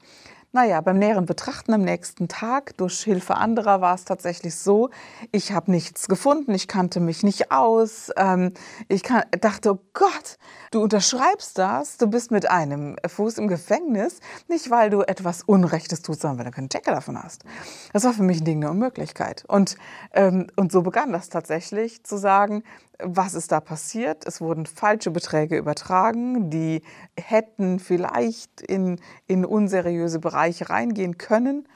[0.57, 4.89] Naja, beim näheren Betrachten am nächsten Tag durch Hilfe anderer war es tatsächlich so,
[5.31, 8.11] ich habe nichts gefunden, ich kannte mich nicht aus.
[8.17, 8.55] Ähm,
[8.89, 10.39] ich kann, dachte, oh Gott,
[10.71, 16.01] du unterschreibst das, du bist mit einem Fuß im Gefängnis, nicht weil du etwas Unrechtes
[16.01, 17.45] tust, sondern weil du keinen Checker davon hast.
[17.93, 19.45] Das war für mich ein Ding der Unmöglichkeit.
[19.49, 19.77] Und,
[20.15, 22.63] ähm, und so begann das tatsächlich zu sagen,
[23.03, 24.27] was ist da passiert?
[24.27, 26.83] Es wurden falsche Beträge übertragen, die
[27.19, 31.69] hätten vielleicht in, in unseriöse Bereiche reingehen können.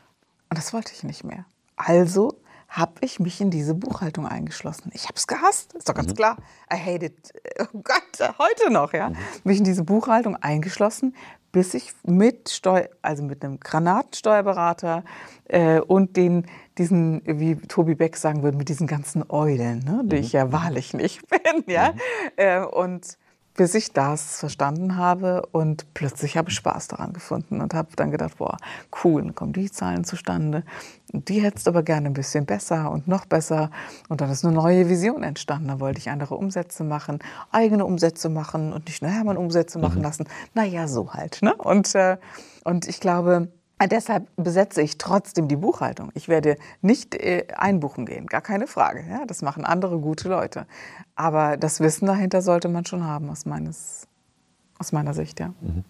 [0.48, 1.44] Und das wollte ich nicht mehr.
[1.76, 4.90] Also habe ich mich in diese Buchhaltung eingeschlossen.
[4.94, 6.16] Ich habe es gehasst, ist doch ganz mhm.
[6.16, 6.36] klar.
[6.72, 7.32] I hate it.
[7.58, 9.10] Oh Gott, heute noch, ja.
[9.10, 9.16] Mhm.
[9.44, 11.16] Mich in diese Buchhaltung eingeschlossen,
[11.50, 15.02] bis ich mit Steu also mit einem Granatensteuerberater
[15.48, 16.46] äh, und den
[16.80, 20.22] diesen, wie Tobi Beck sagen würde, mit diesen ganzen Eulen, ne, die mhm.
[20.22, 21.92] ich ja wahrlich nicht bin, ja.
[21.92, 21.98] Mhm.
[22.36, 23.18] Äh, und
[23.54, 28.10] bis ich das verstanden habe und plötzlich habe ich Spaß daran gefunden und habe dann
[28.10, 28.56] gedacht, boah,
[29.04, 30.64] cool, dann kommen die Zahlen zustande.
[31.12, 33.70] Die hättest aber gerne ein bisschen besser und noch besser.
[34.08, 35.68] Und dann ist eine neue Vision entstanden.
[35.68, 37.18] Da wollte ich andere Umsätze machen,
[37.50, 40.04] eigene Umsätze machen und nicht nur Hermann Umsätze machen mhm.
[40.04, 40.28] lassen.
[40.54, 41.42] Naja, so halt.
[41.42, 41.54] Ne?
[41.54, 42.16] Und, äh,
[42.64, 43.48] und ich glaube,
[43.86, 46.10] deshalb besetze ich trotzdem die Buchhaltung.
[46.14, 49.04] Ich werde nicht äh, einbuchen gehen, gar keine Frage.
[49.08, 50.66] Ja, das machen andere gute Leute.
[51.14, 54.06] Aber das Wissen dahinter sollte man schon haben, aus, meines,
[54.78, 55.40] aus meiner Sicht.
[55.40, 55.54] Ja.
[55.60, 55.84] Mhm.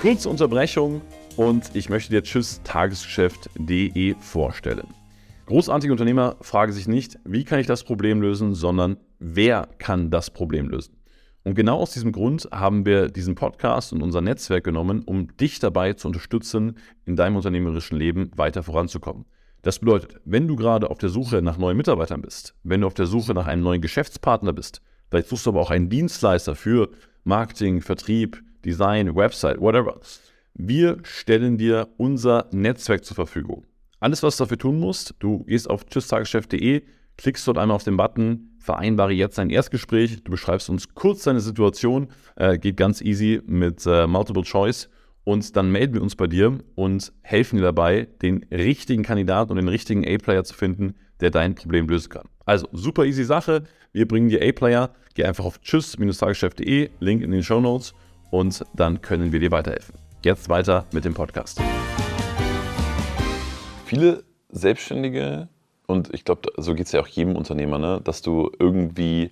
[0.00, 1.02] Kurze Unterbrechung
[1.36, 4.86] und ich möchte dir Tschüss Tagesgeschäft.de vorstellen.
[5.44, 10.30] Großartige Unternehmer fragen sich nicht, wie kann ich das Problem lösen, sondern wer kann das
[10.30, 10.99] Problem lösen.
[11.42, 15.58] Und genau aus diesem Grund haben wir diesen Podcast und unser Netzwerk genommen, um dich
[15.58, 16.76] dabei zu unterstützen,
[17.06, 19.24] in deinem unternehmerischen Leben weiter voranzukommen.
[19.62, 22.94] Das bedeutet, wenn du gerade auf der Suche nach neuen Mitarbeitern bist, wenn du auf
[22.94, 26.90] der Suche nach einem neuen Geschäftspartner bist, vielleicht suchst du aber auch einen Dienstleister für
[27.24, 30.00] Marketing, Vertrieb, Design, Website, whatever.
[30.54, 33.64] Wir stellen dir unser Netzwerk zur Verfügung.
[33.98, 36.82] Alles, was du dafür tun musst, du gehst auf tschüsstageschef.de,
[37.16, 40.22] klickst dort einmal auf den Button vereinbare jetzt ein Erstgespräch.
[40.22, 44.88] Du beschreibst uns kurz deine Situation, äh, geht ganz easy mit äh, Multiple Choice
[45.24, 49.56] und dann melden wir uns bei dir und helfen dir dabei, den richtigen Kandidaten und
[49.56, 52.28] den richtigen A-Player zu finden, der dein Problem lösen kann.
[52.44, 53.64] Also super easy Sache.
[53.92, 54.90] Wir bringen dir A-Player.
[55.14, 57.94] Geh einfach auf tschüss-tagesgeschäft.de, Link in den Show Notes
[58.30, 59.94] und dann können wir dir weiterhelfen.
[60.24, 61.60] Jetzt weiter mit dem Podcast.
[63.84, 65.48] Viele Selbstständige
[65.90, 68.00] und ich glaube, so geht es ja auch jedem Unternehmer, ne?
[68.02, 69.30] dass du irgendwie,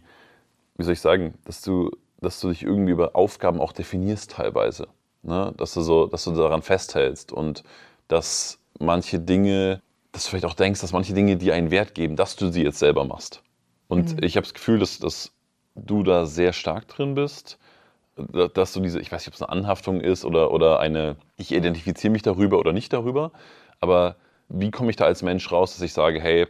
[0.77, 1.91] wie soll ich sagen, dass du,
[2.21, 4.89] dass du dich irgendwie über Aufgaben auch definierst teilweise.
[5.23, 5.55] Ne?
[5.57, 7.63] Dass, du so, dass du daran festhältst und
[8.09, 9.81] dass manche Dinge,
[10.13, 12.65] dass du vielleicht auch denkst, dass manche Dinge dir einen Wert geben, dass du sie
[12.65, 13.43] jetzt selber machst.
[13.87, 14.23] Und mhm.
[14.23, 15.33] ich habe das Gefühl, dass, dass
[15.77, 17.59] du da sehr stark drin bist,
[18.55, 21.53] dass du diese, ich weiß nicht, ob es eine Anhaftung ist oder, oder eine, ich
[21.53, 23.31] identifiziere mich darüber oder nicht darüber,
[23.81, 24.17] aber
[24.49, 26.47] wie komme ich da als Mensch raus, dass ich sage, hey,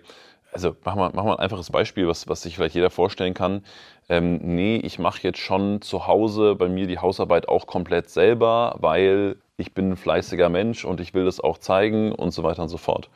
[0.52, 3.64] also mach mal, mach mal ein einfaches Beispiel, was, was sich vielleicht jeder vorstellen kann.
[4.08, 8.76] Ähm, nee, ich mache jetzt schon zu Hause bei mir die Hausarbeit auch komplett selber,
[8.78, 12.62] weil ich bin ein fleißiger Mensch und ich will das auch zeigen und so weiter
[12.62, 13.10] und so fort.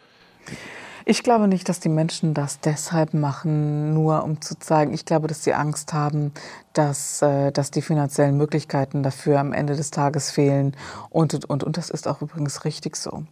[1.05, 4.93] Ich glaube nicht, dass die Menschen das deshalb machen, nur um zu zeigen.
[4.93, 6.33] Ich glaube, dass sie Angst haben,
[6.73, 10.77] dass, äh, dass die finanziellen Möglichkeiten dafür am Ende des Tages fehlen.
[11.11, 11.65] Und, und, und.
[11.65, 13.25] Und das ist auch übrigens richtig so.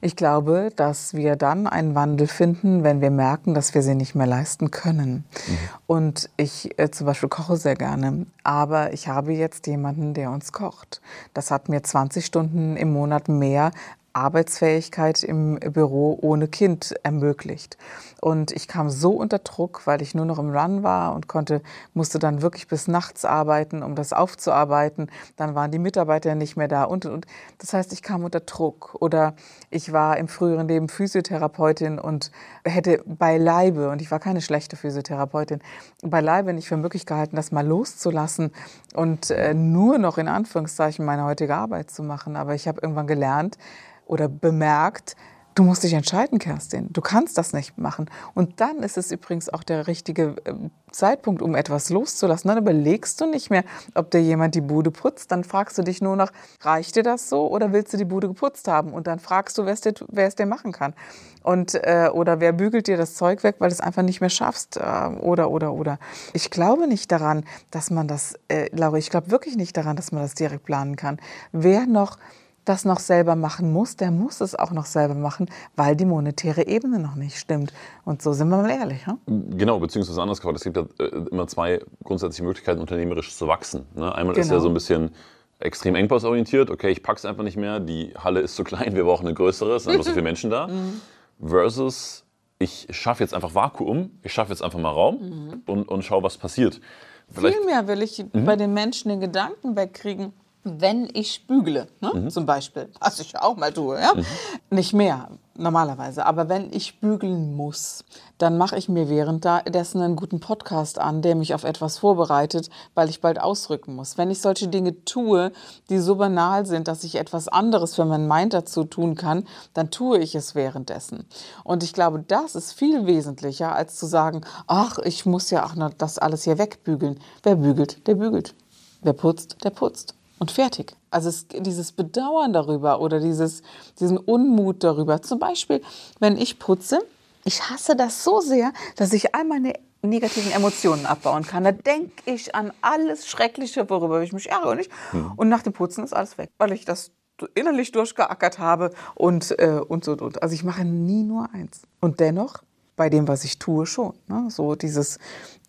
[0.00, 4.14] Ich glaube, dass wir dann einen Wandel finden, wenn wir merken, dass wir sie nicht
[4.14, 5.24] mehr leisten können.
[5.46, 5.58] Mhm.
[5.86, 8.26] Und ich äh, zum Beispiel koche sehr gerne.
[8.42, 11.00] Aber ich habe jetzt jemanden, der uns kocht.
[11.34, 13.70] Das hat mir 20 Stunden im Monat mehr
[14.12, 17.76] Arbeitsfähigkeit im Büro ohne Kind ermöglicht.
[18.24, 21.60] Und ich kam so unter Druck, weil ich nur noch im Run war und konnte,
[21.92, 25.10] musste dann wirklich bis nachts arbeiten, um das aufzuarbeiten.
[25.34, 27.26] Dann waren die Mitarbeiter nicht mehr da und, und.
[27.58, 28.96] Das heißt, ich kam unter Druck.
[29.00, 29.34] Oder
[29.70, 32.30] ich war im früheren Leben Physiotherapeutin und
[32.64, 35.58] hätte beileibe, und ich war keine schlechte Physiotherapeutin,
[36.02, 38.52] beileibe nicht für möglich gehalten, das mal loszulassen
[38.94, 42.36] und äh, nur noch in Anführungszeichen meine heutige Arbeit zu machen.
[42.36, 43.58] Aber ich habe irgendwann gelernt,
[44.06, 45.16] oder bemerkt,
[45.54, 46.88] du musst dich entscheiden, Kerstin.
[46.92, 48.10] Du kannst das nicht machen.
[48.34, 52.48] Und dann ist es übrigens auch der richtige ähm, Zeitpunkt, um etwas loszulassen.
[52.48, 53.64] Dann überlegst du nicht mehr,
[53.94, 55.32] ob dir jemand die Bude putzt.
[55.32, 56.30] Dann fragst du dich nur noch,
[56.60, 58.92] reicht dir das so oder willst du die Bude geputzt haben?
[58.92, 60.94] Und dann fragst du, wer es dir, wer es dir machen kann.
[61.42, 64.30] Und, äh, oder wer bügelt dir das Zeug weg, weil du es einfach nicht mehr
[64.30, 64.76] schaffst?
[64.76, 65.98] Äh, oder, oder, oder.
[66.32, 70.12] Ich glaube nicht daran, dass man das, äh, Laura, ich glaube wirklich nicht daran, dass
[70.12, 71.18] man das direkt planen kann.
[71.50, 72.16] Wer noch
[72.64, 76.66] das noch selber machen muss, der muss es auch noch selber machen, weil die monetäre
[76.66, 77.72] Ebene noch nicht stimmt.
[78.04, 79.04] Und so sind wir mal ehrlich.
[79.06, 79.18] Ja?
[79.26, 83.86] Genau, beziehungsweise anders gesagt, es gibt ja äh, immer zwei grundsätzliche Möglichkeiten, unternehmerisch zu wachsen.
[83.94, 84.14] Ne?
[84.14, 84.42] Einmal genau.
[84.42, 84.62] ist ja genau.
[84.62, 85.10] so ein bisschen
[85.58, 89.26] extrem engpassorientiert, okay, ich pack's einfach nicht mehr, die Halle ist zu klein, wir brauchen
[89.26, 90.68] eine größere, es sind einfach so viele Menschen da.
[90.72, 91.00] Mhm.
[91.44, 92.24] Versus,
[92.58, 95.62] ich schaffe jetzt einfach Vakuum, ich schaffe jetzt einfach mal Raum mhm.
[95.66, 96.80] und, und schau, was passiert.
[97.28, 98.44] Vielleicht Vielmehr will ich mhm.
[98.44, 100.32] bei den Menschen den Gedanken wegkriegen,
[100.64, 102.12] wenn ich bügele, ne?
[102.14, 102.30] mhm.
[102.30, 104.14] zum Beispiel, was ich auch mal tue, ja?
[104.14, 104.24] Mhm.
[104.70, 108.04] nicht mehr normalerweise, aber wenn ich bügeln muss,
[108.38, 113.10] dann mache ich mir währenddessen einen guten Podcast an, der mich auf etwas vorbereitet, weil
[113.10, 114.16] ich bald ausrücken muss.
[114.16, 115.52] Wenn ich solche Dinge tue,
[115.90, 119.44] die so banal sind, dass ich etwas anderes für meinen Mind dazu tun kann,
[119.74, 121.26] dann tue ich es währenddessen.
[121.64, 125.74] Und ich glaube, das ist viel wesentlicher, als zu sagen, ach, ich muss ja auch
[125.74, 127.20] noch das alles hier wegbügeln.
[127.42, 128.54] Wer bügelt, der bügelt.
[129.02, 130.96] Wer putzt, der putzt und fertig.
[131.10, 133.62] Also es, dieses Bedauern darüber oder dieses,
[134.00, 135.22] diesen Unmut darüber.
[135.22, 135.80] Zum Beispiel,
[136.18, 136.98] wenn ich putze,
[137.44, 141.62] ich hasse das so sehr, dass ich all meine negativen Emotionen abbauen kann.
[141.62, 144.74] Da denke ich an alles Schreckliche, worüber ich mich ärgere.
[144.74, 144.90] Nicht?
[145.12, 145.30] Mhm.
[145.36, 147.12] Und nach dem Putzen ist alles weg, weil ich das
[147.54, 150.42] innerlich durchgeackert habe und, äh, und so und.
[150.42, 151.82] Also ich mache nie nur eins.
[152.00, 152.64] Und dennoch
[152.96, 154.14] bei dem, was ich tue, schon.
[154.28, 154.46] Ne?
[154.50, 155.18] So dieses,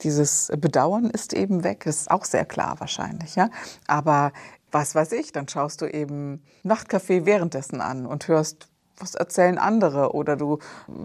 [0.02, 1.84] dieses Bedauern ist eben weg.
[1.86, 3.36] Das ist auch sehr klar wahrscheinlich.
[3.36, 3.50] Ja?
[3.88, 4.32] Aber
[4.74, 8.68] was weiß ich, dann schaust du eben Nachtcafé währenddessen an und hörst,
[8.98, 10.60] was erzählen andere oder du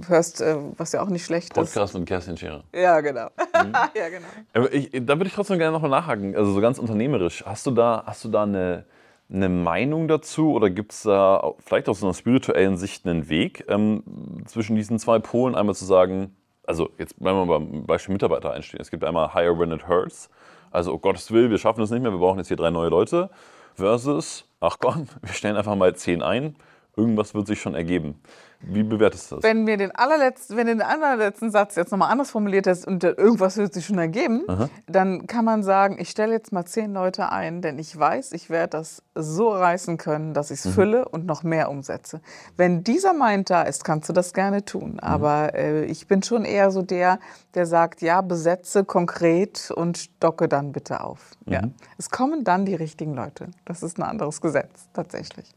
[0.08, 1.74] hörst, äh, was ja auch nicht schlecht Podcast ist.
[1.74, 2.64] Podcast mit Kerstin Scherer.
[2.74, 3.26] Ja, genau.
[3.26, 3.72] Mhm.
[3.94, 4.26] ja, genau.
[4.54, 7.44] Aber ich, da würde ich trotzdem gerne nochmal nachhaken, also so ganz unternehmerisch.
[7.46, 8.84] Hast du da, hast du da eine,
[9.30, 14.02] eine Meinung dazu oder gibt es da vielleicht aus einer spirituellen Sicht einen Weg ähm,
[14.46, 15.54] zwischen diesen zwei Polen?
[15.54, 16.36] Einmal zu sagen,
[16.68, 18.80] also jetzt wenn wir beim Beispiel Mitarbeiter einstehen.
[18.80, 20.28] Es gibt einmal Higher When It Hurts,
[20.70, 22.90] also oh Gottes Willen, wir schaffen es nicht mehr, wir brauchen jetzt hier drei neue
[22.90, 23.30] Leute,
[23.78, 26.56] versus, ach komm, wir stellen einfach mal zehn ein,
[26.96, 28.20] irgendwas wird sich schon ergeben.
[28.60, 29.44] Wie bewertest du das?
[29.44, 33.04] Wenn mir den allerletzten, wenn du den allerletzten Satz jetzt nochmal anders formuliert hast und
[33.04, 34.68] irgendwas wird sich schon ergeben, Aha.
[34.86, 38.50] dann kann man sagen, ich stelle jetzt mal zehn Leute ein, denn ich weiß, ich
[38.50, 40.70] werde das so reißen können, dass ich es mhm.
[40.72, 42.20] fülle und noch mehr umsetze.
[42.56, 44.94] Wenn dieser Mind da ist, kannst du das gerne tun.
[44.94, 45.00] Mhm.
[45.00, 47.20] Aber äh, ich bin schon eher so der,
[47.54, 51.30] der sagt, ja, besetze konkret und stocke dann bitte auf.
[51.46, 51.52] Mhm.
[51.52, 51.62] Ja.
[51.96, 53.46] Es kommen dann die richtigen Leute.
[53.64, 55.54] Das ist ein anderes Gesetz, tatsächlich.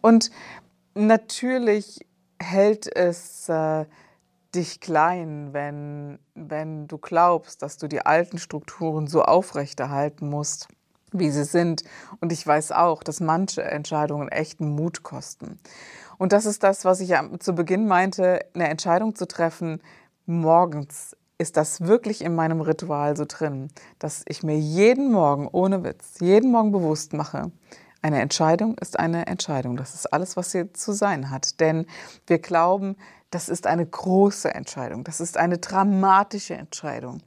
[0.00, 0.32] Und
[0.94, 2.04] natürlich
[2.40, 3.84] hält es äh,
[4.54, 10.68] dich klein, wenn, wenn du glaubst, dass du die alten Strukturen so aufrechterhalten musst,
[11.12, 11.84] wie sie sind.
[12.20, 15.60] Und ich weiß auch, dass manche Entscheidungen echten Mut kosten.
[16.18, 19.80] Und das ist das, was ich zu Beginn meinte, eine Entscheidung zu treffen,
[20.26, 23.68] morgens ist das wirklich in meinem Ritual so drin,
[23.98, 27.50] dass ich mir jeden Morgen, ohne Witz, jeden Morgen bewusst mache,
[28.02, 29.76] eine Entscheidung ist eine Entscheidung.
[29.76, 31.60] Das ist alles, was sie zu sein hat.
[31.60, 31.86] Denn
[32.26, 32.96] wir glauben,
[33.30, 35.04] das ist eine große Entscheidung.
[35.04, 37.22] Das ist eine dramatische Entscheidung.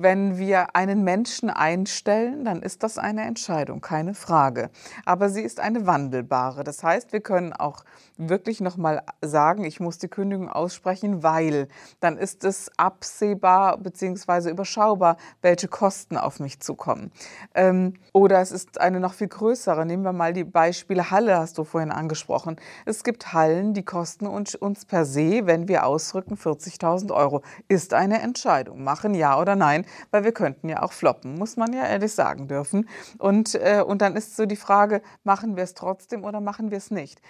[0.00, 4.70] Wenn wir einen Menschen einstellen, dann ist das eine Entscheidung, keine Frage.
[5.04, 6.62] Aber sie ist eine wandelbare.
[6.62, 7.82] Das heißt, wir können auch
[8.16, 11.66] wirklich nochmal sagen, ich muss die Kündigung aussprechen, weil
[11.98, 14.50] dann ist es absehbar bzw.
[14.50, 17.10] überschaubar, welche Kosten auf mich zukommen.
[17.56, 19.84] Ähm, oder es ist eine noch viel größere.
[19.84, 22.54] Nehmen wir mal die Beispiele Halle, hast du vorhin angesprochen.
[22.84, 27.42] Es gibt Hallen, die kosten uns, uns per se, wenn wir ausrücken, 40.000 Euro.
[27.66, 28.84] Ist eine Entscheidung.
[28.84, 32.48] Machen ja oder nein weil wir könnten ja auch floppen, muss man ja ehrlich sagen
[32.48, 32.88] dürfen.
[33.18, 36.78] Und, äh, und dann ist so die Frage, machen wir es trotzdem oder machen wir
[36.78, 37.20] es nicht?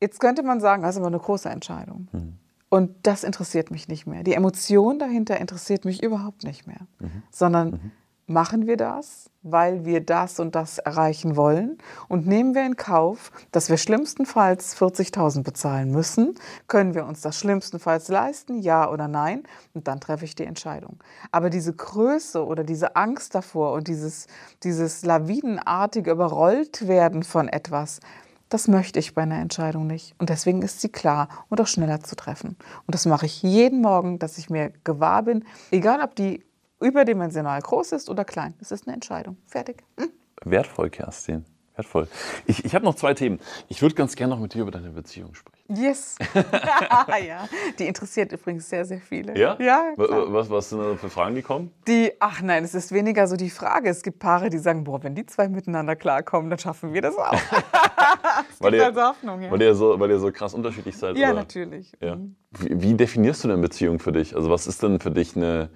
[0.00, 2.08] Jetzt könnte man sagen, das ist aber eine große Entscheidung.
[2.12, 2.38] Mhm.
[2.68, 4.22] Und das interessiert mich nicht mehr.
[4.24, 7.22] Die Emotion dahinter interessiert mich überhaupt nicht mehr, mhm.
[7.30, 7.92] sondern mhm
[8.26, 11.78] machen wir das, weil wir das und das erreichen wollen
[12.08, 16.34] und nehmen wir in Kauf, dass wir schlimmstenfalls 40.000 bezahlen müssen,
[16.66, 19.44] können wir uns das schlimmstenfalls leisten, ja oder nein,
[19.74, 20.98] und dann treffe ich die Entscheidung.
[21.30, 24.26] Aber diese Größe oder diese Angst davor und dieses,
[24.64, 28.00] dieses lawinenartige Überrolltwerden von etwas,
[28.48, 30.14] das möchte ich bei einer Entscheidung nicht.
[30.18, 32.56] Und deswegen ist sie klar und auch schneller zu treffen.
[32.86, 36.45] Und das mache ich jeden Morgen, dass ich mir gewahr bin, egal ob die
[36.80, 38.54] überdimensional groß ist oder klein.
[38.58, 39.36] Das ist eine Entscheidung.
[39.46, 39.82] Fertig.
[39.98, 40.10] Hm?
[40.44, 41.44] Wertvoll, Kerstin.
[41.76, 42.08] Wertvoll.
[42.46, 43.38] Ich, ich habe noch zwei Themen.
[43.68, 45.76] Ich würde ganz gerne noch mit dir über deine Beziehung sprechen.
[45.76, 46.16] Yes.
[46.34, 47.46] ja,
[47.78, 49.38] die interessiert übrigens sehr, sehr viele.
[49.38, 49.58] Ja?
[49.60, 49.92] Ja.
[49.94, 50.32] Klar.
[50.32, 51.70] Was, was sind da für Fragen gekommen?
[51.86, 53.90] Die, ach nein, es ist weniger so die Frage.
[53.90, 57.16] Es gibt Paare, die sagen, boah, wenn die zwei miteinander klarkommen, dann schaffen wir das
[57.16, 57.32] auch.
[58.50, 59.50] es weil, ihr, also Hoffnung, ja.
[59.50, 61.18] weil, ihr so, weil ihr so krass unterschiedlich seid?
[61.18, 61.40] Ja, oder?
[61.40, 61.92] natürlich.
[62.00, 62.16] Ja.
[62.16, 62.36] Mhm.
[62.52, 64.34] Wie, wie definierst du denn Beziehung für dich?
[64.34, 65.68] Also was ist denn für dich eine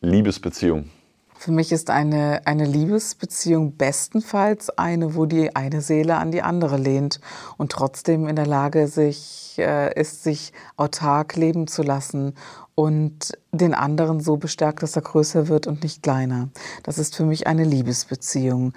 [0.00, 0.90] Liebesbeziehung?
[1.38, 6.76] Für mich ist eine, eine Liebesbeziehung bestenfalls eine, wo die eine Seele an die andere
[6.76, 7.20] lehnt
[7.56, 12.34] und trotzdem in der Lage sich, äh, ist, sich autark leben zu lassen
[12.74, 16.48] und den anderen so bestärkt, dass er größer wird und nicht kleiner.
[16.82, 18.72] Das ist für mich eine Liebesbeziehung.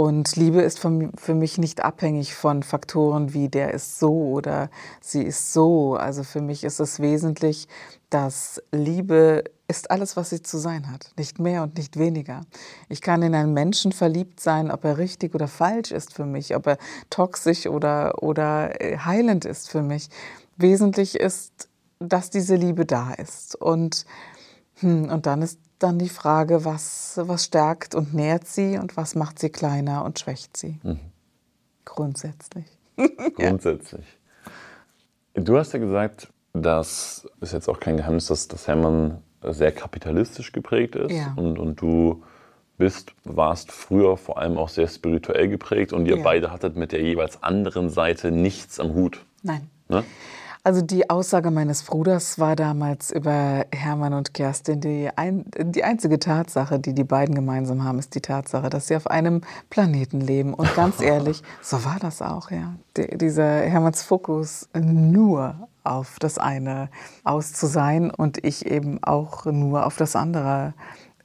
[0.00, 4.70] Und Liebe ist für mich nicht abhängig von Faktoren wie der ist so oder
[5.00, 5.96] sie ist so.
[5.96, 7.66] Also für mich ist es wesentlich,
[8.08, 12.42] dass Liebe ist alles, was sie zu sein hat, nicht mehr und nicht weniger.
[12.88, 16.54] Ich kann in einen Menschen verliebt sein, ob er richtig oder falsch ist für mich,
[16.54, 16.78] ob er
[17.10, 20.10] toxisch oder, oder äh, heilend ist für mich.
[20.56, 21.68] Wesentlich ist,
[21.98, 23.56] dass diese Liebe da ist.
[23.56, 24.06] Und,
[24.76, 29.14] hm, und dann ist dann die Frage, was, was stärkt und nährt sie und was
[29.14, 30.78] macht sie kleiner und schwächt sie.
[30.82, 31.00] Mhm.
[31.84, 32.66] Grundsätzlich.
[33.36, 34.06] Grundsätzlich.
[35.36, 35.42] ja.
[35.42, 40.52] Du hast ja gesagt, das ist jetzt auch kein Geheimnis, dass, dass Hermann sehr kapitalistisch
[40.52, 41.32] geprägt ist ja.
[41.36, 42.24] und, und du
[42.76, 46.22] bist, warst früher vor allem auch sehr spirituell geprägt und ihr ja.
[46.22, 49.24] beide hattet mit der jeweils anderen Seite nichts am Hut.
[49.42, 49.68] Nein.
[49.88, 50.04] Ne?
[50.68, 56.18] Also die Aussage meines Bruders war damals über Hermann und Kerstin, die, ein, die einzige
[56.18, 59.40] Tatsache, die die beiden gemeinsam haben, ist die Tatsache, dass sie auf einem
[59.70, 60.52] Planeten leben.
[60.52, 62.74] Und ganz ehrlich, so war das auch, ja.
[62.98, 65.54] Die, dieser Hermanns Fokus nur
[65.84, 66.90] auf das eine
[67.24, 70.74] aus zu sein und ich eben auch nur auf das andere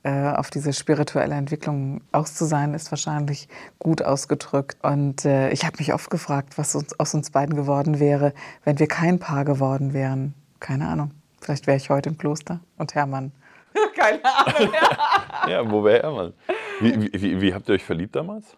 [0.03, 3.47] äh, auf diese spirituelle Entwicklung aus zu sein, ist wahrscheinlich
[3.79, 4.77] gut ausgedrückt.
[4.83, 8.33] Und äh, ich habe mich oft gefragt, was uns, aus uns beiden geworden wäre,
[8.65, 10.33] wenn wir kein Paar geworden wären.
[10.59, 11.11] Keine Ahnung.
[11.41, 13.31] Vielleicht wäre ich heute im Kloster und Hermann.
[13.95, 14.73] Keine Ahnung.
[15.49, 16.33] ja, wo wäre Hermann?
[16.79, 18.55] Wie, wie, wie, habt ihr euch verliebt damals?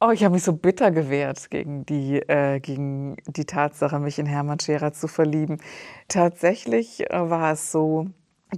[0.00, 4.26] Oh, ich habe mich so bitter gewehrt gegen die, äh, gegen die Tatsache, mich in
[4.26, 5.58] Hermann Scherer zu verlieben.
[6.08, 8.08] Tatsächlich äh, war es so,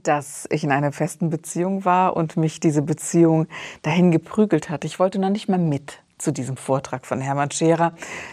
[0.03, 3.47] dass ich in einer festen Beziehung war und mich diese Beziehung
[3.83, 4.85] dahin geprügelt hat.
[4.85, 7.93] Ich wollte noch nicht mal mit zu diesem Vortrag von Hermann Scherer.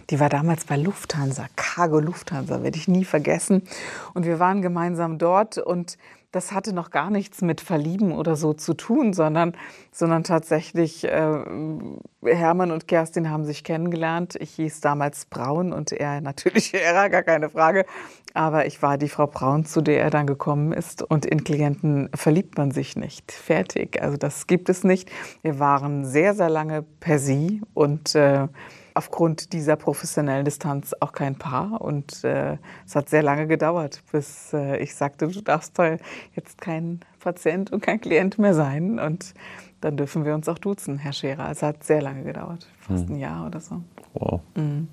[0.09, 3.63] Die war damals bei Lufthansa, Cargo Lufthansa, werde ich nie vergessen.
[4.13, 5.97] Und wir waren gemeinsam dort und
[6.31, 9.53] das hatte noch gar nichts mit Verlieben oder so zu tun, sondern,
[9.91, 11.39] sondern tatsächlich, äh,
[12.23, 14.37] Hermann und Kerstin haben sich kennengelernt.
[14.39, 17.85] Ich hieß damals Braun und er natürlich Ära, gar keine Frage.
[18.33, 21.01] Aber ich war die Frau Braun, zu der er dann gekommen ist.
[21.03, 23.31] Und in Klienten verliebt man sich nicht.
[23.33, 24.01] Fertig.
[24.01, 25.11] Also das gibt es nicht.
[25.41, 28.47] Wir waren sehr, sehr lange per Sie und äh,
[28.93, 31.81] aufgrund dieser professionellen Distanz auch kein Paar.
[31.81, 35.77] Und äh, es hat sehr lange gedauert, bis äh, ich sagte, du darfst
[36.35, 38.99] jetzt kein Patient und kein Klient mehr sein.
[38.99, 39.33] Und
[39.81, 41.49] dann dürfen wir uns auch duzen, Herr Scherer.
[41.49, 43.15] Es hat sehr lange gedauert, fast hm.
[43.15, 43.81] ein Jahr oder so.
[44.13, 44.41] Wow.
[44.55, 44.87] Mhm.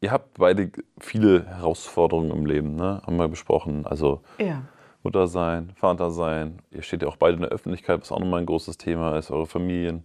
[0.00, 3.00] Ihr habt beide viele Herausforderungen im Leben, ne?
[3.06, 3.86] haben wir besprochen.
[3.86, 4.62] Also ja.
[5.04, 6.58] Mutter sein, Vater sein.
[6.72, 9.30] Ihr steht ja auch beide in der Öffentlichkeit, was auch nochmal ein großes Thema ist,
[9.30, 10.04] eure Familien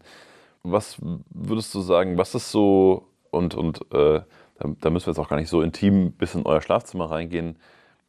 [0.72, 0.98] was
[1.30, 4.22] würdest du sagen, was ist so, und, und äh,
[4.60, 7.58] da, müssen wir jetzt auch gar nicht so intim bis in euer Schlafzimmer reingehen,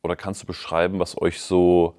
[0.02, 1.94] oder kannst du beschreiben, was euch so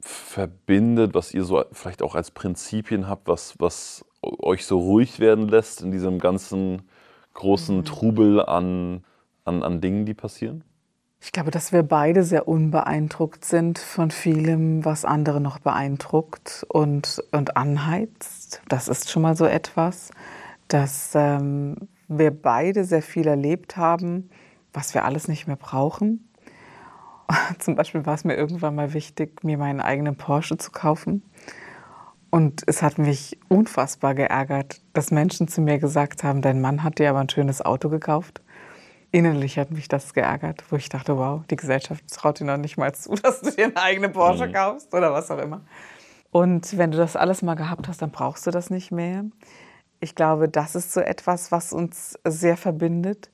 [0.00, 5.48] verbindet, was ihr so vielleicht auch als Prinzipien habt, was, was euch so ruhig werden
[5.48, 6.82] lässt in diesem ganzen
[7.34, 7.84] großen mhm.
[7.84, 9.04] Trubel an,
[9.44, 10.64] an, an Dingen, die passieren?
[11.20, 17.22] Ich glaube, dass wir beide sehr unbeeindruckt sind von vielem, was andere noch beeindruckt und,
[17.30, 18.41] und anheizt.
[18.68, 20.10] Das ist schon mal so etwas,
[20.68, 21.76] dass ähm,
[22.08, 24.30] wir beide sehr viel erlebt haben,
[24.72, 26.28] was wir alles nicht mehr brauchen.
[27.58, 31.22] Zum Beispiel war es mir irgendwann mal wichtig, mir meinen eigenen Porsche zu kaufen.
[32.30, 36.98] Und es hat mich unfassbar geärgert, dass Menschen zu mir gesagt haben, dein Mann hat
[36.98, 38.42] dir aber ein schönes Auto gekauft
[39.12, 42.78] innerlich hat mich das geärgert, wo ich dachte, wow, die Gesellschaft traut dir noch nicht
[42.78, 44.52] mal zu, dass du dir eine eigene Porsche mhm.
[44.52, 45.60] kaufst oder was auch immer.
[46.32, 49.24] Und wenn du das alles mal gehabt hast, dann brauchst du das nicht mehr.
[50.00, 53.30] Ich glaube, das ist so etwas, was uns sehr verbindet.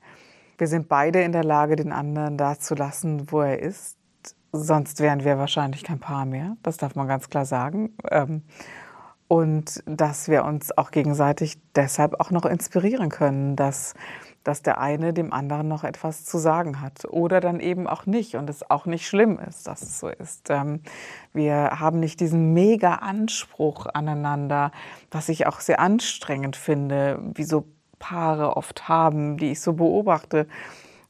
[0.57, 3.97] Wir sind beide in der Lage, den anderen da zu lassen, wo er ist.
[4.51, 6.57] Sonst wären wir wahrscheinlich kein Paar mehr.
[6.61, 7.95] Das darf man ganz klar sagen.
[8.11, 8.43] Ähm,
[9.29, 13.93] und dass wir uns auch gegenseitig deshalb auch noch inspirieren können, dass
[14.49, 18.33] dass der eine dem anderen noch etwas zu sagen hat oder dann eben auch nicht
[18.33, 20.49] und es auch nicht schlimm ist, dass es so ist.
[20.49, 20.81] Ähm,
[21.33, 24.71] wir haben nicht diesen mega Anspruch aneinander,
[25.11, 27.65] was ich auch sehr anstrengend finde, wie so
[27.99, 30.47] Paare oft haben, die ich so beobachte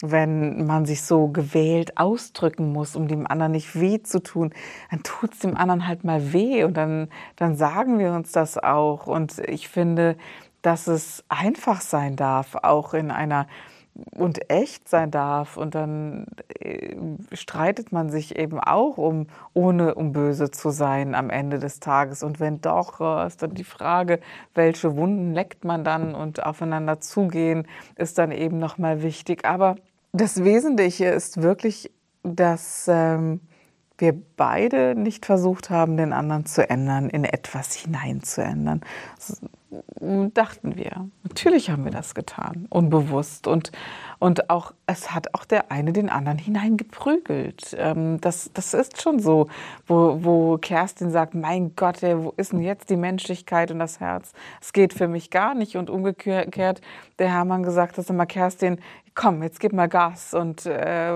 [0.02, 4.54] wenn man sich so gewählt ausdrücken muss, um dem anderen nicht weh zu tun,
[4.90, 8.58] dann tut es dem anderen halt mal weh und dann, dann sagen wir uns das
[8.58, 9.08] auch.
[9.08, 10.16] Und ich finde,
[10.62, 13.48] dass es einfach sein darf, auch in einer
[14.12, 15.58] und echt sein darf.
[15.58, 16.26] Und dann
[16.60, 16.96] äh,
[17.34, 22.24] streitet man sich eben auch um, ohne um böse zu sein am Ende des Tages.
[22.24, 24.20] Und wenn doch, äh, ist dann die Frage,
[24.54, 29.46] welche Wunden leckt man dann und aufeinander zugehen, ist dann eben nochmal wichtig.
[29.46, 29.76] Aber
[30.12, 31.92] das Wesentliche ist wirklich,
[32.24, 33.42] dass ähm,
[33.98, 38.82] wir beide nicht versucht haben, den anderen zu ändern, in etwas hinein zu ändern
[40.34, 41.10] dachten wir.
[41.24, 43.48] Natürlich haben wir das getan, unbewusst.
[43.48, 43.72] Und,
[44.18, 47.76] und auch, es hat auch der eine den anderen hineingeprügelt.
[47.78, 49.48] Ähm, das, das ist schon so,
[49.86, 54.00] wo, wo Kerstin sagt, mein Gott, ey, wo ist denn jetzt die Menschlichkeit und das
[54.00, 54.34] Herz?
[54.62, 55.76] Es geht für mich gar nicht.
[55.76, 56.82] Und umgekehrt,
[57.20, 58.80] der Hermann gesagt hat, immer Kerstin,
[59.20, 61.12] komm, jetzt gib mal Gas und äh,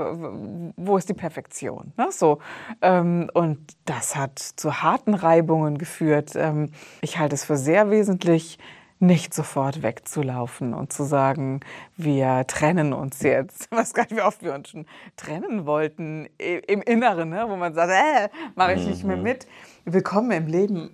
[0.76, 1.94] wo ist die Perfektion?
[1.96, 2.08] Ne?
[2.12, 2.40] So.
[2.82, 6.34] Ähm, und das hat zu harten Reibungen geführt.
[6.36, 8.60] Ähm, ich halte es für sehr wesentlich,
[9.00, 11.62] nicht sofort wegzulaufen und zu sagen,
[11.96, 13.70] wir trennen uns jetzt.
[13.72, 14.86] Ich weiß gar nicht, wie oft wir uns schon
[15.16, 17.46] trennen wollten im Inneren, ne?
[17.48, 19.24] wo man sagt, äh, mache ich nicht mehr mhm.
[19.24, 19.48] mit.
[19.86, 20.94] Willkommen im Leben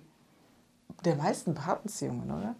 [1.04, 2.54] der meisten Paarbeziehungen, oder?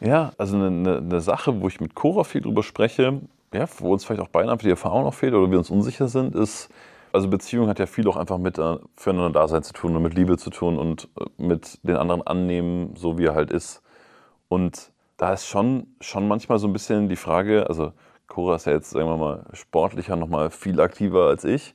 [0.00, 3.20] Ja, also eine, eine, Sache, wo ich mit Cora viel drüber spreche,
[3.52, 6.34] ja, wo uns vielleicht auch beinahe die Erfahrung noch fehlt oder wir uns unsicher sind,
[6.34, 6.68] ist,
[7.12, 10.14] also Beziehung hat ja viel auch einfach mit äh, füreinander Dasein zu tun und mit
[10.14, 13.82] Liebe zu tun und äh, mit den anderen annehmen, so wie er halt ist.
[14.48, 17.92] Und da ist schon, schon manchmal so ein bisschen die Frage, also
[18.26, 21.74] Cora ist ja jetzt, sagen wir mal, sportlicher, nochmal viel aktiver als ich.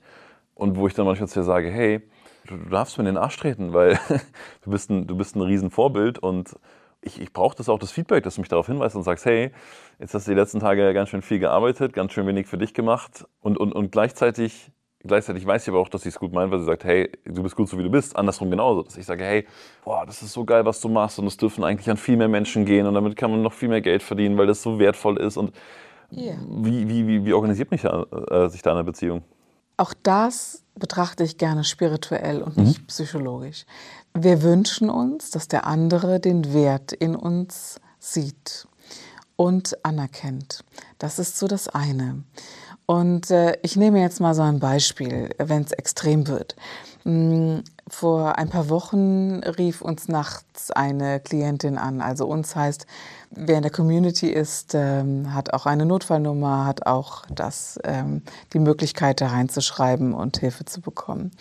[0.56, 2.02] Und wo ich dann manchmal zu ihr sage, hey,
[2.46, 4.00] du, du darfst mir in den Arsch treten, weil
[4.64, 6.56] du bist ein, du bist ein Riesenvorbild und
[7.04, 9.52] ich, ich brauche das auch das Feedback, dass du mich darauf hinweist und sagst, hey,
[10.00, 12.74] jetzt hast du die letzten Tage ganz schön viel gearbeitet, ganz schön wenig für dich
[12.74, 14.72] gemacht und, und, und gleichzeitig
[15.06, 17.44] gleichzeitig weiß sie aber auch, dass sie es gut meint, weil sie sagt, hey, du
[17.44, 18.16] bist gut so wie du bist.
[18.16, 18.84] Andersrum genauso.
[18.84, 19.46] Dass ich sage, hey,
[19.84, 22.28] boah, das ist so geil, was du machst und es dürfen eigentlich an viel mehr
[22.30, 25.18] Menschen gehen und damit kann man noch viel mehr Geld verdienen, weil das so wertvoll
[25.18, 25.38] ist.
[25.38, 25.54] Und
[26.12, 26.36] yeah.
[26.48, 29.24] wie, wie, wie, wie, organisiert mich, äh, sich da eine Beziehung?
[29.78, 32.88] Auch das betrachte ich gerne spirituell und nicht mhm.
[32.88, 33.66] psychologisch.
[34.14, 38.68] Wir wünschen uns, dass der andere den Wert in uns sieht
[39.38, 40.66] und anerkennt.
[40.98, 42.26] Das ist so das eine.
[42.86, 46.56] Und äh, ich nehme jetzt mal so ein Beispiel, wenn es extrem wird.
[47.04, 52.02] Hm, vor ein paar Wochen rief uns nachts eine Klientin an.
[52.02, 52.86] Also uns heißt,
[53.32, 58.22] wer in der Community ist, ähm, hat auch eine Notfallnummer, hat auch das, ähm,
[58.54, 61.32] die Möglichkeit, da reinzuschreiben und Hilfe zu bekommen.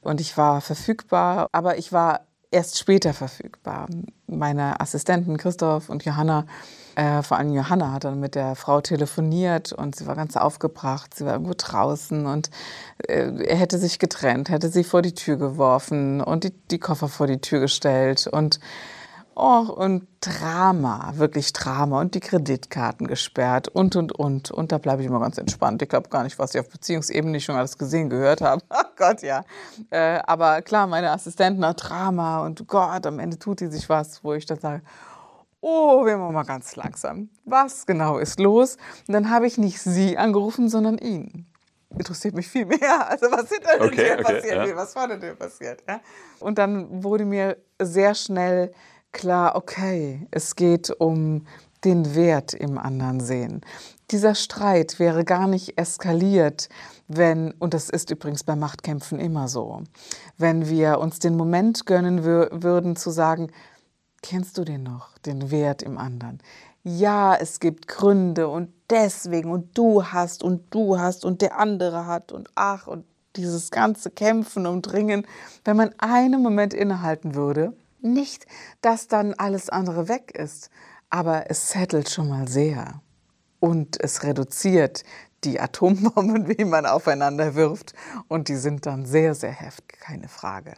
[0.00, 3.88] Und ich war verfügbar, aber ich war erst später verfügbar.
[4.26, 6.46] Meine Assistenten Christoph und Johanna
[6.96, 11.14] äh, vor allem Johanna hat dann mit der Frau telefoniert und sie war ganz aufgebracht.
[11.14, 12.50] Sie war irgendwo draußen und
[13.06, 17.08] äh, er hätte sich getrennt, hätte sie vor die Tür geworfen und die, die Koffer
[17.08, 18.60] vor die Tür gestellt und
[19.42, 24.50] Oh, und Drama, wirklich Drama und die Kreditkarten gesperrt und, und, und.
[24.50, 25.80] Und da bleibe ich immer ganz entspannt.
[25.80, 28.60] Ich glaube gar nicht, was ich auf Beziehungsebene nicht schon alles gesehen, gehört habe.
[28.68, 29.44] Ach Gott, ja.
[29.88, 34.22] Äh, aber klar, meine Assistentin hat Drama und Gott, am Ende tut die sich was,
[34.22, 34.82] wo ich dann sage,
[35.60, 37.28] oh, wir machen mal ganz langsam.
[37.44, 38.76] Was genau ist los?
[39.06, 41.46] Und dann habe ich nicht sie angerufen, sondern ihn.
[41.90, 42.78] Interessiert mich viel mehr.
[43.10, 44.76] Also was hinter okay, dir okay, passiert, ja.
[44.76, 45.82] was vorne dir passiert.
[45.88, 46.00] Ja?
[46.38, 48.72] Und dann wurde mir sehr schnell
[49.12, 51.46] klar, okay, es geht um
[51.84, 53.62] den Wert im anderen sehen.
[54.10, 56.68] Dieser Streit wäre gar nicht eskaliert,
[57.08, 59.82] wenn, und das ist übrigens bei Machtkämpfen immer so,
[60.36, 63.50] wenn wir uns den Moment gönnen würden zu sagen,
[64.22, 66.40] Kennst du den noch, den Wert im anderen?
[66.82, 72.06] Ja, es gibt Gründe und deswegen und du hast und du hast und der andere
[72.06, 73.04] hat und ach und
[73.36, 75.26] dieses ganze Kämpfen und Ringen,
[75.64, 78.46] wenn man einen Moment innehalten würde, nicht,
[78.80, 80.70] dass dann alles andere weg ist,
[81.10, 83.00] aber es settelt schon mal sehr
[83.58, 85.04] und es reduziert
[85.44, 87.94] die Atombomben, wie man aufeinander wirft
[88.28, 90.74] und die sind dann sehr, sehr heftig, keine Frage.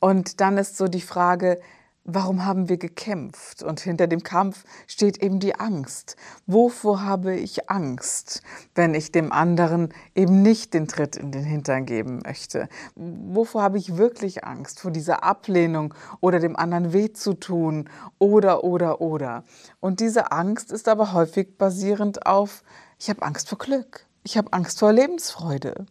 [0.00, 1.60] Und dann ist so die Frage,
[2.08, 3.64] Warum haben wir gekämpft?
[3.64, 6.14] Und hinter dem Kampf steht eben die Angst.
[6.46, 8.42] Wovor habe ich Angst,
[8.76, 12.68] wenn ich dem anderen eben nicht den Tritt in den Hintern geben möchte?
[12.94, 14.78] Wovor habe ich wirklich Angst?
[14.78, 19.42] Vor dieser Ablehnung oder dem anderen weh zu tun oder, oder, oder.
[19.80, 22.62] Und diese Angst ist aber häufig basierend auf,
[23.00, 24.06] ich habe Angst vor Glück.
[24.22, 25.86] Ich habe Angst vor Lebensfreude.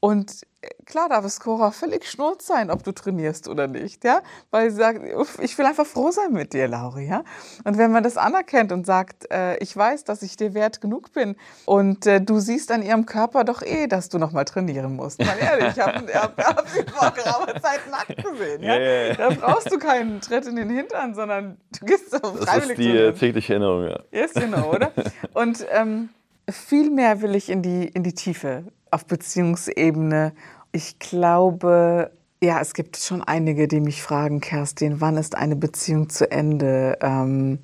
[0.00, 0.46] Und
[0.86, 4.76] klar darf es Cora völlig schnurz sein, ob du trainierst oder nicht, ja, weil sie
[4.76, 5.00] sagt,
[5.40, 7.24] ich will einfach froh sein mit dir, Lauri, ja.
[7.64, 11.12] Und wenn man das anerkennt und sagt, äh, ich weiß, dass ich dir wert genug
[11.12, 14.96] bin und äh, du siehst an ihrem Körper doch eh, dass du noch mal trainieren
[14.96, 15.18] musst.
[15.18, 19.14] Mal ehrlich, ich habe hab, hab sie vor geraumer Zeit nackt gesehen, ja.
[19.14, 22.46] Da brauchst du keinen Tritt in den Hintern, sondern du gehst so freiwillig.
[22.46, 24.00] Das ist die äh, tägliche Erinnerung, ja.
[24.10, 24.92] Yes, genau, oder?
[25.34, 26.10] Und ähm,
[26.50, 30.32] viel mehr will ich in die, in die Tiefe auf Beziehungsebene.
[30.72, 32.10] Ich glaube,
[32.42, 36.98] ja, es gibt schon einige, die mich fragen, Kerstin, wann ist eine Beziehung zu Ende?
[37.00, 37.60] Ähm,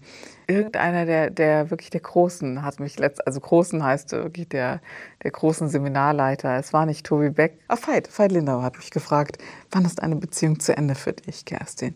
[0.47, 4.81] irgendeiner der, der wirklich der Großen hat mich letzt, also Großen heißt wirklich der,
[5.23, 6.57] der großen Seminarleiter.
[6.57, 9.39] Es war nicht Tobi Beck, ah, Veit, Veit Lindau hat mich gefragt,
[9.73, 11.95] wann ist eine Beziehung zu Ende für dich, Kerstin?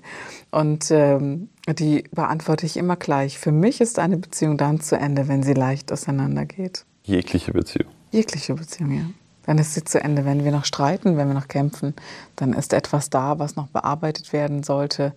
[0.50, 3.38] Und ähm, die beantworte ich immer gleich.
[3.38, 6.84] Für mich ist eine Beziehung dann zu Ende, wenn sie leicht auseinandergeht.
[7.04, 7.90] Jegliche Beziehung.
[8.10, 9.04] Jegliche Beziehung, ja.
[9.44, 10.24] Dann ist sie zu Ende.
[10.24, 11.94] Wenn wir noch streiten, wenn wir noch kämpfen,
[12.36, 15.12] dann ist etwas da, was noch bearbeitet werden sollte.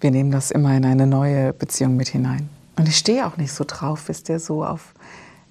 [0.00, 2.48] Wir nehmen das immer in eine neue Beziehung mit hinein.
[2.76, 4.94] Und ich stehe auch nicht so drauf, wisst ihr, so auf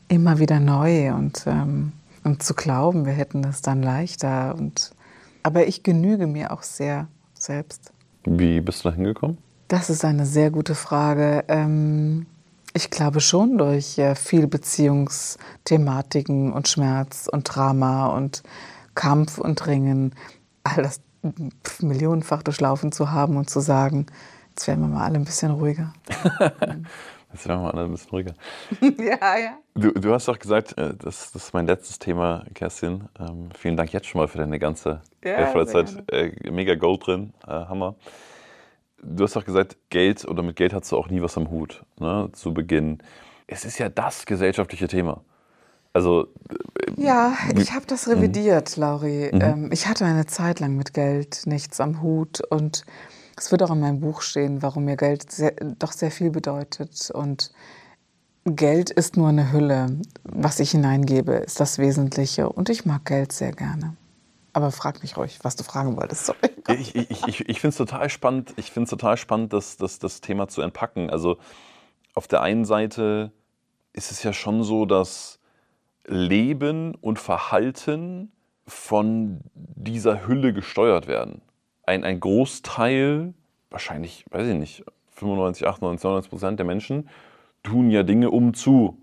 [0.08, 1.92] immer wieder neu und, ähm,
[2.24, 4.56] und zu glauben, wir hätten das dann leichter.
[4.56, 4.92] Und,
[5.44, 7.94] aber ich genüge mir auch sehr selbst.
[8.26, 9.38] Wie bist du da hingekommen?
[9.68, 11.44] Das ist eine sehr gute Frage.
[11.48, 12.26] Ähm,
[12.74, 18.44] ich glaube schon durch äh, viel Beziehungsthematiken und Schmerz und Drama und
[18.96, 20.16] Kampf und Ringen,
[20.64, 21.02] all das
[21.82, 24.08] millionenfach durchlaufen zu haben und zu sagen,
[24.50, 25.94] jetzt werden wir mal alle ein bisschen ruhiger.
[27.34, 28.34] jetzt werden wir mal alle ein bisschen ruhiger.
[28.82, 29.58] ja, ja.
[29.76, 33.10] Du, du hast auch gesagt, äh, das, das ist mein letztes Thema, Kerstin.
[33.20, 36.04] Ähm, vielen Dank jetzt schon mal für deine ganze ja, Zeit.
[36.12, 37.96] Äh, mega Gold drin, äh, Hammer
[39.04, 41.84] du hast auch gesagt, Geld oder mit Geld hast du auch nie was am Hut
[42.00, 43.00] ne, zu Beginn.
[43.48, 45.24] Es ist ja das gesellschaftliche Thema.
[45.94, 48.82] Also, äh, ja, ich habe das revidiert, mhm.
[48.82, 49.30] Lauri.
[49.34, 49.42] Mhm.
[49.42, 52.86] Ähm, ich hatte eine Zeit lang mit Geld nichts am Hut und
[53.38, 57.10] es wird auch in meinem Buch stehen, warum mir Geld sehr, doch sehr viel bedeutet.
[57.12, 57.52] Und
[58.46, 59.98] Geld ist nur eine Hülle.
[60.24, 62.50] Was ich hineingebe, ist das Wesentliche.
[62.50, 63.96] Und ich mag Geld sehr gerne.
[64.54, 66.26] Aber frag mich ruhig, was du fragen wolltest.
[66.26, 66.50] Sorry.
[66.70, 70.22] Ich, ich, ich, ich finde es total spannend, ich finde total spannend, das, das, das
[70.22, 71.10] Thema zu entpacken.
[71.10, 71.38] Also
[72.14, 73.32] auf der einen Seite
[73.94, 75.40] ist es ja schon so, dass
[76.06, 78.32] Leben und Verhalten
[78.68, 81.42] von dieser Hülle gesteuert werden.
[81.84, 83.34] Ein, ein Großteil,
[83.70, 84.84] wahrscheinlich, weiß ich nicht,
[85.16, 87.10] 95, 98, 99 Prozent der Menschen
[87.64, 88.98] tun ja Dinge um zu.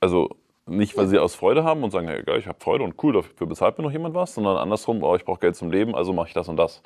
[0.00, 0.30] Also
[0.70, 3.12] nicht, weil sie aus Freude haben und sagen, hey, geil, ich habe Freude und cool,
[3.12, 6.12] dafür bezahlt mir noch jemand was, sondern andersrum, oh, ich brauche Geld zum Leben, also
[6.12, 6.82] mache ich das und das.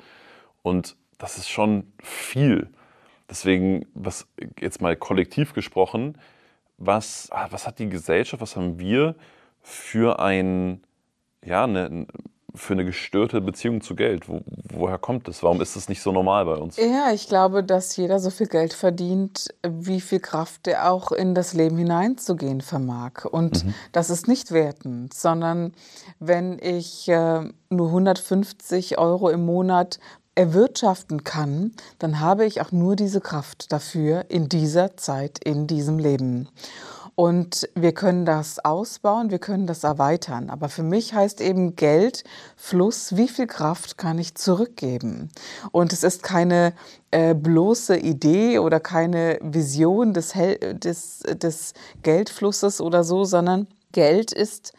[0.61, 2.69] Und das ist schon viel.
[3.29, 4.27] Deswegen, was
[4.59, 6.17] jetzt mal kollektiv gesprochen,
[6.77, 9.15] was, ah, was hat die Gesellschaft, was haben wir
[9.61, 10.83] für ein,
[11.43, 12.07] ja, eine,
[12.55, 14.27] für eine gestörte Beziehung zu Geld?
[14.27, 15.43] Wo, woher kommt das?
[15.43, 16.77] Warum ist das nicht so normal bei uns?
[16.77, 21.35] Ja, ich glaube, dass jeder so viel Geld verdient, wie viel Kraft er auch in
[21.35, 23.25] das Leben hineinzugehen vermag.
[23.25, 23.73] Und mhm.
[23.91, 25.73] das ist nicht wertend, sondern
[26.19, 29.99] wenn ich äh, nur 150 Euro im Monat
[30.35, 35.97] erwirtschaften kann, dann habe ich auch nur diese Kraft dafür in dieser Zeit, in diesem
[35.97, 36.49] Leben.
[37.15, 40.49] Und wir können das ausbauen, wir können das erweitern.
[40.49, 42.25] Aber für mich heißt eben Geld,
[42.57, 45.29] Fluss, wie viel Kraft kann ich zurückgeben?
[45.71, 46.73] Und es ist keine
[47.11, 51.73] äh, bloße Idee oder keine Vision des, des, des
[52.03, 54.73] Geldflusses oder so, sondern Geld ist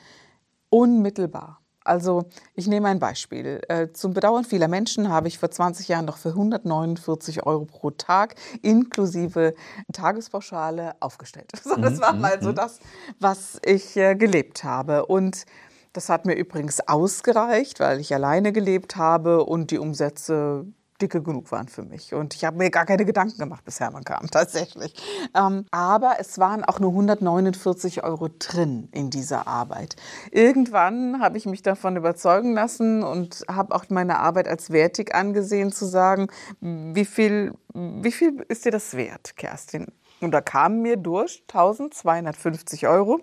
[0.68, 1.60] unmittelbar.
[1.86, 3.60] Also ich nehme ein Beispiel.
[3.68, 7.90] Äh, zum Bedauern vieler Menschen habe ich vor 20 Jahren noch für 149 Euro pro
[7.90, 9.54] Tag inklusive
[9.92, 11.52] Tagespauschale aufgestellt.
[11.80, 12.54] das war mhm, mal so mhm.
[12.56, 12.80] das,
[13.20, 15.06] was ich äh, gelebt habe.
[15.06, 15.44] Und
[15.92, 20.66] das hat mir übrigens ausgereicht, weil ich alleine gelebt habe und die Umsätze
[21.01, 22.14] dicke genug waren für mich.
[22.14, 24.94] Und ich habe mir gar keine Gedanken gemacht, bis Hermann kam, tatsächlich.
[25.35, 29.97] Ähm, aber es waren auch nur 149 Euro drin in dieser Arbeit.
[30.31, 35.73] Irgendwann habe ich mich davon überzeugen lassen und habe auch meine Arbeit als wertig angesehen,
[35.73, 36.28] zu sagen,
[36.60, 39.86] wie viel, wie viel ist dir das wert, Kerstin?
[40.20, 43.20] Und da kamen mir durch 1250 Euro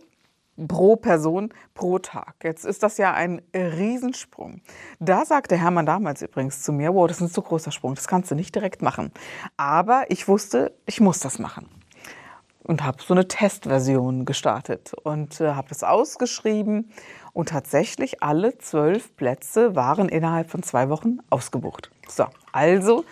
[0.67, 2.35] pro Person pro Tag.
[2.43, 4.61] Jetzt ist das ja ein Riesensprung.
[4.99, 8.07] Da sagte Hermann damals übrigens zu mir, wow, das ist ein zu großer Sprung, das
[8.07, 9.11] kannst du nicht direkt machen.
[9.57, 11.69] Aber ich wusste, ich muss das machen.
[12.65, 16.91] Und habe so eine Testversion gestartet und äh, habe das ausgeschrieben.
[17.33, 21.91] Und tatsächlich alle zwölf Plätze waren innerhalb von zwei Wochen ausgebucht.
[22.07, 23.03] So, also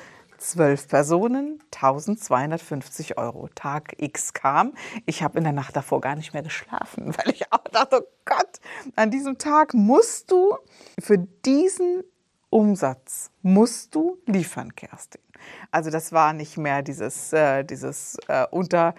[0.42, 3.50] zwölf Personen, 1250 Euro.
[3.56, 4.74] Tag X kam.
[5.06, 8.12] Ich habe in der Nacht davor gar nicht mehr geschlafen, weil ich auch dachte, oh
[8.26, 8.60] Gott,
[8.96, 10.58] an diesem Tag musst du
[11.00, 12.04] für diesen
[12.50, 15.22] Umsatz musst du liefern, Kerstin.
[15.72, 18.94] Also das war nicht mehr dieses, äh, dieses äh, unter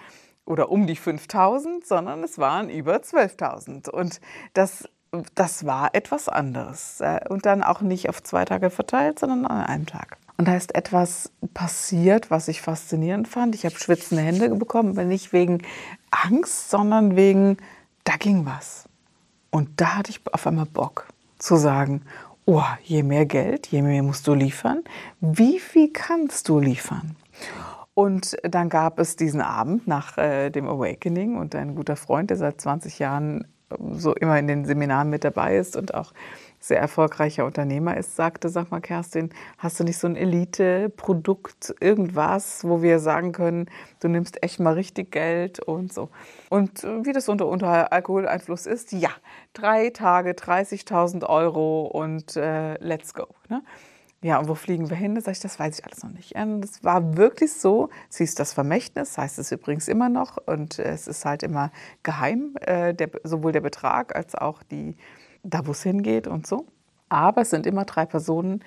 [0.44, 3.90] oder um die 5000, sondern es waren über 12.000.
[3.90, 4.20] Und
[4.54, 4.88] das,
[5.34, 7.00] das war etwas anderes.
[7.00, 10.16] Äh, und dann auch nicht auf zwei Tage verteilt, sondern an einem Tag.
[10.36, 13.54] Und da ist etwas passiert, was ich faszinierend fand.
[13.54, 15.62] Ich habe schwitzende Hände bekommen, aber nicht wegen
[16.10, 17.58] Angst, sondern wegen,
[18.04, 18.88] da ging was.
[19.50, 21.06] Und da hatte ich auf einmal Bock
[21.38, 22.02] zu sagen,
[22.46, 24.82] oh, je mehr Geld, je mehr musst du liefern.
[25.20, 27.16] Wie viel kannst du liefern?
[27.94, 32.38] Und dann gab es diesen Abend nach äh, dem Awakening und ein guter Freund, der
[32.38, 33.46] seit 20 Jahren
[33.92, 36.12] so immer in den Seminaren mit dabei ist und auch
[36.62, 42.62] sehr erfolgreicher Unternehmer ist, sagte, sag mal Kerstin, hast du nicht so ein Elite-Produkt, irgendwas,
[42.62, 43.66] wo wir sagen können,
[44.00, 46.08] du nimmst echt mal richtig Geld und so.
[46.50, 49.10] Und äh, wie das unter, unter Alkoholeinfluss ist, ja,
[49.54, 53.26] drei Tage, 30.000 Euro und äh, let's go.
[53.48, 53.62] Ne?
[54.24, 55.16] Ja, und wo fliegen wir hin?
[55.16, 56.36] Da sage ich, das weiß ich alles noch nicht.
[56.36, 60.38] Und es war wirklich so, sie ist das Vermächtnis, heißt es übrigens immer noch.
[60.46, 61.72] Und es ist halt immer
[62.04, 64.96] geheim, äh, der, sowohl der Betrag als auch die,
[65.42, 66.66] da wo es hingeht und so.
[67.08, 68.64] Aber es sind immer drei Personen,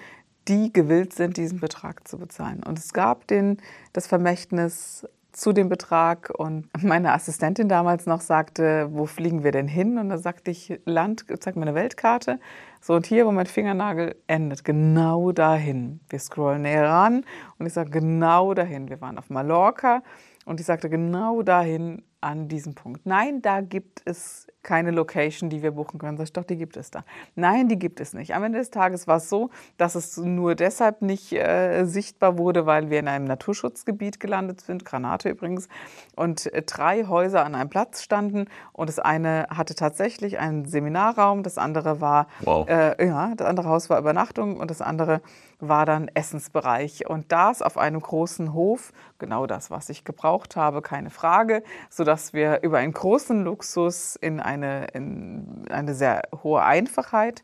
[0.47, 2.61] die gewillt sind, diesen Betrag zu bezahlen.
[2.63, 3.57] Und es gab den,
[3.93, 9.67] das Vermächtnis zu dem Betrag und meine Assistentin damals noch sagte, wo fliegen wir denn
[9.67, 9.97] hin?
[9.97, 12.39] Und da sagte ich, Land, zeig mir eine Weltkarte.
[12.79, 15.99] So, und hier, wo mein Fingernagel endet, genau dahin.
[16.09, 17.25] Wir scrollen näher ran
[17.57, 18.89] und ich sage, genau dahin.
[18.89, 20.03] Wir waren auf Mallorca
[20.45, 23.05] und ich sagte, genau dahin an diesem Punkt.
[23.05, 26.17] Nein, da gibt es keine Location, die wir buchen können.
[26.17, 27.05] Sag ich, doch, die gibt es da.
[27.35, 28.35] Nein, die gibt es nicht.
[28.35, 32.65] Am Ende des Tages war es so, dass es nur deshalb nicht äh, sichtbar wurde,
[32.65, 35.69] weil wir in einem Naturschutzgebiet gelandet sind, Granate übrigens,
[36.15, 38.47] und äh, drei Häuser an einem Platz standen.
[38.73, 42.67] Und das eine hatte tatsächlich einen Seminarraum, das andere war, wow.
[42.67, 45.21] äh, ja, das andere Haus war Übernachtung und das andere
[45.59, 47.07] war dann Essensbereich.
[47.07, 52.33] Und das auf einem großen Hof, genau das, was ich gebraucht habe, keine Frage, sodass
[52.33, 57.43] wir über einen großen Luxus in eine, in eine sehr hohe Einfachheit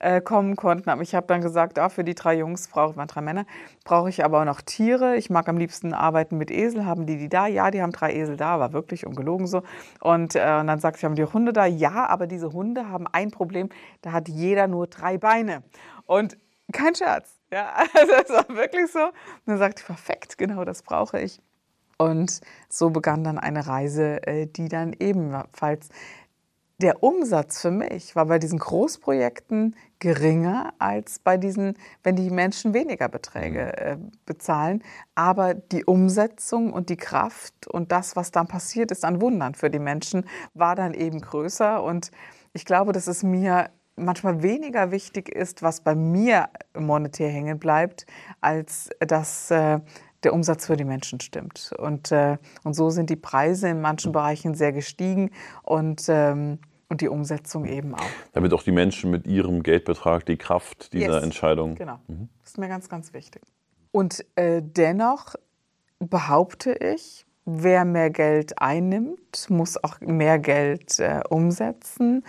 [0.00, 0.90] äh, kommen konnten.
[0.90, 3.46] Aber ich habe dann gesagt, ah, für die drei Jungs brauche man drei Männer,
[3.84, 5.16] brauche ich aber auch noch Tiere.
[5.16, 6.86] Ich mag am liebsten arbeiten mit Esel.
[6.86, 7.46] Haben die die da?
[7.46, 9.62] Ja, die haben drei Esel da, war wirklich ungelogen so.
[10.00, 11.66] Und, äh, und dann sagte ich, haben die Hunde da?
[11.66, 13.68] Ja, aber diese Hunde haben ein Problem,
[14.02, 15.62] da hat jeder nur drei Beine.
[16.06, 16.36] Und
[16.72, 17.36] kein Scherz.
[17.52, 19.00] Ja, also es war wirklich so.
[19.00, 19.12] Und
[19.46, 21.40] dann sagte ich, perfekt, genau das brauche ich.
[21.98, 25.90] Und so begann dann eine Reise, äh, die dann ebenfalls
[26.80, 32.72] der Umsatz für mich war bei diesen Großprojekten geringer als bei diesen, wenn die Menschen
[32.72, 33.84] weniger Beträge mhm.
[33.84, 34.82] äh, bezahlen.
[35.14, 39.70] Aber die Umsetzung und die Kraft und das, was dann passiert ist an Wundern für
[39.70, 40.24] die Menschen,
[40.54, 41.82] war dann eben größer.
[41.82, 42.10] Und
[42.54, 46.48] ich glaube, dass es mir manchmal weniger wichtig ist, was bei mir
[46.78, 48.06] monetär hängen bleibt,
[48.40, 49.80] als dass äh,
[50.22, 51.72] der Umsatz für die Menschen stimmt.
[51.78, 55.30] Und, äh, und so sind die Preise in manchen Bereichen sehr gestiegen
[55.62, 56.58] und, ähm,
[56.90, 58.10] und die Umsetzung eben auch.
[58.32, 61.24] Damit auch die Menschen mit ihrem Geldbetrag die Kraft dieser yes.
[61.24, 61.76] Entscheidung.
[61.76, 62.28] Genau, mhm.
[62.40, 63.42] das ist mir ganz, ganz wichtig.
[63.92, 65.36] Und äh, dennoch
[66.00, 72.22] behaupte ich, wer mehr Geld einnimmt, muss auch mehr Geld äh, umsetzen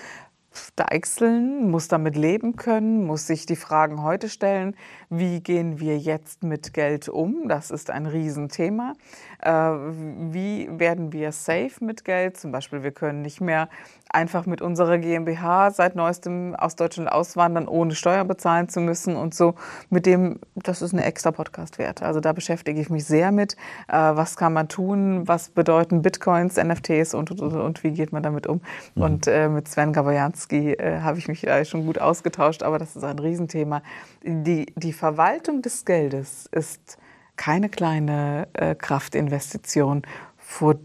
[0.76, 4.76] deichseln, muss damit leben können, muss sich die Fragen heute stellen,
[5.10, 7.48] wie gehen wir jetzt mit Geld um?
[7.48, 8.94] Das ist ein Riesenthema.
[9.42, 12.38] Äh, wie werden wir safe mit Geld?
[12.38, 13.70] Zum Beispiel, wir können nicht mehr
[14.14, 19.34] einfach mit unserer GmbH seit neuestem aus Deutschland auswandern, ohne Steuer bezahlen zu müssen und
[19.34, 19.56] so.
[19.90, 22.02] Mit dem, das ist eine extra Podcast wert.
[22.02, 23.56] Also da beschäftige ich mich sehr mit.
[23.88, 25.28] Äh, was kann man tun?
[25.28, 28.62] Was bedeuten Bitcoins, NFTs und, und, und, und wie geht man damit um?
[28.96, 29.02] Mhm.
[29.02, 32.96] Und äh, mit Sven Gabojanski äh, habe ich mich äh, schon gut ausgetauscht, aber das
[32.96, 33.82] ist ein Riesenthema.
[34.24, 36.98] Die, die Verwaltung des Geldes ist
[37.36, 40.04] keine kleine äh, Kraftinvestition.
[40.38, 40.76] Vor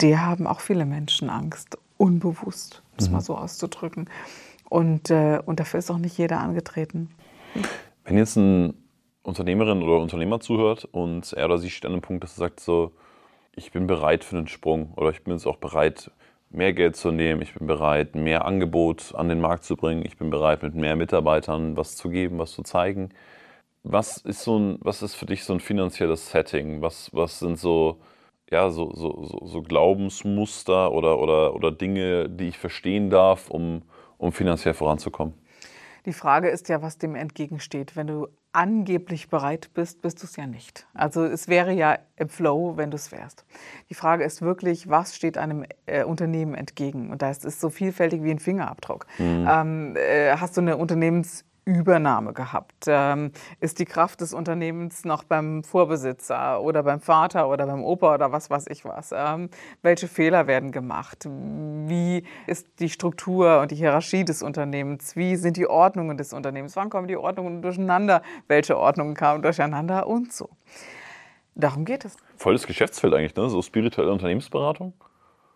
[0.00, 3.14] der haben auch viele Menschen Angst unbewusst, um es mhm.
[3.14, 4.08] mal so auszudrücken.
[4.70, 7.10] Und, äh, und dafür ist auch nicht jeder angetreten.
[8.04, 8.74] Wenn jetzt ein
[9.22, 12.60] Unternehmerin oder Unternehmer zuhört und er oder sie steht an einem Punkt, dass er sagt
[12.60, 12.92] so,
[13.54, 16.10] ich bin bereit für einen Sprung oder ich bin jetzt auch bereit,
[16.50, 20.16] mehr Geld zu nehmen, ich bin bereit, mehr Angebot an den Markt zu bringen, ich
[20.16, 23.10] bin bereit, mit mehr Mitarbeitern was zu geben, was zu zeigen.
[23.84, 26.82] Was ist, so ein, was ist für dich so ein finanzielles Setting?
[26.82, 28.00] Was, was sind so
[28.50, 33.82] ja, so, so, so, so Glaubensmuster oder, oder, oder Dinge, die ich verstehen darf, um,
[34.16, 35.34] um finanziell voranzukommen?
[36.06, 37.94] Die Frage ist ja, was dem entgegensteht.
[37.94, 40.86] Wenn du angeblich bereit bist, bist du es ja nicht.
[40.94, 43.44] Also es wäre ja im Flow, wenn du es wärst.
[43.90, 47.10] Die Frage ist wirklich, was steht einem äh, Unternehmen entgegen?
[47.10, 49.06] Und das ist so vielfältig wie ein Fingerabdruck.
[49.18, 49.46] Mhm.
[49.50, 52.86] Ähm, äh, hast du eine Unternehmens Übernahme gehabt?
[52.86, 53.30] Ähm,
[53.60, 58.32] ist die Kraft des Unternehmens noch beim Vorbesitzer oder beim Vater oder beim Opa oder
[58.32, 59.12] was weiß ich was?
[59.14, 59.50] Ähm,
[59.82, 61.26] welche Fehler werden gemacht?
[61.28, 65.14] Wie ist die Struktur und die Hierarchie des Unternehmens?
[65.14, 66.74] Wie sind die Ordnungen des Unternehmens?
[66.74, 68.22] Wann kommen die Ordnungen durcheinander?
[68.46, 70.48] Welche Ordnungen kamen durcheinander und so?
[71.54, 72.16] Darum geht es.
[72.36, 73.50] Volles Geschäftsfeld eigentlich, ne?
[73.50, 74.94] So spirituelle Unternehmensberatung.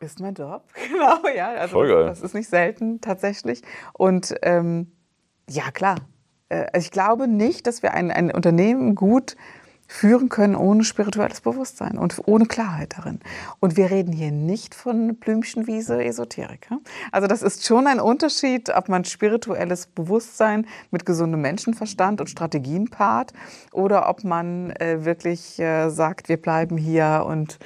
[0.00, 1.52] Ist mein Job, genau, ja.
[1.52, 2.04] Also Voll geil.
[2.04, 3.62] Das, das ist nicht selten tatsächlich.
[3.94, 4.90] Und ähm,
[5.52, 5.96] ja, klar.
[6.48, 9.36] Äh, also ich glaube nicht, dass wir ein, ein Unternehmen gut
[9.88, 13.20] führen können ohne spirituelles Bewusstsein und ohne Klarheit darin.
[13.60, 16.68] Und wir reden hier nicht von Blümchenwiese Esoterik.
[17.10, 22.88] Also das ist schon ein Unterschied, ob man spirituelles Bewusstsein mit gesundem Menschenverstand und Strategien
[22.88, 23.34] paart
[23.70, 27.58] oder ob man äh, wirklich äh, sagt, wir bleiben hier und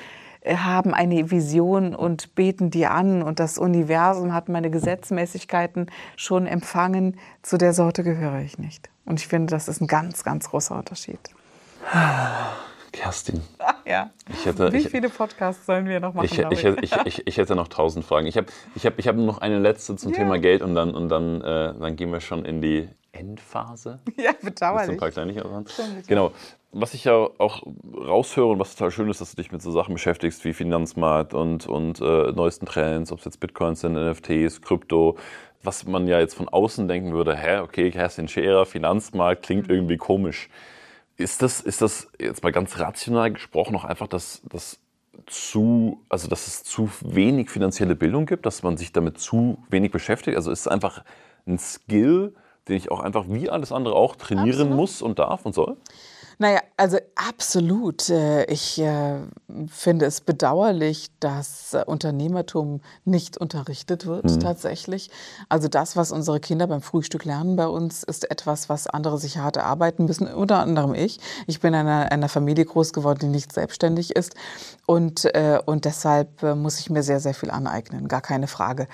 [0.46, 7.18] haben eine Vision und beten die an und das Universum hat meine Gesetzmäßigkeiten schon empfangen.
[7.42, 8.88] Zu der Sorte gehöre ich nicht.
[9.04, 11.18] Und ich finde, das ist ein ganz, ganz großer Unterschied.
[12.92, 13.42] Kerstin.
[13.86, 14.10] ja.
[14.44, 16.24] Hätte, Wie viele Podcasts sollen wir noch machen?
[16.24, 16.64] Ich, ich,
[17.04, 18.26] ich, ich, hätte noch tausend Fragen.
[18.26, 20.18] Ich habe ich hab, ich hab noch eine letzte zum ja.
[20.18, 24.00] Thema Geld und dann, und dann, äh, dann gehen wir schon in die Endphase.
[24.16, 24.90] Ja, bedauerlich.
[24.90, 25.66] Ein paar Kleinigkeiten.
[26.06, 26.32] Genau
[26.78, 27.62] was ich ja auch
[27.96, 31.32] raushöre und was total schön ist, dass du dich mit so Sachen beschäftigst wie Finanzmarkt
[31.32, 35.16] und, und äh, neuesten Trends, ob es jetzt Bitcoins sind, NFTs, Krypto,
[35.62, 39.74] was man ja jetzt von außen denken würde, hä, okay, Kerstin Scherer, Finanzmarkt, klingt mhm.
[39.74, 40.50] irgendwie komisch.
[41.16, 44.78] Ist das, ist das jetzt mal ganz rational gesprochen auch einfach, dass, dass
[45.24, 49.92] zu, also dass es zu wenig finanzielle Bildung gibt, dass man sich damit zu wenig
[49.92, 50.36] beschäftigt?
[50.36, 51.04] Also ist es einfach
[51.46, 52.34] ein Skill,
[52.68, 54.76] den ich auch einfach wie alles andere auch trainieren Absolut.
[54.76, 55.78] muss und darf und soll?
[56.38, 58.10] Naja, also absolut.
[58.10, 59.20] Äh, ich äh,
[59.68, 64.40] finde es bedauerlich, dass äh, Unternehmertum nicht unterrichtet wird mhm.
[64.40, 65.10] tatsächlich.
[65.48, 69.38] Also das, was unsere Kinder beim Frühstück lernen bei uns, ist etwas, was andere sich
[69.38, 71.20] hart erarbeiten müssen, unter anderem ich.
[71.46, 74.34] Ich bin in einer, einer Familie groß geworden, die nicht selbstständig ist
[74.86, 75.28] und,
[75.64, 78.86] und deshalb muss ich mir sehr, sehr viel aneignen, gar keine Frage.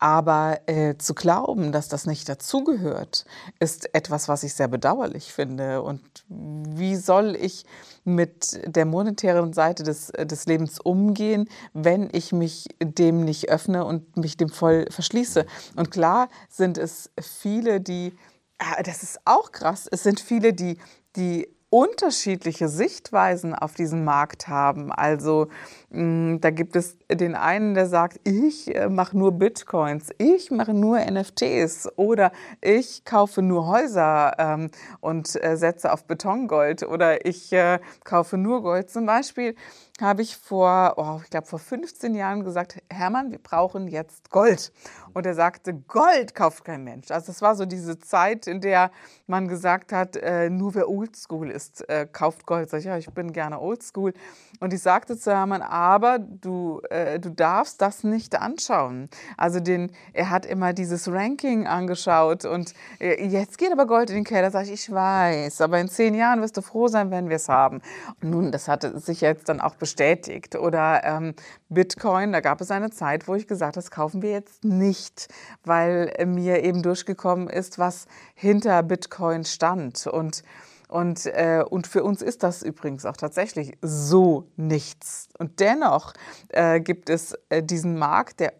[0.00, 3.26] Aber äh, zu glauben, dass das nicht dazugehört,
[3.58, 5.82] ist etwas, was ich sehr bedauerlich finde.
[5.82, 7.66] Und wie soll ich
[8.04, 14.16] mit der monetären Seite des, des Lebens umgehen, wenn ich mich dem nicht öffne und
[14.16, 15.44] mich dem voll verschließe?
[15.76, 18.16] Und klar sind es viele, die,
[18.56, 20.78] ah, das ist auch krass, es sind viele, die,
[21.14, 24.90] die unterschiedliche Sichtweisen auf diesen Markt haben.
[24.90, 25.48] Also
[25.92, 31.00] da gibt es den einen, der sagt, ich äh, mache nur Bitcoins, ich mache nur
[31.00, 32.30] NFTs oder
[32.60, 38.62] ich kaufe nur Häuser ähm, und äh, setze auf Betongold oder ich äh, kaufe nur
[38.62, 38.88] Gold.
[38.88, 39.56] Zum Beispiel
[40.00, 44.72] habe ich vor, oh, ich glaube vor 15 Jahren gesagt, Hermann, wir brauchen jetzt Gold.
[45.12, 47.10] Und er sagte, Gold kauft kein Mensch.
[47.10, 48.90] Also es war so diese Zeit, in der
[49.26, 52.70] man gesagt hat, äh, nur wer Oldschool ist, äh, kauft Gold.
[52.70, 54.14] Sag ich, ja, ich bin gerne Oldschool.
[54.60, 59.08] Und ich sagte zu Hermann, aber du, äh, du darfst das nicht anschauen.
[59.38, 64.16] Also den, er hat immer dieses Ranking angeschaut und äh, jetzt geht aber Gold in
[64.16, 64.50] den Keller.
[64.50, 67.48] Sag ich, ich weiß, aber in zehn Jahren wirst du froh sein, wenn wir es
[67.48, 67.80] haben.
[68.20, 70.54] Nun, das hatte sich jetzt dann auch bestätigt.
[70.54, 71.34] Oder ähm,
[71.70, 75.28] Bitcoin, da gab es eine Zeit, wo ich gesagt habe, das kaufen wir jetzt nicht,
[75.64, 80.06] weil mir eben durchgekommen ist, was hinter Bitcoin stand.
[80.06, 80.42] Und
[80.90, 85.28] und, äh, und für uns ist das übrigens auch tatsächlich so nichts.
[85.38, 86.12] Und dennoch
[86.48, 88.52] äh, gibt es äh, diesen Markt, der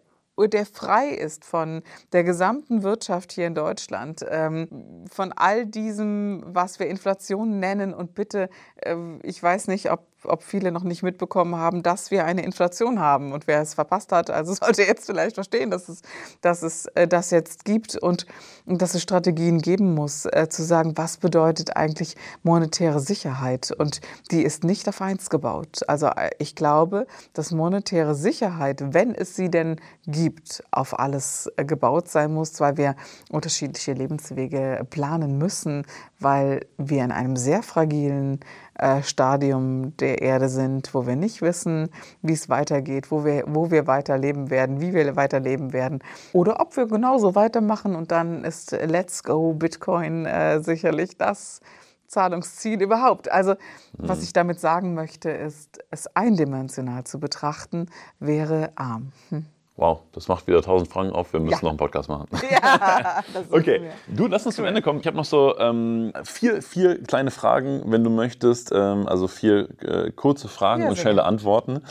[0.47, 1.83] der frei ist von
[2.13, 7.93] der gesamten Wirtschaft hier in Deutschland, ähm, von all diesem, was wir Inflation nennen.
[7.93, 12.25] Und bitte, äh, ich weiß nicht, ob ob viele noch nicht mitbekommen haben, dass wir
[12.25, 13.31] eine Inflation haben.
[13.31, 16.01] Und wer es verpasst hat, also sollte jetzt vielleicht verstehen, dass es,
[16.41, 18.25] dass es äh, das jetzt gibt und,
[18.65, 23.71] dass es Strategien geben muss, äh, zu sagen, was bedeutet eigentlich monetäre Sicherheit.
[23.71, 25.81] Und die ist nicht auf eins gebaut.
[25.87, 31.65] Also äh, ich glaube, dass monetäre Sicherheit, wenn es sie denn gibt, auf alles äh,
[31.65, 32.95] gebaut sein muss, weil wir
[33.29, 35.85] unterschiedliche Lebenswege planen müssen,
[36.21, 38.39] weil wir in einem sehr fragilen
[38.75, 41.89] äh, Stadium der Erde sind, wo wir nicht wissen,
[42.21, 45.99] wie es weitergeht, wo wir, wo wir weiterleben werden, wie wir weiterleben werden.
[46.33, 51.61] Oder ob wir genauso weitermachen und dann ist Let's Go Bitcoin äh, sicherlich das
[52.07, 53.31] Zahlungsziel überhaupt.
[53.31, 53.55] Also,
[53.93, 54.23] was mhm.
[54.23, 57.87] ich damit sagen möchte, ist, es eindimensional zu betrachten,
[58.19, 59.13] wäre arm.
[59.29, 59.45] Hm.
[59.77, 61.33] Wow, das macht wieder 1000 Franken auf.
[61.33, 61.63] Wir müssen ja.
[61.63, 62.27] noch einen Podcast machen.
[62.51, 64.57] Ja, das Okay, du, lass uns cool.
[64.57, 64.99] zum Ende kommen.
[64.99, 68.71] Ich habe noch so ähm, vier, vier kleine Fragen, wenn du möchtest.
[68.73, 71.81] Ähm, also vier äh, kurze Fragen ja, und schnelle Antworten.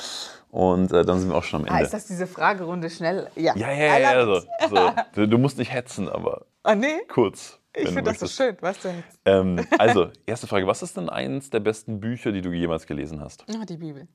[0.51, 1.83] Und äh, dann sind wir auch schon am ah, Ende.
[1.83, 3.31] Ah, ist das diese Fragerunde schnell?
[3.37, 3.99] Ja, ja, ja.
[3.99, 4.93] ja, ja so, so.
[5.15, 7.01] Du, du, musst nicht hetzen, aber ah, nee?
[7.09, 7.59] kurz.
[7.75, 8.57] Ich finde das so schön.
[8.61, 9.05] Was denn?
[9.25, 10.67] Ähm, also, erste Frage.
[10.67, 13.45] Was ist denn eins der besten Bücher, die du jemals gelesen hast?
[13.49, 14.09] Oh, die Bibel.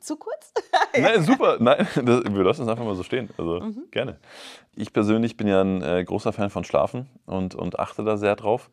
[0.00, 0.52] Zu kurz?
[0.98, 1.56] Nein, super.
[1.60, 3.30] Nein, das, wir lassen es einfach mal so stehen.
[3.38, 3.84] Also mhm.
[3.90, 4.18] gerne.
[4.74, 8.36] Ich persönlich bin ja ein äh, großer Fan von Schlafen und, und achte da sehr
[8.36, 8.70] drauf.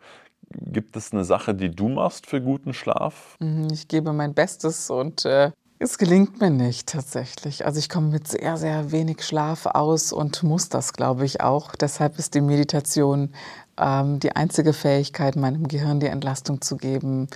[0.51, 3.37] Gibt es eine Sache, die du machst für guten Schlaf?
[3.39, 7.65] Mhm, ich gebe mein Bestes und äh, es gelingt mir nicht tatsächlich.
[7.65, 11.73] Also ich komme mit sehr, sehr wenig Schlaf aus und muss das, glaube ich, auch.
[11.75, 13.33] Deshalb ist die Meditation
[13.77, 17.27] ähm, die einzige Fähigkeit, meinem Gehirn die Entlastung zu geben,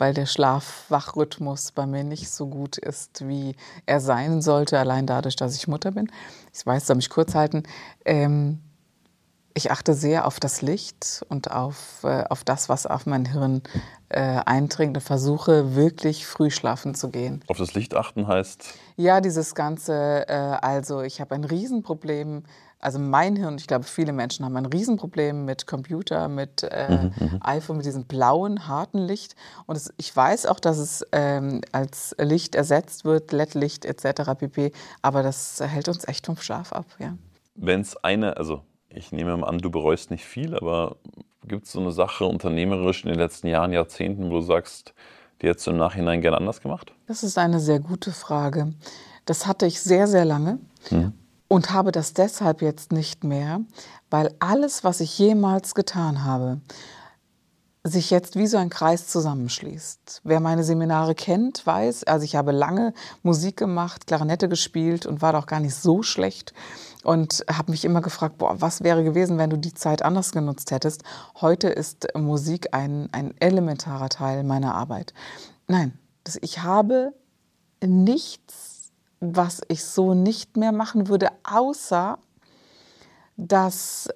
[0.00, 3.54] weil der Schlaf-Wach-Rhythmus bei mir nicht so gut ist, wie
[3.86, 6.10] er sein sollte, allein dadurch, dass ich Mutter bin.
[6.54, 7.62] Ich weiß, soll mich kurz halten.
[8.04, 8.60] Ähm,
[9.54, 13.62] ich achte sehr auf das Licht und auf, äh, auf das, was auf mein Hirn
[14.08, 17.44] äh, eindringt und versuche wirklich früh schlafen zu gehen.
[17.48, 18.74] Auf das Licht achten heißt?
[18.96, 22.44] Ja, dieses Ganze, äh, also ich habe ein Riesenproblem
[22.80, 27.12] also mein Hirn, ich glaube, viele Menschen haben ein Riesenproblem mit Computer, mit äh, mhm,
[27.18, 29.36] mhm, iPhone, mit diesem blauen, harten Licht.
[29.66, 34.32] Und es, ich weiß auch, dass es ähm, als Licht ersetzt wird, LED-Licht etc.
[34.38, 34.72] pp.
[35.02, 37.16] Aber das hält uns echt vom Schlaf ab, ja.
[37.54, 40.96] Wenn es eine, also ich nehme an, du bereust nicht viel, aber
[41.46, 44.94] gibt es so eine Sache unternehmerisch in den letzten Jahren, Jahrzehnten, wo du sagst,
[45.42, 46.92] die hättest du im Nachhinein gerne anders gemacht?
[47.06, 48.72] Das ist eine sehr gute Frage.
[49.26, 50.58] Das hatte ich sehr, sehr lange.
[50.90, 51.12] Mhm
[51.50, 53.60] und habe das deshalb jetzt nicht mehr,
[54.08, 56.60] weil alles, was ich jemals getan habe,
[57.82, 60.20] sich jetzt wie so ein Kreis zusammenschließt.
[60.22, 62.94] Wer meine Seminare kennt, weiß, also ich habe lange
[63.24, 66.52] Musik gemacht, Klarinette gespielt und war doch gar nicht so schlecht
[67.02, 70.70] und habe mich immer gefragt, boah, was wäre gewesen, wenn du die Zeit anders genutzt
[70.70, 71.02] hättest?
[71.40, 75.14] Heute ist Musik ein, ein elementarer Teil meiner Arbeit.
[75.66, 75.98] Nein,
[76.42, 77.12] ich habe
[77.84, 78.69] nichts
[79.20, 82.18] was ich so nicht mehr machen würde, außer
[83.36, 84.08] dass,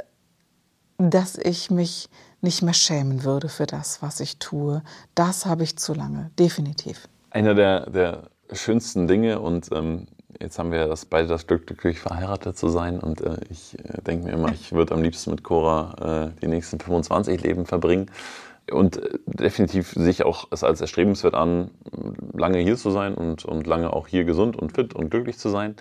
[0.99, 2.09] dass ich mich
[2.41, 4.83] nicht mehr schämen würde für das, was ich tue.
[5.15, 7.09] Das habe ich zu lange, definitiv.
[7.31, 10.07] Einer der, der schönsten Dinge und ähm,
[10.41, 12.99] Jetzt haben wir das, beide das Glück, glücklich verheiratet zu sein.
[12.99, 16.49] Und äh, ich äh, denke mir immer, ich würde am liebsten mit Cora äh, die
[16.49, 18.11] nächsten 25 Leben verbringen.
[18.71, 21.71] Und äh, definitiv sehe ich auch es als erstrebenswert an,
[22.33, 25.49] lange hier zu sein und, und lange auch hier gesund und fit und glücklich zu
[25.49, 25.77] sein.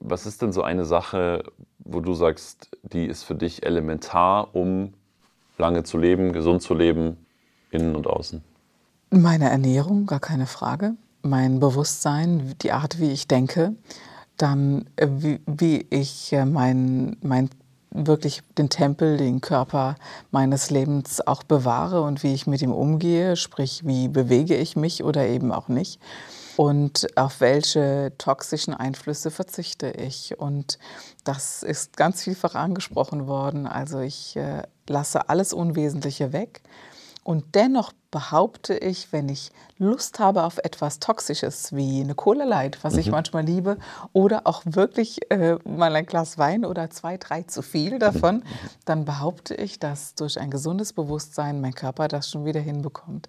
[0.00, 1.44] Was ist denn so eine Sache,
[1.78, 4.94] wo du sagst, die ist für dich elementar, um
[5.56, 7.16] lange zu leben, gesund zu leben,
[7.70, 8.42] innen und außen?
[9.10, 10.94] Meine Ernährung, gar keine Frage.
[11.22, 13.74] Mein Bewusstsein, die Art, wie ich denke.
[14.36, 17.50] Dann, äh, wie, wie ich äh, mein, mein
[17.90, 19.96] wirklich den Tempel, den Körper
[20.30, 25.02] meines Lebens auch bewahre und wie ich mit ihm umgehe, sprich wie bewege ich mich
[25.04, 26.00] oder eben auch nicht
[26.58, 30.40] und auf welche toxischen Einflüsse verzichte ich.
[30.40, 30.80] Und
[31.22, 33.68] das ist ganz vielfach angesprochen worden.
[33.68, 36.62] Also ich äh, lasse alles Unwesentliche weg
[37.28, 42.82] und dennoch behaupte ich, wenn ich Lust habe auf etwas Toxisches wie eine Cola Light,
[42.82, 43.00] was mhm.
[43.00, 43.76] ich manchmal liebe,
[44.14, 48.44] oder auch wirklich äh, mal ein Glas Wein oder zwei, drei zu viel davon,
[48.86, 53.28] dann behaupte ich, dass durch ein gesundes Bewusstsein mein Körper das schon wieder hinbekommt.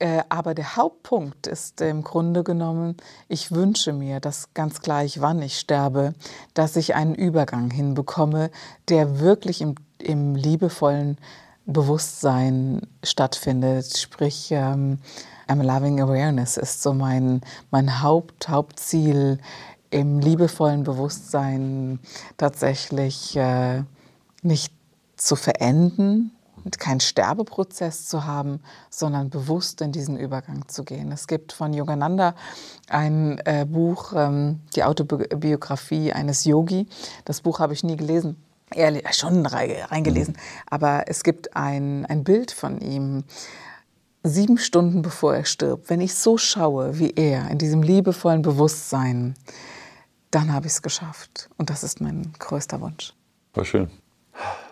[0.00, 2.96] Äh, aber der Hauptpunkt ist im Grunde genommen,
[3.28, 6.14] ich wünsche mir, dass ganz gleich, wann ich sterbe,
[6.54, 8.50] dass ich einen Übergang hinbekomme,
[8.88, 11.18] der wirklich im, im liebevollen
[11.66, 13.96] Bewusstsein stattfindet.
[13.96, 14.98] Sprich, ähm,
[15.48, 19.38] I'm Loving Awareness ist so mein, mein Haupt, Hauptziel
[19.90, 22.00] im liebevollen Bewusstsein
[22.38, 23.82] tatsächlich äh,
[24.42, 24.72] nicht
[25.16, 26.32] zu verenden,
[26.78, 31.12] keinen Sterbeprozess zu haben, sondern bewusst in diesen Übergang zu gehen.
[31.12, 32.34] Es gibt von Yogananda
[32.88, 36.88] ein äh, Buch, ähm, die Autobiografie eines Yogi.
[37.24, 38.36] Das Buch habe ich nie gelesen
[38.72, 40.40] ehrlich, schon reingelesen, mhm.
[40.70, 43.24] aber es gibt ein, ein Bild von ihm,
[44.22, 45.90] sieben Stunden bevor er stirbt.
[45.90, 49.34] Wenn ich so schaue wie er, in diesem liebevollen Bewusstsein,
[50.30, 51.50] dann habe ich es geschafft.
[51.58, 53.14] Und das ist mein größter Wunsch.
[53.54, 53.90] War schön.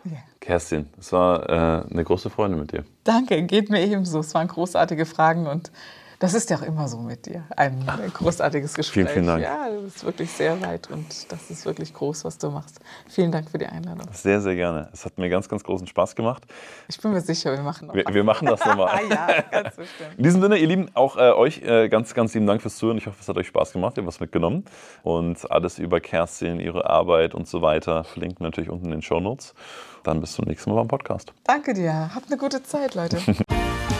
[0.06, 0.22] Yeah.
[0.40, 2.84] Kerstin, es war äh, eine große Freude mit dir.
[3.04, 4.20] Danke, geht mir ebenso.
[4.20, 5.70] Es waren großartige Fragen und
[6.20, 7.44] das ist ja auch immer so mit dir.
[7.56, 7.82] Ein
[8.12, 8.92] großartiges Gespräch.
[8.92, 9.42] Vielen, vielen Dank.
[9.42, 12.78] Ja, du bist wirklich sehr weit und das ist wirklich groß, was du machst.
[13.08, 14.06] Vielen Dank für die Einladung.
[14.12, 14.90] Sehr, sehr gerne.
[14.92, 16.44] Es hat mir ganz, ganz großen Spaß gemacht.
[16.88, 19.00] Ich bin mir sicher, wir machen noch wir, wir machen das nochmal.
[19.10, 20.18] ja, ganz bestimmt.
[20.18, 22.98] In diesem Sinne, ihr Lieben, auch äh, euch äh, ganz, ganz lieben Dank fürs Zuhören.
[22.98, 23.96] Ich hoffe, es hat euch Spaß gemacht.
[23.96, 24.66] Ihr habt was mitgenommen.
[25.02, 29.20] Und alles über Kerstin, ihre Arbeit und so weiter verlinken natürlich unten in den Show
[29.20, 29.54] Notes.
[30.02, 31.32] Dann bis zum nächsten Mal beim Podcast.
[31.44, 32.10] Danke dir.
[32.14, 33.18] Habt eine gute Zeit, Leute.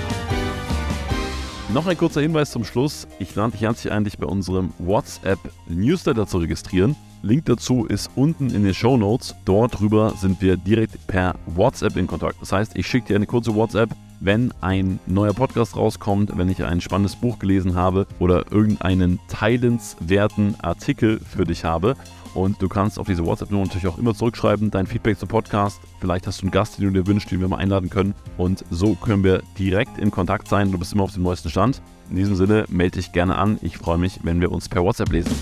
[1.73, 3.07] Noch ein kurzer Hinweis zum Schluss.
[3.21, 6.97] Ich lade dich herzlich ein, dich bei unserem WhatsApp-Newsletter zu registrieren.
[7.23, 9.37] Link dazu ist unten in den Show Notes.
[9.45, 12.41] Dort drüber sind wir direkt per WhatsApp in Kontakt.
[12.41, 16.65] Das heißt, ich schicke dir eine kurze WhatsApp, wenn ein neuer Podcast rauskommt, wenn ich
[16.65, 21.95] ein spannendes Buch gelesen habe oder irgendeinen teilenswerten Artikel für dich habe.
[22.35, 25.81] Und du kannst auf diese WhatsApp-Nummer natürlich auch immer zurückschreiben, dein Feedback zum Podcast.
[26.01, 28.15] Vielleicht hast du einen Gast, den du dir wünschst, den wir mal einladen können.
[28.37, 30.71] Und so können wir direkt in Kontakt sein.
[30.71, 31.83] Du bist immer auf dem neuesten Stand.
[32.09, 33.59] In diesem Sinne, melde dich gerne an.
[33.63, 35.35] Ich freue mich, wenn wir uns per WhatsApp lesen.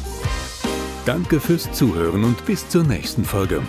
[1.05, 3.63] Danke fürs Zuhören und bis zur nächsten Folge.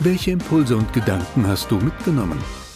[0.00, 2.38] Welche Impulse und Gedanken hast du mitgenommen?